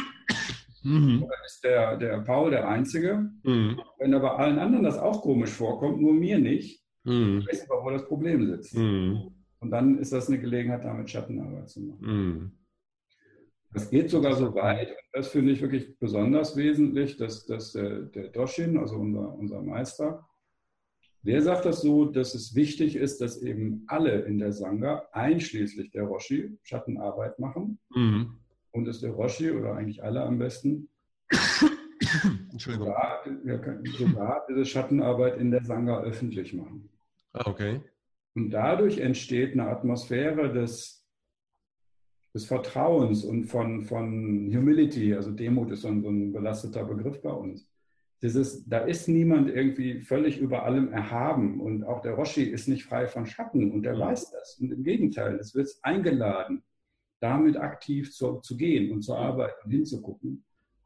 Mhm. 0.83 1.23
Oder 1.23 1.35
ist 1.45 1.65
der, 1.65 1.97
der 1.97 2.19
Paul 2.21 2.51
der 2.51 2.69
Einzige? 2.69 3.31
Mhm. 3.43 3.81
Wenn 3.99 4.15
aber 4.15 4.39
allen 4.39 4.59
anderen 4.59 4.85
das 4.85 4.99
auch 4.99 5.23
komisch 5.23 5.51
vorkommt, 5.51 6.01
nur 6.01 6.15
mir 6.15 6.39
nicht, 6.39 6.83
mhm. 7.05 7.45
weiß 7.47 7.63
ich, 7.63 7.69
wo 7.69 7.91
das 7.91 8.07
Problem 8.07 8.47
sitzt. 8.47 8.77
Mhm. 8.77 9.31
Und 9.61 9.71
dann 9.71 9.99
ist 9.99 10.13
das 10.13 10.29
eine 10.29 10.39
Gelegenheit, 10.39 10.85
damit 10.85 11.11
Schattenarbeit 11.11 11.69
zu 11.69 11.81
machen. 11.81 12.07
Mhm. 12.07 12.53
Das 13.73 13.91
geht 13.91 14.09
sogar 14.09 14.35
so 14.35 14.55
weit, 14.55 14.89
und 14.89 14.97
das 15.13 15.29
finde 15.29 15.53
ich 15.53 15.61
wirklich 15.61 15.99
besonders 15.99 16.57
wesentlich, 16.57 17.19
dass, 17.19 17.45
dass 17.45 17.73
der, 17.73 18.03
der 18.03 18.29
Doshin, 18.29 18.79
also 18.79 18.97
unser, 18.97 19.35
unser 19.35 19.63
Meister, 19.63 20.27
der 21.23 21.43
sagt 21.43 21.67
das 21.67 21.83
so, 21.83 22.07
dass 22.07 22.35
es 22.35 22.55
wichtig 22.55 22.97
ist, 22.97 23.21
dass 23.21 23.43
eben 23.43 23.85
alle 23.89 24.21
in 24.23 24.39
der 24.39 24.53
Sangha, 24.53 25.09
einschließlich 25.13 25.91
der 25.91 26.05
Roshi, 26.05 26.57
Schattenarbeit 26.63 27.39
machen. 27.39 27.79
Mhm 27.91 28.38
und 28.73 28.85
dass 28.85 29.01
der 29.01 29.11
Roshi 29.11 29.51
oder 29.51 29.75
eigentlich 29.75 30.03
alle 30.03 30.23
am 30.23 30.39
besten 30.39 30.89
Entschuldigung. 32.53 32.89
Sogar, 32.89 33.25
sogar 33.99 34.47
diese 34.49 34.65
Schattenarbeit 34.65 35.39
in 35.39 35.51
der 35.51 35.65
Sangha 35.65 36.03
öffentlich 36.03 36.55
machen. 36.55 36.89
Ah, 37.33 37.49
okay. 37.49 37.81
Und 38.35 38.51
dadurch 38.51 38.99
entsteht 38.99 39.53
eine 39.53 39.69
Atmosphäre 39.69 40.53
des, 40.53 41.05
des 42.35 42.45
Vertrauens 42.47 43.25
und 43.25 43.47
von, 43.47 43.83
von 43.83 44.51
Humility, 44.55 45.15
also 45.15 45.33
Demut 45.33 45.71
ist 45.73 45.83
so 45.83 45.89
ein, 45.89 46.03
so 46.03 46.09
ein 46.09 46.33
belasteter 46.33 46.85
Begriff 46.85 47.21
bei 47.21 47.33
uns. 47.33 47.69
Dieses, 48.23 48.65
da 48.67 48.79
ist 48.79 49.09
niemand 49.09 49.49
irgendwie 49.49 50.01
völlig 50.01 50.39
über 50.39 50.65
allem 50.65 50.93
erhaben 50.93 51.61
und 51.61 51.85
auch 51.85 52.01
der 52.01 52.15
Roshi 52.15 52.43
ist 52.43 52.67
nicht 52.67 52.85
frei 52.85 53.07
von 53.07 53.27
Schatten 53.27 53.71
und 53.71 53.83
der 53.83 53.95
mhm. 53.95 54.01
weiß 54.01 54.31
das. 54.31 54.59
Und 54.61 54.73
im 54.73 54.83
Gegenteil, 54.83 55.37
es 55.37 55.55
wird 55.55 55.69
eingeladen 55.83 56.63
damit 57.21 57.57
aktiv 57.57 58.13
zu, 58.13 58.41
zu 58.41 58.57
gehen 58.57 58.93
und 58.93 59.03
zu 59.03 59.15
arbeiten 59.15 59.65
und 59.65 59.71
hinzugucken. 59.71 60.45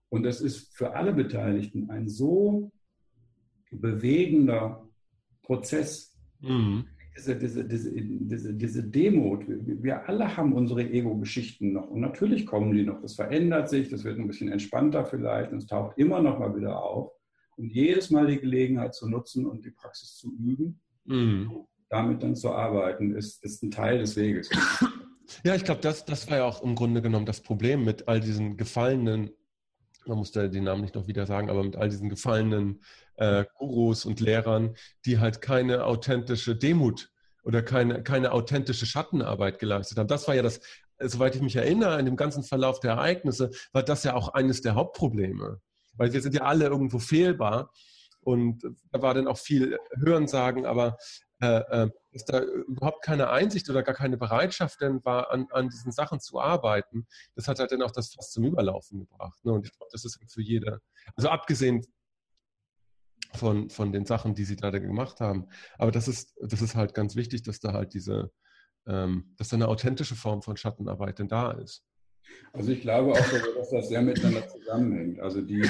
Und 0.09 0.25
das 0.25 0.41
ist 0.41 0.77
für 0.77 0.95
alle 0.95 1.13
Beteiligten 1.13 1.91
ein 1.91 2.09
so 2.09 2.71
bewegender 3.71 4.87
Prozess. 5.43 6.17
Mhm. 6.41 6.85
Diese, 7.17 7.39
diese, 7.39 7.65
diese, 7.67 7.93
diese, 7.93 8.55
diese 8.55 8.85
Demut, 8.85 9.45
wir, 9.47 10.09
alle 10.09 10.35
haben 10.35 10.55
unsere 10.55 10.83
Ego-Geschichten 10.83 11.73
noch 11.75 11.89
und 11.89 12.01
natürlich 12.01 12.47
kommen 12.47 12.73
die 12.73 12.85
noch. 12.85 13.03
Das 13.03 13.15
verändert 13.15 13.69
sich, 13.69 13.91
das 13.91 14.05
wird 14.05 14.19
ein 14.19 14.27
bisschen 14.27 14.51
entspannter 14.51 15.05
vielleicht 15.05 15.53
und 15.53 15.59
es 15.59 15.67
taucht 15.67 15.99
immer 15.99 16.23
noch 16.23 16.39
mal 16.39 16.57
wieder 16.57 16.83
auf. 16.83 17.13
Und 17.57 17.71
jedes 17.71 18.11
Mal 18.11 18.29
die 18.29 18.41
Gelegenheit 18.41 18.95
zu 18.95 19.11
nutzen 19.11 19.45
und 19.45 19.65
die 19.65 19.71
Praxis 19.71 20.17
zu 20.17 20.33
üben, 20.33 20.81
mhm. 21.05 21.67
damit 21.91 22.23
dann 22.23 22.35
zu 22.35 22.51
arbeiten, 22.51 23.15
ist, 23.15 23.45
ist 23.45 23.63
ein 23.63 23.71
Teil 23.71 23.99
des 23.99 24.17
Weges. 24.17 24.49
Ja, 25.45 25.55
ich 25.55 25.65
glaube, 25.65 25.81
das, 25.81 26.05
das 26.05 26.31
war 26.31 26.39
ja 26.39 26.45
auch 26.45 26.63
im 26.63 26.75
Grunde 26.75 27.03
genommen 27.03 27.27
das 27.27 27.41
Problem 27.41 27.85
mit 27.85 28.09
all 28.09 28.21
diesen 28.21 28.57
gefallenen, 28.57 29.31
man 30.07 30.19
muss 30.19 30.33
da 30.33 30.49
den 30.49 30.65
Namen 30.65 30.83
nicht 30.83 30.95
noch 30.95 31.07
wieder 31.07 31.27
sagen, 31.27 31.51
aber 31.51 31.63
mit 31.63 31.77
all 31.77 31.89
diesen 31.89 32.09
gefallenen 32.09 32.83
äh, 33.17 33.45
Gurus 33.57 34.05
und 34.05 34.21
Lehrern, 34.21 34.75
die 35.05 35.19
halt 35.19 35.41
keine 35.41 35.85
authentische 35.85 36.57
Demut 36.57 37.11
oder 37.45 37.63
keine, 37.63 38.03
keine 38.03 38.33
authentische 38.33 38.87
Schattenarbeit 38.87 39.59
geleistet 39.59 39.99
haben. 39.99 40.09
Das 40.09 40.27
war 40.29 40.35
ja 40.35 40.43
das, 40.43 40.61
soweit 40.99 41.35
ich 41.37 41.43
mich 41.43 41.57
erinnere, 41.57 41.99
in 41.99 42.07
dem 42.07 42.17
ganzen 42.17 42.43
Verlauf 42.43 42.81
der 42.81 42.93
Ereignisse, 42.93 43.51
war 43.73 43.83
das 43.83 44.05
ja 44.05 44.15
auch 44.15 44.29
eines 44.35 44.61
der 44.61 44.75
Hauptprobleme. 44.75 45.61
Weil 45.95 46.13
wir 46.13 46.23
sind 46.23 46.35
ja 46.35 46.43
alle 46.43 46.67
irgendwo 46.67 46.99
fehlbar. 46.99 47.71
Und 48.21 48.63
da 48.93 49.03
war 49.03 49.15
dann 49.15 49.27
auch 49.27 49.39
viel 49.39 49.79
Hörensagen, 49.99 50.65
aber 50.65 50.97
äh, 51.43 51.87
äh, 51.87 51.91
dass 52.13 52.25
da 52.25 52.41
überhaupt 52.41 53.03
keine 53.03 53.31
Einsicht 53.31 53.69
oder 53.69 53.83
gar 53.83 53.97
keine 53.97 54.17
Bereitschaft 54.17 54.81
denn 54.81 55.05
war, 55.05 55.33
an, 55.33 55.49
an 55.51 55.71
diesen 55.71 55.91
Sachen 55.91 56.21
zu 56.21 56.39
arbeiten, 56.41 57.09
das 57.35 57.49
hat 57.49 57.59
halt 57.59 57.73
dann 57.73 57.83
auch 57.83 57.91
das 57.91 58.15
fast 58.15 58.33
zum 58.33 58.45
Überlaufen 58.45 59.01
gebracht. 59.01 59.45
Ne? 59.45 59.53
Und 59.53 59.67
ich 59.67 59.73
glaube, 59.73 59.91
das 59.91 60.05
ist 60.05 60.21
halt 60.21 60.31
für 60.31 60.41
jede, 60.41 60.81
also 61.17 61.31
abgesehen 61.31 61.85
von, 63.35 63.71
von 63.71 63.91
den 63.91 64.07
Sachen, 64.07 64.37
die 64.37 64.45
sie 64.45 64.55
da 64.55 64.71
gemacht 64.71 65.19
haben, 65.19 65.49
aber 65.79 65.91
das 65.91 66.07
ist, 66.07 66.37
das 66.41 66.63
ist 66.63 66.77
halt 66.77 66.95
ganz 66.95 67.17
wichtig, 67.17 67.43
dass 67.43 67.59
da 67.59 67.73
halt 67.73 67.93
diese, 67.93 68.31
ähm, 68.87 69.35
dass 69.37 69.49
da 69.49 69.57
eine 69.57 69.67
authentische 69.67 70.15
Form 70.15 70.43
von 70.43 70.57
Schattenarbeit 70.57 71.19
denn 71.19 71.29
da 71.29 71.51
ist. 71.51 71.85
Also 72.53 72.71
ich 72.71 72.83
glaube 72.83 73.13
auch, 73.13 73.57
dass 73.57 73.71
das 73.71 73.89
sehr 73.89 74.03
miteinander 74.03 74.47
zusammenhängt. 74.47 75.19
Also 75.19 75.41
die, 75.41 75.69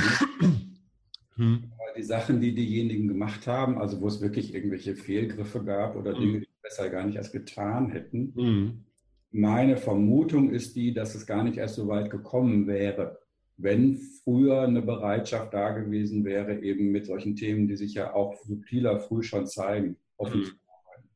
hm. 1.43 1.73
die 1.97 2.03
Sachen, 2.03 2.41
die 2.41 2.55
diejenigen 2.55 3.09
gemacht 3.09 3.47
haben, 3.47 3.79
also 3.79 4.01
wo 4.01 4.07
es 4.07 4.21
wirklich 4.21 4.55
irgendwelche 4.55 4.95
Fehlgriffe 4.95 5.65
gab 5.65 5.97
oder 5.97 6.13
hm. 6.15 6.21
Dinge, 6.21 6.41
die 6.41 6.49
besser 6.63 6.89
gar 6.89 7.05
nicht 7.05 7.17
erst 7.17 7.33
getan 7.33 7.91
hätten. 7.91 8.33
Hm. 8.37 8.85
Meine 9.33 9.77
Vermutung 9.77 10.51
ist 10.51 10.77
die, 10.77 10.93
dass 10.93 11.15
es 11.15 11.27
gar 11.27 11.43
nicht 11.43 11.57
erst 11.57 11.75
so 11.75 11.89
weit 11.89 12.11
gekommen 12.11 12.67
wäre, 12.67 13.19
wenn 13.57 13.97
früher 13.97 14.63
eine 14.63 14.83
Bereitschaft 14.83 15.53
da 15.55 15.71
gewesen 15.71 16.25
wäre, 16.25 16.61
eben 16.61 16.91
mit 16.91 17.07
solchen 17.07 17.35
Themen, 17.35 17.67
die 17.67 17.77
sich 17.77 17.95
ja 17.95 18.15
auch 18.15 18.35
subtiler 18.45 19.01
früh 19.01 19.23
schon 19.23 19.47
zeigen, 19.47 19.97
offen 20.17 20.41
mhm. 20.41 20.45
zu 20.45 20.53
arbeiten. 20.67 21.09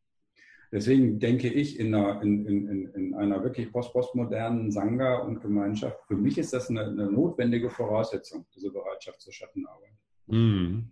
Deswegen 0.72 1.18
denke 1.18 1.48
ich, 1.48 1.78
in 1.78 1.94
einer, 1.94 2.22
in, 2.22 2.46
in, 2.46 2.86
in 2.94 3.14
einer 3.14 3.42
wirklich 3.42 3.70
post-postmodernen 3.70 4.70
Sangha 4.70 5.18
und 5.18 5.40
Gemeinschaft, 5.40 5.98
für 6.06 6.16
mich 6.16 6.38
ist 6.38 6.52
das 6.52 6.70
eine, 6.70 6.86
eine 6.86 7.10
notwendige 7.10 7.70
Voraussetzung, 7.70 8.46
diese 8.54 8.70
Bereitschaft 8.70 9.20
zur 9.20 9.32
Schattenarbeit. 9.32 9.92
Mhm. 10.26 10.90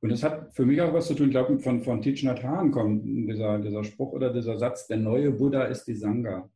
Und 0.00 0.12
das 0.12 0.22
hat 0.22 0.54
für 0.54 0.66
mich 0.66 0.80
auch 0.80 0.92
was 0.92 1.06
zu 1.06 1.14
tun, 1.14 1.26
ich 1.26 1.32
glaube, 1.32 1.58
von, 1.58 1.82
von 1.82 2.02
Thich 2.02 2.22
Nhat 2.22 2.42
Hanh 2.42 2.70
kommt 2.70 3.04
dieser, 3.04 3.58
dieser 3.58 3.82
Spruch 3.82 4.12
oder 4.12 4.32
dieser 4.32 4.58
Satz, 4.58 4.86
der 4.86 4.98
neue 4.98 5.30
Buddha 5.30 5.64
ist 5.64 5.84
die 5.84 5.94
Sangha. 5.94 6.48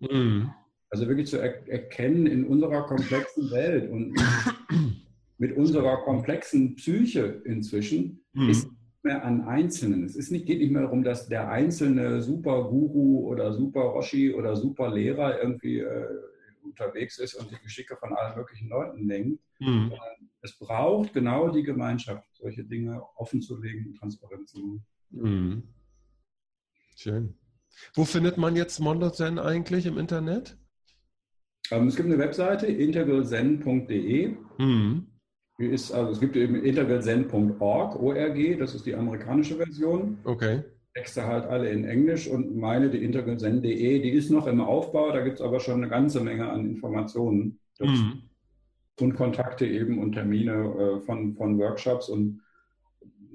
Mhm. 0.00 0.50
Also 0.90 1.08
wirklich 1.08 1.28
zu 1.28 1.38
er 1.38 1.66
erkennen 1.68 2.26
in 2.26 2.44
unserer 2.44 2.82
komplexen 2.86 3.50
Welt 3.50 3.90
und 3.90 4.14
mit 5.38 5.56
unserer 5.56 6.02
komplexen 6.04 6.74
Psyche 6.74 7.40
inzwischen 7.44 8.24
mhm. 8.34 8.50
ist 8.50 8.64
nicht 8.66 9.04
mehr 9.04 9.24
an 9.24 9.42
Einzelnen. 9.42 10.04
Es 10.04 10.14
ist 10.14 10.30
nicht, 10.30 10.44
geht 10.44 10.58
nicht 10.58 10.70
mehr 10.70 10.82
darum, 10.82 11.02
dass 11.02 11.28
der 11.28 11.50
einzelne 11.50 12.20
Super 12.20 12.64
Guru 12.64 13.26
oder 13.26 13.52
Super 13.54 13.80
Roshi 13.80 14.34
oder 14.34 14.54
Super 14.54 14.92
Lehrer 14.94 15.42
irgendwie 15.42 15.78
äh, 15.78 16.06
unterwegs 16.62 17.18
ist 17.18 17.34
und 17.34 17.50
die 17.50 17.62
Geschicke 17.62 17.96
von 17.96 18.12
allen 18.12 18.36
möglichen 18.36 18.68
Leuten 18.68 19.06
lenkt. 19.08 19.40
Mhm. 19.62 19.92
Es 20.40 20.58
braucht 20.58 21.12
genau 21.12 21.48
die 21.48 21.62
Gemeinschaft, 21.62 22.28
solche 22.34 22.64
Dinge 22.64 23.02
offen 23.16 23.40
zu 23.40 23.60
legen 23.60 23.86
und 23.86 23.96
transparent 23.96 24.48
zu 24.48 24.58
machen. 24.58 24.84
Mhm. 25.10 25.62
Schön. 26.96 27.34
Wo 27.94 28.04
findet 28.04 28.36
man 28.36 28.56
jetzt 28.56 28.80
Mondo 28.80 29.10
Zen 29.10 29.38
eigentlich 29.38 29.86
im 29.86 29.98
Internet? 29.98 30.56
Ähm, 31.70 31.86
es 31.86 31.96
gibt 31.96 32.08
eine 32.08 32.18
Webseite, 32.18 32.66
integralzen.de. 32.66 34.36
Mhm. 34.58 35.06
Ist, 35.58 35.92
also 35.92 36.10
es 36.10 36.18
gibt 36.18 36.34
eben 36.34 36.56
integralzen.org, 36.56 37.96
ORG, 37.96 38.58
das 38.58 38.74
ist 38.74 38.84
die 38.84 38.94
amerikanische 38.94 39.56
Version. 39.56 40.18
Okay. 40.24 40.64
Texte 40.94 41.24
halt 41.24 41.44
alle 41.44 41.70
in 41.70 41.84
Englisch 41.84 42.26
und 42.28 42.56
meine, 42.56 42.90
die 42.90 43.02
integralzen.de, 43.02 44.02
die 44.02 44.10
ist 44.10 44.30
noch 44.30 44.46
im 44.46 44.60
Aufbau, 44.60 45.12
da 45.12 45.22
gibt 45.22 45.36
es 45.36 45.40
aber 45.40 45.60
schon 45.60 45.76
eine 45.76 45.88
ganze 45.88 46.20
Menge 46.20 46.50
an 46.50 46.68
Informationen 46.68 47.60
mhm. 47.78 48.22
Und 49.00 49.14
Kontakte 49.14 49.66
eben 49.66 49.98
und 49.98 50.12
Termine 50.12 50.52
äh, 50.52 51.00
von, 51.00 51.34
von 51.34 51.58
Workshops 51.58 52.08
und 52.08 52.42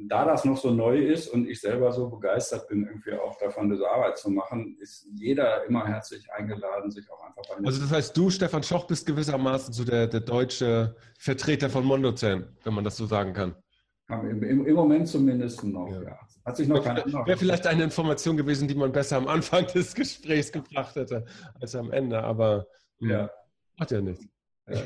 da 0.05 0.25
das 0.25 0.45
noch 0.45 0.57
so 0.57 0.71
neu 0.71 0.99
ist 0.99 1.27
und 1.27 1.47
ich 1.47 1.59
selber 1.59 1.91
so 1.91 2.09
begeistert 2.09 2.67
bin, 2.67 2.85
irgendwie 2.85 3.13
auch 3.13 3.37
davon 3.39 3.69
diese 3.69 3.89
Arbeit 3.89 4.17
zu 4.17 4.29
machen, 4.29 4.77
ist 4.79 5.07
jeder 5.15 5.65
immer 5.65 5.87
herzlich 5.87 6.31
eingeladen, 6.31 6.91
sich 6.91 7.09
auch 7.11 7.23
einfach 7.25 7.41
bei 7.49 7.59
mir 7.59 7.67
Also 7.67 7.81
das 7.81 7.91
heißt, 7.91 8.15
du, 8.15 8.29
Stefan 8.29 8.63
Schoch, 8.63 8.85
bist 8.85 9.05
gewissermaßen 9.05 9.73
so 9.73 9.83
der, 9.83 10.07
der 10.07 10.19
deutsche 10.19 10.95
Vertreter 11.17 11.69
von 11.69 11.83
Mondozern, 11.83 12.55
wenn 12.63 12.73
man 12.73 12.83
das 12.83 12.97
so 12.97 13.05
sagen 13.05 13.33
kann. 13.33 13.55
Im, 14.09 14.43
im, 14.43 14.65
Im, 14.65 14.75
Moment 14.75 15.07
zumindest 15.07 15.63
noch, 15.63 15.91
ja. 15.91 16.01
ja. 16.01 16.19
Hat 16.45 16.55
sich 16.55 16.67
noch 16.67 16.81
keiner 16.81 17.03
Wäre 17.03 17.37
vielleicht 17.37 17.67
eine 17.67 17.83
Information 17.83 18.37
gewesen, 18.37 18.67
die 18.67 18.75
man 18.75 18.91
besser 18.91 19.17
am 19.17 19.27
Anfang 19.27 19.67
des 19.73 19.93
Gesprächs 19.93 20.51
gebracht 20.51 20.95
hätte, 20.95 21.25
als 21.59 21.75
am 21.75 21.91
Ende, 21.91 22.23
aber 22.23 22.67
hm, 22.99 23.09
ja. 23.09 23.29
macht 23.77 23.91
ja 23.91 23.99
nichts. 23.99 24.25
Ja, 24.67 24.81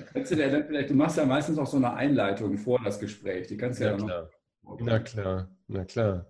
du, 0.60 0.86
du 0.88 0.94
machst 0.94 1.18
ja 1.18 1.26
meistens 1.26 1.58
auch 1.58 1.66
so 1.66 1.78
eine 1.78 1.94
Einleitung 1.94 2.58
vor 2.58 2.80
das 2.84 3.00
Gespräch. 3.00 3.48
Die 3.48 3.58
kannst 3.58 3.80
du 3.80 3.86
ja, 3.86 3.92
ja 3.92 3.98
noch 3.98 4.30
na 4.80 5.00
klar, 5.00 5.50
na 5.68 5.86
klar. 5.86 6.28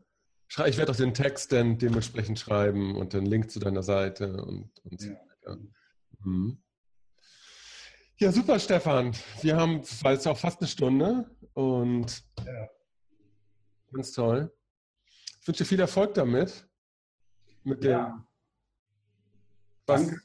Ich 0.68 0.78
werde 0.78 0.92
auch 0.92 0.96
den 0.96 1.14
Text 1.14 1.52
dann 1.52 1.78
dementsprechend 1.78 2.40
schreiben 2.40 2.96
und 2.96 3.14
den 3.14 3.26
Link 3.26 3.52
zu 3.52 3.60
deiner 3.60 3.84
Seite 3.84 4.42
und, 4.44 4.72
und 4.84 5.00
so 5.00 5.10
weiter. 5.10 5.58
Mhm. 6.24 6.62
Ja, 8.18 8.32
super, 8.32 8.60
Stefan. 8.60 9.16
Wir 9.42 9.56
haben, 9.56 9.80
es 9.80 10.04
war 10.04 10.12
jetzt 10.12 10.28
auch 10.28 10.38
fast 10.38 10.60
eine 10.60 10.68
Stunde 10.68 11.30
und 11.54 12.24
ja. 12.46 12.70
ganz 13.94 14.12
toll. 14.12 14.52
Ich 15.42 15.48
wünsche 15.48 15.64
dir 15.64 15.68
viel 15.68 15.80
Erfolg 15.80 16.14
damit. 16.14 16.68
Mit 17.64 17.84
dem, 17.84 17.92
ja. 17.92 18.28
was, 19.88 20.08
Danke. 20.08 20.22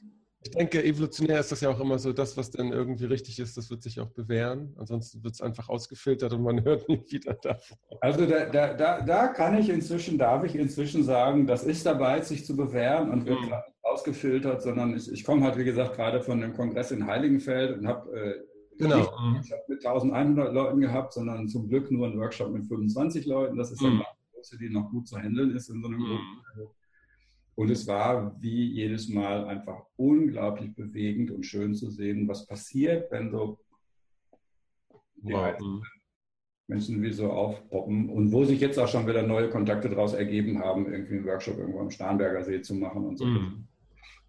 Ich 0.47 0.51
denke, 0.51 0.81
evolutionär 0.81 1.41
ist 1.41 1.51
das 1.51 1.59
ja 1.59 1.69
auch 1.69 1.79
immer 1.81 1.99
so, 1.99 2.13
das, 2.13 2.37
was 2.37 2.51
dann 2.51 2.71
irgendwie 2.71 3.03
richtig 3.03 3.37
ist, 3.37 3.57
das 3.57 3.69
wird 3.69 3.83
sich 3.83 3.99
auch 3.99 4.07
bewähren. 4.11 4.73
Ansonsten 4.77 5.21
wird 5.21 5.33
es 5.33 5.41
einfach 5.41 5.67
ausgefiltert 5.67 6.31
und 6.31 6.41
man 6.41 6.63
hört 6.63 6.87
nie 6.87 7.03
wieder 7.09 7.33
davon. 7.33 7.77
Also 7.99 8.25
da, 8.25 8.45
da, 8.45 8.73
da, 8.73 9.01
da, 9.01 9.27
kann 9.27 9.57
ich 9.57 9.67
inzwischen, 9.67 10.17
darf 10.17 10.45
ich 10.45 10.55
inzwischen 10.55 11.03
sagen, 11.03 11.47
das 11.47 11.65
ist 11.65 11.85
dabei, 11.85 12.21
sich 12.21 12.45
zu 12.45 12.55
bewähren 12.55 13.11
und 13.11 13.25
wird 13.25 13.41
mhm. 13.41 13.53
ausgefiltert, 13.81 14.61
sondern 14.61 14.95
ich, 14.95 15.11
ich 15.11 15.25
komme 15.25 15.43
halt, 15.43 15.57
wie 15.57 15.65
gesagt, 15.65 15.95
gerade 15.95 16.21
von 16.21 16.41
einem 16.41 16.53
Kongress 16.53 16.91
in 16.91 17.05
Heiligenfeld 17.05 17.77
und 17.77 17.85
habe 17.85 18.09
äh, 18.17 18.33
genau. 18.77 18.99
nicht 18.99 19.11
einen 19.17 19.35
Workshop 19.35 19.67
mit 19.67 19.85
1100 19.85 20.53
Leuten 20.53 20.79
gehabt, 20.79 21.13
sondern 21.13 21.49
zum 21.49 21.67
Glück 21.67 21.91
nur 21.91 22.07
einen 22.07 22.17
Workshop 22.17 22.53
mit 22.53 22.65
25 22.67 23.25
Leuten. 23.25 23.57
Das 23.57 23.69
ist 23.69 23.81
mhm. 23.81 23.87
eine 23.87 24.05
Größe, 24.33 24.57
die 24.57 24.69
noch 24.69 24.89
gut 24.91 25.09
zu 25.09 25.17
handeln 25.17 25.53
ist 25.53 25.69
in 25.69 25.81
so 25.81 25.89
einem 25.89 25.99
mhm. 25.99 26.05
Gruppen. 26.05 26.76
Und 27.57 27.71
es 27.71 27.87
war 27.87 28.39
wie 28.39 28.71
jedes 28.71 29.09
Mal 29.09 29.45
einfach 29.45 29.83
unglaublich 29.95 30.75
bewegend 30.75 31.31
und 31.31 31.43
schön 31.43 31.73
zu 31.73 31.89
sehen, 31.89 32.27
was 32.27 32.45
passiert, 32.45 33.11
wenn 33.11 33.31
so 33.31 33.57
wow. 35.23 35.57
Menschen 36.67 37.01
wie 37.01 37.11
so 37.11 37.31
aufpoppen 37.31 38.09
und 38.09 38.31
wo 38.31 38.43
sich 38.43 38.59
jetzt 38.59 38.77
auch 38.77 38.87
schon 38.87 39.07
wieder 39.07 39.23
neue 39.23 39.49
Kontakte 39.49 39.89
daraus 39.89 40.13
ergeben 40.13 40.59
haben, 40.59 40.85
irgendwie 40.85 41.15
einen 41.15 41.25
Workshop 41.25 41.57
irgendwo 41.57 41.79
am 41.79 41.89
Starnberger 41.89 42.43
See 42.43 42.61
zu 42.61 42.75
machen 42.75 43.05
und 43.05 43.17
so. 43.17 43.25
Mm. 43.25 43.67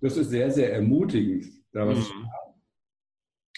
Das 0.01 0.17
ist 0.17 0.31
sehr, 0.31 0.51
sehr 0.51 0.73
ermutigend. 0.73 1.49
Da 1.73 1.85
mm. 1.85 2.03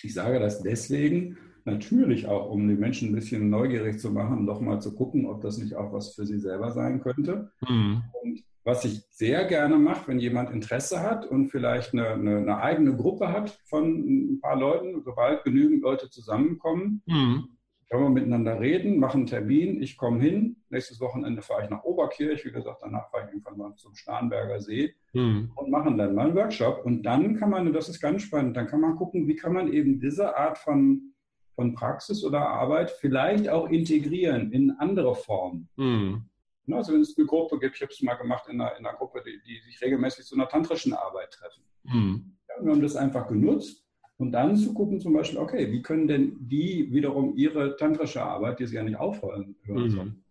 Ich 0.02 0.14
sage 0.14 0.40
das 0.40 0.62
deswegen, 0.62 1.38
natürlich 1.64 2.26
auch, 2.26 2.50
um 2.50 2.66
die 2.66 2.74
Menschen 2.74 3.10
ein 3.10 3.14
bisschen 3.14 3.50
neugierig 3.50 4.00
zu 4.00 4.10
machen, 4.10 4.46
doch 4.46 4.60
mal 4.60 4.80
zu 4.80 4.96
gucken, 4.96 5.26
ob 5.26 5.42
das 5.42 5.58
nicht 5.58 5.76
auch 5.76 5.92
was 5.92 6.16
für 6.16 6.26
sie 6.26 6.40
selber 6.40 6.72
sein 6.72 7.00
könnte. 7.00 7.52
Mm. 7.60 7.98
Und 8.20 8.49
was 8.64 8.84
ich 8.84 9.02
sehr 9.10 9.44
gerne 9.46 9.76
mache, 9.78 10.08
wenn 10.08 10.18
jemand 10.18 10.50
Interesse 10.50 11.00
hat 11.00 11.26
und 11.26 11.48
vielleicht 11.48 11.92
eine, 11.92 12.10
eine, 12.10 12.36
eine, 12.38 12.56
eigene 12.58 12.94
Gruppe 12.94 13.28
hat 13.28 13.58
von 13.64 14.34
ein 14.34 14.40
paar 14.40 14.56
Leuten, 14.56 15.02
sobald 15.02 15.44
genügend 15.44 15.82
Leute 15.82 16.10
zusammenkommen, 16.10 17.02
mhm. 17.06 17.48
können 17.88 18.02
wir 18.02 18.10
miteinander 18.10 18.60
reden, 18.60 18.98
machen 18.98 19.20
einen 19.20 19.26
Termin, 19.26 19.82
ich 19.82 19.96
komme 19.96 20.20
hin, 20.20 20.56
nächstes 20.68 21.00
Wochenende 21.00 21.40
fahre 21.40 21.64
ich 21.64 21.70
nach 21.70 21.84
Oberkirch, 21.84 22.44
wie 22.44 22.52
gesagt, 22.52 22.82
danach 22.82 23.10
fahre 23.10 23.24
ich 23.24 23.32
irgendwann 23.32 23.56
mal 23.56 23.74
zum 23.76 23.94
Starnberger 23.94 24.60
See 24.60 24.94
mhm. 25.14 25.52
und 25.54 25.70
machen 25.70 25.96
dann 25.96 26.14
mal 26.14 26.26
einen 26.26 26.36
Workshop. 26.36 26.84
Und 26.84 27.02
dann 27.02 27.36
kann 27.36 27.50
man, 27.50 27.66
und 27.66 27.72
das 27.72 27.88
ist 27.88 28.00
ganz 28.00 28.22
spannend, 28.22 28.56
dann 28.56 28.66
kann 28.66 28.80
man 28.80 28.96
gucken, 28.96 29.26
wie 29.26 29.36
kann 29.36 29.54
man 29.54 29.72
eben 29.72 30.00
diese 30.00 30.36
Art 30.36 30.58
von, 30.58 31.14
von 31.54 31.74
Praxis 31.74 32.22
oder 32.24 32.40
Arbeit 32.46 32.90
vielleicht 32.90 33.48
auch 33.48 33.70
integrieren 33.70 34.52
in 34.52 34.70
andere 34.72 35.14
Formen. 35.14 35.68
Mhm. 35.76 36.29
Ne, 36.70 36.76
also 36.76 36.92
wenn 36.92 37.00
es 37.00 37.18
eine 37.18 37.26
Gruppe 37.26 37.58
gibt, 37.58 37.74
ich 37.74 37.82
habe 37.82 37.92
es 37.92 38.00
mal 38.00 38.14
gemacht 38.14 38.44
in 38.48 38.60
einer, 38.60 38.76
in 38.78 38.86
einer 38.86 38.96
Gruppe, 38.96 39.22
die, 39.26 39.40
die, 39.44 39.60
sich 39.60 39.80
regelmäßig 39.82 40.24
zu 40.24 40.36
einer 40.36 40.48
tantrischen 40.48 40.92
Arbeit 40.92 41.32
treffen. 41.32 41.64
Mhm. 41.82 42.36
Ja, 42.48 42.64
wir 42.64 42.72
haben 42.72 42.80
das 42.80 42.94
einfach 42.94 43.26
genutzt 43.26 43.84
und 44.18 44.30
dann 44.30 44.56
zu 44.56 44.72
gucken 44.72 45.00
zum 45.00 45.12
Beispiel, 45.12 45.40
okay, 45.40 45.72
wie 45.72 45.82
können 45.82 46.06
denn 46.06 46.36
die 46.38 46.88
wiederum 46.92 47.36
ihre 47.36 47.76
tantrische 47.76 48.22
Arbeit, 48.22 48.60
die 48.60 48.68
sie 48.68 48.76
ja 48.76 48.84
nicht 48.84 48.98
aufhören 48.98 49.56
mhm. 49.64 50.22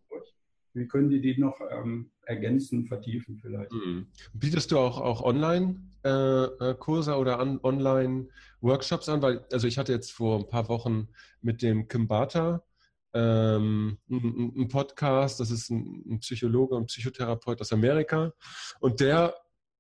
wie 0.74 0.88
können 0.88 1.10
die 1.10 1.20
die 1.20 1.38
noch 1.38 1.60
ähm, 1.72 2.10
ergänzen, 2.22 2.86
vertiefen 2.86 3.38
vielleicht. 3.42 3.74
Mhm. 3.74 4.08
Bietest 4.34 4.72
du 4.72 4.78
auch, 4.78 5.02
auch 5.02 5.22
Online-Kurse 5.22 7.12
äh, 7.12 7.16
äh 7.16 7.18
oder 7.18 7.40
an, 7.40 7.60
Online-Workshops 7.62 9.10
an? 9.10 9.22
Weil, 9.22 9.44
also 9.52 9.68
ich 9.68 9.78
hatte 9.78 9.92
jetzt 9.92 10.12
vor 10.14 10.40
ein 10.40 10.48
paar 10.48 10.70
Wochen 10.70 11.10
mit 11.42 11.62
dem 11.62 11.90
Kimbata 11.90 12.64
ähm, 13.14 13.98
ein, 14.10 14.54
ein, 14.56 14.68
Podcast, 14.68 15.40
das 15.40 15.52
ist 15.52 15.70
ein, 15.70 16.04
ein 16.10 16.20
Psychologe 16.20 16.76
und 16.76 16.88
Psychotherapeut 16.88 17.62
aus 17.62 17.74
Amerika 17.74 18.34
und 18.80 19.00
der 19.00 19.36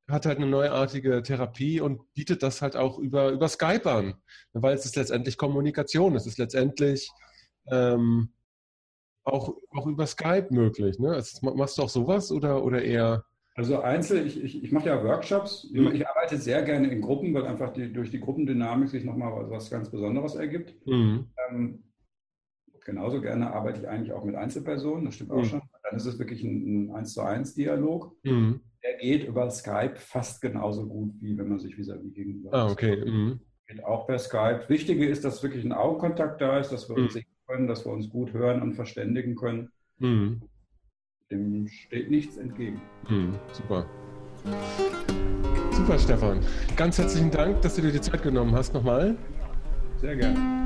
hat 0.07 0.25
halt 0.25 0.37
eine 0.37 0.47
neuartige 0.47 1.21
Therapie 1.21 1.81
und 1.81 2.13
bietet 2.13 2.41
das 2.41 2.61
halt 2.61 2.75
auch 2.75 2.97
über, 2.97 3.29
über 3.29 3.47
Skype 3.47 3.89
an, 3.89 4.15
weil 4.53 4.75
es 4.75 4.85
ist 4.85 4.95
letztendlich 4.95 5.37
Kommunikation, 5.37 6.15
es 6.15 6.25
ist 6.25 6.39
letztendlich 6.39 7.09
ähm, 7.71 8.33
auch, 9.23 9.55
auch 9.71 9.85
über 9.85 10.07
Skype 10.07 10.47
möglich. 10.49 10.99
Ne? 10.99 11.15
Es, 11.15 11.41
machst 11.41 11.77
du 11.77 11.83
auch 11.83 11.89
sowas 11.89 12.31
oder, 12.31 12.63
oder 12.63 12.81
eher? 12.81 13.23
Also 13.55 13.81
einzeln, 13.81 14.25
ich, 14.25 14.41
ich, 14.41 14.63
ich 14.63 14.71
mache 14.71 14.87
ja 14.87 15.03
Workshops, 15.03 15.69
mhm. 15.71 15.91
ich 15.91 16.07
arbeite 16.07 16.37
sehr 16.37 16.63
gerne 16.63 16.89
in 16.89 17.01
Gruppen, 17.01 17.33
weil 17.33 17.45
einfach 17.45 17.73
die, 17.73 17.91
durch 17.91 18.09
die 18.09 18.19
Gruppendynamik 18.19 18.89
sich 18.89 19.03
nochmal 19.03 19.49
was 19.49 19.69
ganz 19.69 19.89
Besonderes 19.89 20.35
ergibt. 20.35 20.75
Mhm. 20.87 21.27
Ähm, 21.49 21.83
genauso 22.89 23.21
gerne 23.21 23.53
arbeite 23.53 23.81
ich 23.81 23.87
eigentlich 23.87 24.13
auch 24.13 24.23
mit 24.23 24.35
Einzelpersonen, 24.35 25.05
das 25.05 25.15
stimmt 25.15 25.31
auch 25.31 25.37
mhm. 25.37 25.45
schon. 25.45 25.61
Dann 25.83 25.95
ist 25.95 26.05
es 26.05 26.17
wirklich 26.17 26.43
ein, 26.43 26.91
ein 26.93 27.05
zu 27.05 27.21
eins 27.21 27.53
Dialog. 27.53 28.15
Mhm. 28.23 28.61
Der 28.83 28.97
geht 28.97 29.27
über 29.27 29.49
Skype 29.51 29.95
fast 29.95 30.41
genauso 30.41 30.87
gut, 30.87 31.13
wie 31.19 31.37
wenn 31.37 31.49
man 31.49 31.59
sich 31.59 31.77
vis-à-vis 31.77 32.13
gegenüber 32.13 32.53
Ah, 32.53 32.71
okay. 32.71 33.03
Mhm. 33.05 33.39
Geht 33.67 33.83
auch 33.83 34.07
per 34.07 34.17
Skype. 34.17 34.65
Wichtige 34.69 35.05
ist, 35.05 35.23
dass 35.23 35.43
wirklich 35.43 35.63
ein 35.63 35.73
Augenkontakt 35.73 36.41
da 36.41 36.59
ist, 36.59 36.71
dass 36.71 36.89
wir 36.89 36.95
uns 36.95 37.13
mhm. 37.13 37.19
sehen 37.19 37.25
können, 37.47 37.67
dass 37.67 37.85
wir 37.85 37.91
uns 37.91 38.09
gut 38.09 38.33
hören 38.33 38.61
und 38.61 38.73
verständigen 38.73 39.35
können. 39.35 39.69
Mhm. 39.99 40.41
Dem 41.29 41.67
steht 41.67 42.09
nichts 42.09 42.37
entgegen. 42.37 42.81
Mhm. 43.07 43.35
Super. 43.51 43.85
Super, 45.71 45.99
Stefan. 45.99 46.39
Ganz 46.75 46.97
herzlichen 46.97 47.29
Dank, 47.29 47.61
dass 47.61 47.75
du 47.75 47.83
dir 47.83 47.91
die 47.91 48.01
Zeit 48.01 48.23
genommen 48.23 48.55
hast 48.55 48.73
nochmal. 48.73 49.15
Sehr 49.97 50.15
gerne. 50.15 50.58